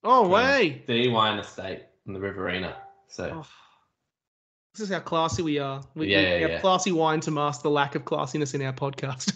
oh 0.04 0.28
way! 0.28 0.82
The 0.86 1.08
wine 1.08 1.38
estate 1.40 1.82
in 2.06 2.12
the 2.12 2.20
Riverina. 2.20 2.76
So 3.08 3.30
Oh, 3.42 3.46
this 4.74 4.82
is 4.88 4.90
how 4.94 5.00
classy 5.00 5.42
we 5.42 5.58
are. 5.58 5.82
We, 5.96 6.06
Yeah, 6.08 6.36
we 6.36 6.42
have 6.42 6.50
yeah. 6.52 6.60
classy 6.60 6.92
wine 6.92 7.18
to 7.22 7.30
mask 7.32 7.62
the 7.62 7.70
lack 7.70 7.94
of 7.96 8.04
classiness 8.04 8.54
in 8.54 8.62
our 8.62 8.72
podcast. 8.72 9.32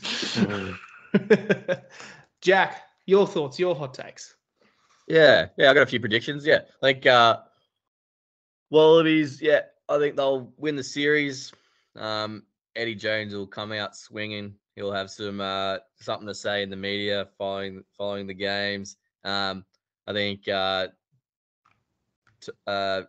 Mhm. 0.46 1.82
Jack, 2.42 2.82
your 3.06 3.26
thoughts, 3.26 3.58
your 3.58 3.74
hot 3.74 3.94
takes. 3.94 4.36
Yeah, 5.08 5.48
yeah, 5.56 5.70
I 5.70 5.74
got 5.74 5.82
a 5.82 5.86
few 5.86 6.00
predictions. 6.00 6.46
Yeah, 6.46 6.60
like 6.80 7.06
uh 7.06 7.38
Wallabies. 8.70 9.42
Yeah, 9.42 9.60
I 9.88 9.98
think 9.98 10.16
they'll 10.16 10.52
win 10.56 10.76
the 10.76 10.82
series. 10.82 11.52
Um, 11.94 12.44
Eddie 12.74 12.94
Jones 12.94 13.34
will 13.34 13.46
come 13.46 13.70
out 13.72 13.94
swinging. 13.94 14.54
He'll 14.76 14.92
have 14.92 15.10
some 15.10 15.40
uh 15.40 15.78
something 15.96 16.26
to 16.26 16.34
say 16.34 16.62
in 16.62 16.70
the 16.70 16.76
media 16.76 17.28
following 17.36 17.84
following 17.98 18.26
the 18.26 18.34
games. 18.34 18.96
Um, 19.24 19.64
I 20.06 20.12
think 20.12 20.48
uh, 20.48 20.88
t- 22.40 22.52
uh, 22.66 23.02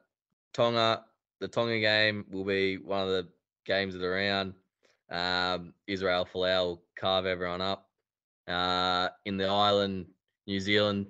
Tonga, 0.54 1.06
the 1.40 1.48
Tonga 1.48 1.80
game 1.80 2.26
will 2.30 2.44
be 2.44 2.78
one 2.78 3.02
of 3.02 3.08
the 3.08 3.28
games 3.66 3.96
of 3.96 4.02
the 4.02 4.10
round. 4.10 4.54
Um, 5.10 5.74
Israel 5.88 6.28
Folau 6.32 6.66
will 6.66 6.84
carve 6.96 7.26
everyone 7.26 7.62
up. 7.62 7.90
Uh, 8.48 9.10
in 9.26 9.38
the 9.38 9.48
Island, 9.48 10.08
New 10.48 10.60
Zealand 10.60 11.08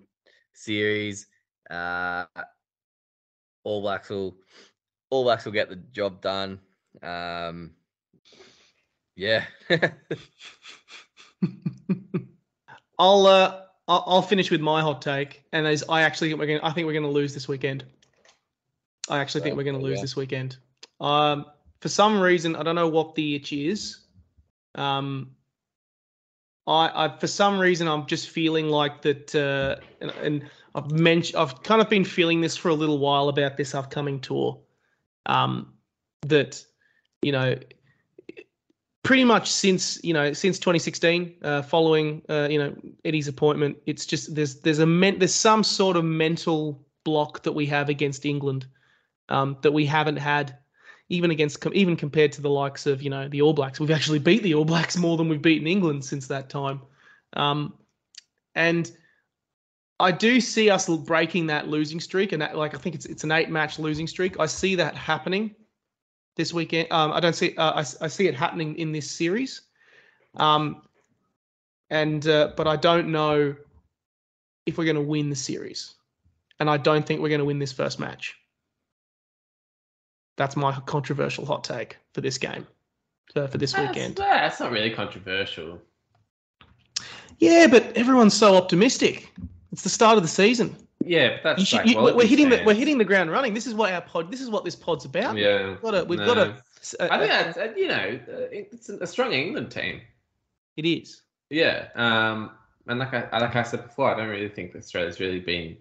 series, 0.54 1.28
uh, 1.70 2.26
All 3.64 3.82
Blacks 3.82 4.10
will 4.10 4.38
All 5.10 5.24
Blacks 5.24 5.46
will 5.46 5.52
get 5.52 5.70
the 5.70 5.78
job 5.78 6.22
done. 6.22 6.60
Um, 7.02 7.72
yeah, 9.16 9.46
I'll 13.00 13.26
uh, 13.26 13.62
I'll, 13.88 14.22
finish 14.22 14.52
with 14.52 14.62
my 14.62 14.82
hot 14.82 15.02
take, 15.02 15.44
and 15.52 15.68
as 15.68 15.84
I 15.90 16.04
actually 16.04 16.30
think 16.30 16.40
we're 16.40 16.48
going, 16.48 16.62
I 16.62 16.72
think 16.72 16.86
we're 16.88 16.94
going 16.94 17.04
to 17.04 17.10
lose 17.10 17.34
this 17.34 17.48
weekend. 17.48 17.84
I 19.10 19.20
actually 19.20 19.42
think 19.42 19.58
we're 19.58 19.64
going 19.64 19.78
to 19.78 19.82
lose 19.82 19.98
yeah. 19.98 20.04
this 20.04 20.16
weekend. 20.16 20.58
Um, 21.00 21.46
for 21.82 21.90
some 21.90 22.20
reason, 22.20 22.56
I 22.56 22.64
don't 22.64 22.76
know 22.76 22.88
what 22.88 23.16
the 23.16 23.36
itch 23.36 23.52
is. 23.52 24.00
Um, 24.76 25.32
I, 26.68 27.06
I 27.06 27.18
for 27.18 27.28
some 27.28 27.60
reason 27.60 27.88
I'm 27.88 28.06
just 28.06 28.30
feeling 28.30 28.70
like 28.70 29.02
that, 29.02 29.36
uh, 29.36 29.76
and, 30.02 30.12
and 30.12 30.50
I've 30.76 30.92
mentioned 30.92 31.38
I've 31.38 31.62
kind 31.64 31.82
of 31.82 31.90
been 31.90 32.06
feeling 32.06 32.42
this 32.42 32.56
for 32.56 32.70
a 32.70 32.74
little 32.74 33.00
while 33.00 33.30
about 33.30 33.58
this 33.58 33.76
upcoming 33.76 34.20
tour. 34.20 34.60
Um, 35.26 35.74
that 36.22 36.64
you 37.22 37.32
know, 37.32 37.56
pretty 39.04 39.24
much 39.26 39.52
since 39.52 40.02
you 40.04 40.14
know 40.14 40.34
since 40.34 40.58
2016, 40.60 41.36
uh, 41.44 41.62
following 41.62 42.22
uh, 42.30 42.48
you 42.50 42.60
know 42.60 42.76
Eddie's 43.04 43.28
appointment, 43.28 43.78
it's 43.86 44.06
just 44.06 44.34
there's 44.34 44.62
there's 44.62 44.80
a 44.80 44.86
men- 44.86 45.20
there's 45.20 45.36
some 45.36 45.64
sort 45.64 45.98
of 45.98 46.06
mental 46.06 46.86
block 47.04 47.44
that 47.44 47.52
we 47.52 47.66
have 47.66 47.90
against 47.90 48.26
England 48.26 48.66
um, 49.30 49.58
that 49.62 49.74
we 49.74 49.86
haven't 49.86 50.18
had 50.18 50.58
even 51.10 51.32
against 51.32 51.66
even 51.74 51.96
compared 51.96 52.32
to 52.34 52.42
the 52.42 52.50
likes 52.50 52.86
of 52.86 53.02
you 53.02 53.10
know 53.10 53.28
the 53.28 53.42
All 53.42 53.54
Blacks. 53.54 53.80
We've 53.80 53.92
actually 53.92 54.20
beat 54.20 54.44
the 54.44 54.54
All 54.54 54.66
Blacks 54.66 54.98
more 54.98 55.18
than 55.18 55.30
we've 55.30 55.42
beaten 55.42 55.68
England 55.68 56.06
since 56.06 56.28
that 56.28 56.50
time, 56.50 56.82
um, 57.34 57.74
and 58.56 58.90
I 60.00 60.12
do 60.12 60.42
see 60.42 60.70
us 60.70 60.90
breaking 60.90 61.48
that 61.48 61.68
losing 61.68 62.00
streak, 62.00 62.32
and 62.32 62.42
that, 62.42 62.58
like 62.58 62.76
I 62.76 62.78
think 62.78 62.96
it's 62.96 63.06
it's 63.06 63.24
an 63.24 63.32
eight 63.32 63.50
match 63.50 63.80
losing 63.80 64.08
streak. 64.08 64.40
I 64.40 64.48
see 64.48 64.76
that 64.76 64.96
happening 64.96 65.56
this 66.36 66.54
weekend. 66.54 66.92
Um, 66.92 67.12
I 67.12 67.20
don't 67.20 67.36
see 67.36 67.56
uh, 67.56 67.72
I, 67.72 67.80
I 67.80 68.08
see 68.08 68.28
it 68.28 68.36
happening 68.36 68.76
in 68.78 68.92
this 68.92 69.10
series, 69.10 69.62
um, 70.36 70.82
and 71.90 72.28
uh, 72.28 72.54
but 72.58 72.68
I 72.68 72.76
don't 72.76 73.12
know 73.12 73.56
if 74.66 74.78
we're 74.78 74.86
going 74.86 74.96
to 74.96 75.02
win 75.02 75.30
the 75.30 75.36
series, 75.36 75.94
and 76.60 76.70
I 76.70 76.78
don't 76.78 77.06
think 77.06 77.22
we're 77.22 77.30
going 77.30 77.40
to 77.40 77.46
win 77.46 77.60
this 77.60 77.72
first 77.72 78.00
match. 78.00 78.36
That's 80.36 80.56
my 80.56 80.74
controversial 80.86 81.46
hot 81.46 81.64
take 81.64 81.98
for 82.14 82.22
this 82.22 82.38
game, 82.38 82.66
uh, 83.36 83.48
for 83.48 83.58
this 83.58 83.74
That's, 83.74 83.96
weekend. 83.96 84.18
yeah, 84.20 84.42
that's 84.48 84.60
not 84.60 84.72
really 84.72 84.90
controversial. 84.90 85.80
Yeah, 87.40 87.68
but 87.68 87.96
everyone's 87.96 88.34
so 88.34 88.56
optimistic. 88.56 89.32
It's 89.72 89.84
the 89.84 89.90
start 89.90 90.18
of 90.18 90.24
the 90.24 90.30
season. 90.30 90.76
Yeah, 91.06 91.38
but 91.44 91.58
that's 91.58 91.68
should, 91.68 91.90
you, 91.90 92.00
we're 92.00 92.26
hitting 92.26 92.50
the, 92.50 92.64
we're 92.66 92.74
hitting 92.76 92.98
the 92.98 93.06
ground 93.06 93.32
running. 93.32 93.54
This 93.54 93.68
is 93.68 93.74
what 93.74 93.92
our 93.92 94.02
pod. 94.02 94.32
This 94.32 94.40
is 94.42 94.50
what 94.50 94.64
this 94.64 94.76
pod's 94.76 95.06
about. 95.06 95.36
Yeah, 95.36 95.70
We've 95.70 95.82
got 95.82 95.96
a, 95.96 96.06
we've 96.06 96.20
no. 96.20 96.26
got 96.26 96.38
a, 96.38 96.56
I 97.00 97.18
think 97.20 97.30
that's 97.32 97.58
uh, 97.58 97.74
you 97.76 97.88
know 97.88 98.20
uh, 98.30 98.48
it's 98.52 98.90
a 98.90 99.06
strong 99.08 99.34
England 99.34 99.72
team. 99.72 100.02
it 100.78 100.86
is. 100.86 101.22
Yeah, 101.50 101.88
um, 101.96 102.52
and 102.88 103.00
like 103.00 103.14
I 103.14 103.38
like 103.40 103.56
I 103.56 103.64
said 103.64 103.84
before, 103.84 104.14
I 104.14 104.18
don't 104.18 104.30
really 104.30 104.50
think 104.50 104.72
that 104.74 104.80
Australia's 104.80 105.20
really 105.20 105.40
been 105.40 105.78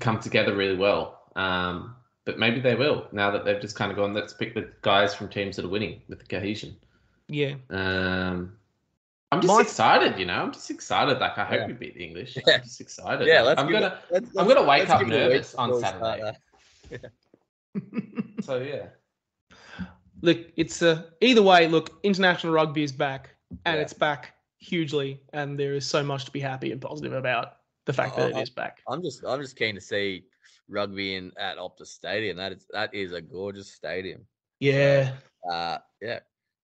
come 0.00 0.18
together 0.18 0.54
really 0.54 0.76
well. 0.76 1.30
Um, 1.36 1.94
but 2.24 2.38
maybe 2.38 2.60
they 2.60 2.74
will 2.74 3.06
now 3.12 3.30
that 3.30 3.44
they've 3.44 3.60
just 3.60 3.76
kind 3.76 3.90
of 3.90 3.96
gone. 3.96 4.14
Let's 4.14 4.32
pick 4.32 4.54
the 4.54 4.70
guys 4.82 5.14
from 5.14 5.28
teams 5.28 5.56
that 5.56 5.64
are 5.64 5.68
winning 5.68 6.02
with 6.08 6.20
the 6.20 6.26
cohesion. 6.26 6.76
Yeah. 7.28 7.54
Um, 7.70 8.56
I'm 9.32 9.40
just 9.40 9.52
My- 9.54 9.60
excited, 9.62 10.18
you 10.18 10.26
know. 10.26 10.34
I'm 10.34 10.52
just 10.52 10.70
excited. 10.70 11.18
Like 11.18 11.36
I 11.38 11.44
hope 11.44 11.60
Yeah. 11.60 11.66
we 11.66 11.72
beat 11.74 11.94
the 11.94 12.04
English. 12.04 12.36
Yeah. 12.36 12.54
I'm 12.56 12.62
just 12.62 12.80
excited. 12.80 13.26
yeah. 13.26 13.42
Let's 13.42 13.60
I'm 13.60 13.66
give 13.66 13.76
it- 13.76 13.80
gonna. 13.80 13.98
let's- 14.10 14.36
I'm 14.36 14.46
gonna 14.48 14.64
wake 14.64 14.88
up 14.90 15.00
give 15.00 15.10
it 15.10 15.14
a 15.14 15.24
week 15.24 15.32
nervous 15.32 15.54
on 15.54 15.68
before 15.70 15.80
we 15.82 15.86
start 15.88 16.00
Saturday. 16.00 16.38
that. 16.90 17.10
So 18.42 18.58
yeah. 18.58 18.88
look, 20.22 20.38
it's 20.56 20.82
uh, 20.82 21.04
either 21.20 21.42
way. 21.42 21.66
Look, 21.66 21.98
international 22.02 22.52
rugby 22.52 22.82
is 22.82 22.92
back, 22.92 23.30
and 23.64 23.76
Yeah. 23.76 23.82
it's 23.82 23.92
back 23.94 24.34
hugely, 24.58 25.20
and 25.32 25.58
there 25.58 25.74
is 25.74 25.86
so 25.86 26.02
much 26.02 26.24
to 26.26 26.30
be 26.30 26.40
happy 26.40 26.70
and 26.72 26.80
positive 26.80 27.12
about 27.14 27.56
the 27.86 27.92
fact 27.92 28.16
that 28.16 28.30
it 28.30 28.36
is 28.36 28.50
back. 28.50 28.80
I'm 28.88 29.02
just 29.02 29.24
I'm 29.24 29.40
just 29.40 29.56
keen 29.56 29.74
to 29.74 29.80
see 29.80 30.24
rugby 30.68 31.16
in 31.16 31.32
at 31.38 31.56
Optus 31.58 31.88
Stadium. 31.88 32.36
That 32.36 32.52
is 32.52 32.66
that 32.72 32.94
is 32.94 33.12
a 33.12 33.20
gorgeous 33.20 33.70
stadium. 33.72 34.26
Yeah. 34.60 35.12
Uh, 35.50 35.78
yeah, 36.00 36.20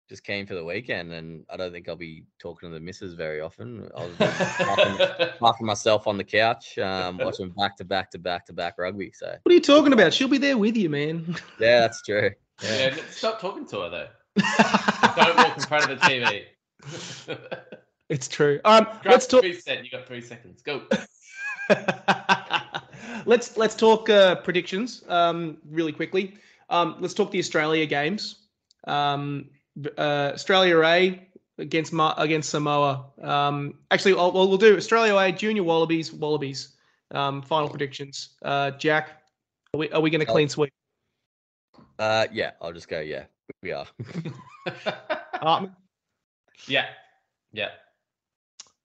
just 0.10 0.24
came 0.24 0.46
for 0.48 0.56
the 0.56 0.64
weekend, 0.66 1.12
and 1.14 1.46
I 1.50 1.58
don't 1.58 1.72
think 1.72 1.88
I'll 1.88 1.96
be 1.96 2.26
talking 2.40 2.70
to 2.70 2.74
the 2.74 2.80
missus 2.80 3.14
very 3.14 3.40
often. 3.40 3.88
I'll 3.96 4.10
be 4.10 4.26
marking, 4.66 5.08
marking 5.40 5.66
myself 5.68 6.08
on 6.08 6.18
the 6.18 6.24
couch, 6.24 6.78
um, 6.80 7.18
watching 7.20 7.50
back 7.50 7.78
to 7.78 7.86
back 7.86 8.10
to 8.12 8.18
back 8.18 8.46
to 8.48 8.54
back 8.54 8.76
rugby. 8.80 9.12
So 9.14 9.28
What 9.44 9.52
are 9.52 9.54
you 9.54 9.62
talking 9.62 9.94
about? 9.94 10.14
She'll 10.14 10.28
be 10.28 10.38
there 10.40 10.58
with 10.58 10.76
you, 10.76 10.90
man. 10.90 11.36
yeah, 11.60 11.82
that's 11.82 12.02
true. 12.02 12.32
Yeah. 12.64 12.96
yeah. 12.96 13.04
Stop 13.10 13.42
talking 13.42 13.66
to 13.68 13.82
her 13.82 13.90
though. 13.90 14.08
Don't 15.16 15.36
walk 15.38 15.58
in 15.58 15.64
front 15.64 15.90
of 15.90 16.00
the 16.00 16.06
TV. 16.06 16.44
it's 18.10 18.28
true. 18.28 18.60
Um, 18.64 18.84
Grab 18.84 19.00
let's 19.06 19.28
talk. 19.28 19.42
three 19.42 19.60
set. 19.60 19.84
You 19.84 19.90
got 19.92 20.08
three 20.08 20.22
seconds. 20.22 20.62
Go. 20.62 20.84
Let's 23.26 23.58
let's 23.58 23.76
talk 23.76 24.10
uh, 24.10 24.36
predictions 24.36 25.04
um, 25.08 25.58
really 25.70 25.92
quickly. 25.92 26.36
Um, 26.70 26.96
let's 27.00 27.14
talk 27.14 27.32
the 27.32 27.40
Australia 27.40 27.86
games. 27.86 28.36
Um, 28.86 29.50
uh, 29.98 30.32
Australia 30.34 30.82
A 30.84 31.28
against 31.58 31.94
Ma- 31.94 32.16
against 32.18 32.50
Samoa. 32.50 33.06
Um, 33.22 33.76
actually, 33.92 34.14
I'll, 34.14 34.32
well, 34.32 34.48
we'll 34.48 34.58
do 34.58 34.78
Australia 34.78 35.16
A, 35.18 35.32
Junior 35.32 35.64
Wallabies, 35.64 36.12
Wallabies. 36.12 36.70
Um, 37.12 37.42
final 37.44 37.70
predictions. 37.70 38.30
Uh, 38.42 38.72
Jack, 38.72 39.22
are 39.74 39.78
we, 39.78 39.90
are 39.92 40.02
we 40.02 40.10
going 40.10 40.26
to 40.26 40.26
clean 40.26 40.50
sweep? 40.50 40.74
Uh, 42.00 42.26
yeah, 42.32 42.52
I'll 42.60 42.74
just 42.74 42.88
go. 42.88 43.00
Yeah, 43.00 43.26
we 43.62 43.72
are. 43.72 43.86
Hartman? 45.36 45.76
yeah. 46.68 46.88
Yeah. 47.52 47.70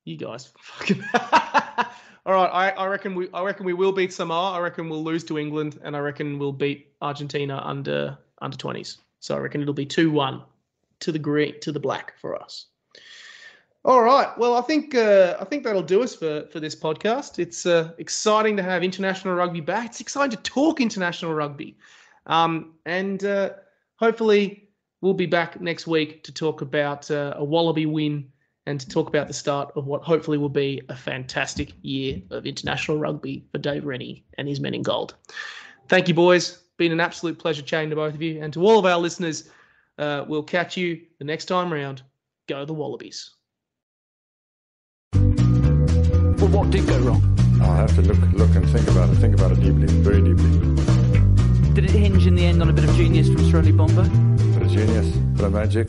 You 0.04 0.16
guys, 0.16 0.52
fucking. 0.58 1.02
All 2.26 2.34
right, 2.34 2.50
I, 2.52 2.70
I 2.70 2.86
reckon 2.86 3.14
we 3.14 3.28
I 3.32 3.42
reckon 3.42 3.64
we 3.64 3.72
will 3.72 3.92
beat 3.92 4.12
Samoa. 4.12 4.52
I 4.52 4.60
reckon 4.60 4.88
we'll 4.88 5.04
lose 5.04 5.24
to 5.24 5.38
England, 5.38 5.78
and 5.82 5.96
I 5.96 6.00
reckon 6.00 6.38
we'll 6.38 6.52
beat 6.52 6.92
Argentina 7.00 7.62
under 7.64 8.18
under 8.42 8.56
twenties. 8.56 8.98
So 9.20 9.34
I 9.34 9.38
reckon 9.38 9.62
it'll 9.62 9.74
be 9.74 9.86
two 9.86 10.10
one 10.10 10.42
to 11.00 11.12
the 11.12 11.18
green 11.18 11.58
to 11.60 11.72
the 11.72 11.80
black 11.80 12.18
for 12.18 12.40
us. 12.40 12.66
All 13.84 14.02
right. 14.02 14.36
Well, 14.36 14.56
I 14.56 14.60
think 14.62 14.94
uh, 14.94 15.36
I 15.40 15.44
think 15.44 15.64
that'll 15.64 15.82
do 15.82 16.02
us 16.02 16.14
for 16.14 16.46
for 16.52 16.60
this 16.60 16.74
podcast. 16.74 17.38
It's 17.38 17.64
uh, 17.64 17.92
exciting 17.98 18.56
to 18.56 18.62
have 18.62 18.82
international 18.82 19.34
rugby 19.34 19.60
back. 19.60 19.86
It's 19.86 20.00
exciting 20.00 20.36
to 20.36 20.42
talk 20.42 20.80
international 20.80 21.32
rugby, 21.32 21.78
um, 22.26 22.74
and 22.84 23.24
uh, 23.24 23.50
hopefully 23.96 24.68
we'll 25.00 25.14
be 25.14 25.26
back 25.26 25.60
next 25.60 25.86
week 25.86 26.24
to 26.24 26.32
talk 26.32 26.60
about 26.60 27.10
uh, 27.10 27.34
a 27.36 27.44
Wallaby 27.44 27.86
win 27.86 28.30
and 28.68 28.78
to 28.78 28.86
talk 28.86 29.08
about 29.08 29.26
the 29.28 29.34
start 29.34 29.72
of 29.76 29.86
what 29.86 30.02
hopefully 30.02 30.36
will 30.36 30.50
be 30.50 30.82
a 30.90 30.94
fantastic 30.94 31.72
year 31.80 32.20
of 32.30 32.44
international 32.44 32.98
rugby 32.98 33.42
for 33.50 33.56
Dave 33.56 33.86
Rennie 33.86 34.26
and 34.36 34.46
his 34.46 34.60
men 34.60 34.74
in 34.74 34.82
gold. 34.82 35.14
Thank 35.88 36.06
you, 36.06 36.12
boys. 36.12 36.58
Been 36.76 36.92
an 36.92 37.00
absolute 37.00 37.38
pleasure 37.38 37.62
chatting 37.62 37.88
to 37.88 37.96
both 37.96 38.14
of 38.14 38.20
you, 38.20 38.42
and 38.42 38.52
to 38.52 38.62
all 38.62 38.78
of 38.78 38.84
our 38.84 38.98
listeners. 38.98 39.50
Uh, 39.96 40.26
we'll 40.28 40.42
catch 40.42 40.76
you 40.76 41.00
the 41.18 41.24
next 41.24 41.46
time 41.46 41.72
round. 41.72 42.02
Go 42.46 42.66
the 42.66 42.74
Wallabies. 42.74 43.30
Well, 45.14 46.50
what 46.50 46.70
did 46.70 46.86
go 46.86 46.98
wrong? 46.98 47.36
I'll 47.62 47.74
have 47.74 47.94
to 47.94 48.02
look, 48.02 48.18
look 48.32 48.54
and 48.54 48.68
think 48.68 48.86
about 48.88 49.08
it. 49.08 49.14
Think 49.14 49.34
about 49.34 49.52
it 49.52 49.60
deeply, 49.60 49.86
very 49.86 50.20
deeply. 50.20 50.50
Did 51.72 51.84
it 51.86 51.90
hinge 51.90 52.26
in 52.26 52.34
the 52.34 52.44
end 52.44 52.60
on 52.60 52.68
a 52.68 52.72
bit 52.74 52.84
of 52.84 52.94
genius 52.96 53.28
from 53.28 53.38
Sroli 53.38 53.74
Bombo? 53.74 54.02
A 54.02 54.58
bit 54.58 54.62
of 54.62 54.70
genius, 54.70 55.16
a 55.16 55.18
bit 55.18 55.44
of 55.46 55.52
magic. 55.54 55.88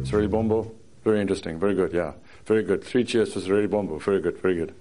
It's 0.00 0.10
Bombo. 0.10 0.77
Very 1.08 1.22
interesting, 1.22 1.58
very 1.58 1.74
good, 1.74 1.94
yeah. 1.94 2.12
Very 2.44 2.62
good. 2.62 2.84
Three 2.84 3.02
cheers 3.02 3.32
for 3.32 3.40
Sreli 3.40 3.70
Bombo. 3.70 3.98
Very 3.98 4.20
good, 4.20 4.36
very 4.42 4.56
good. 4.56 4.74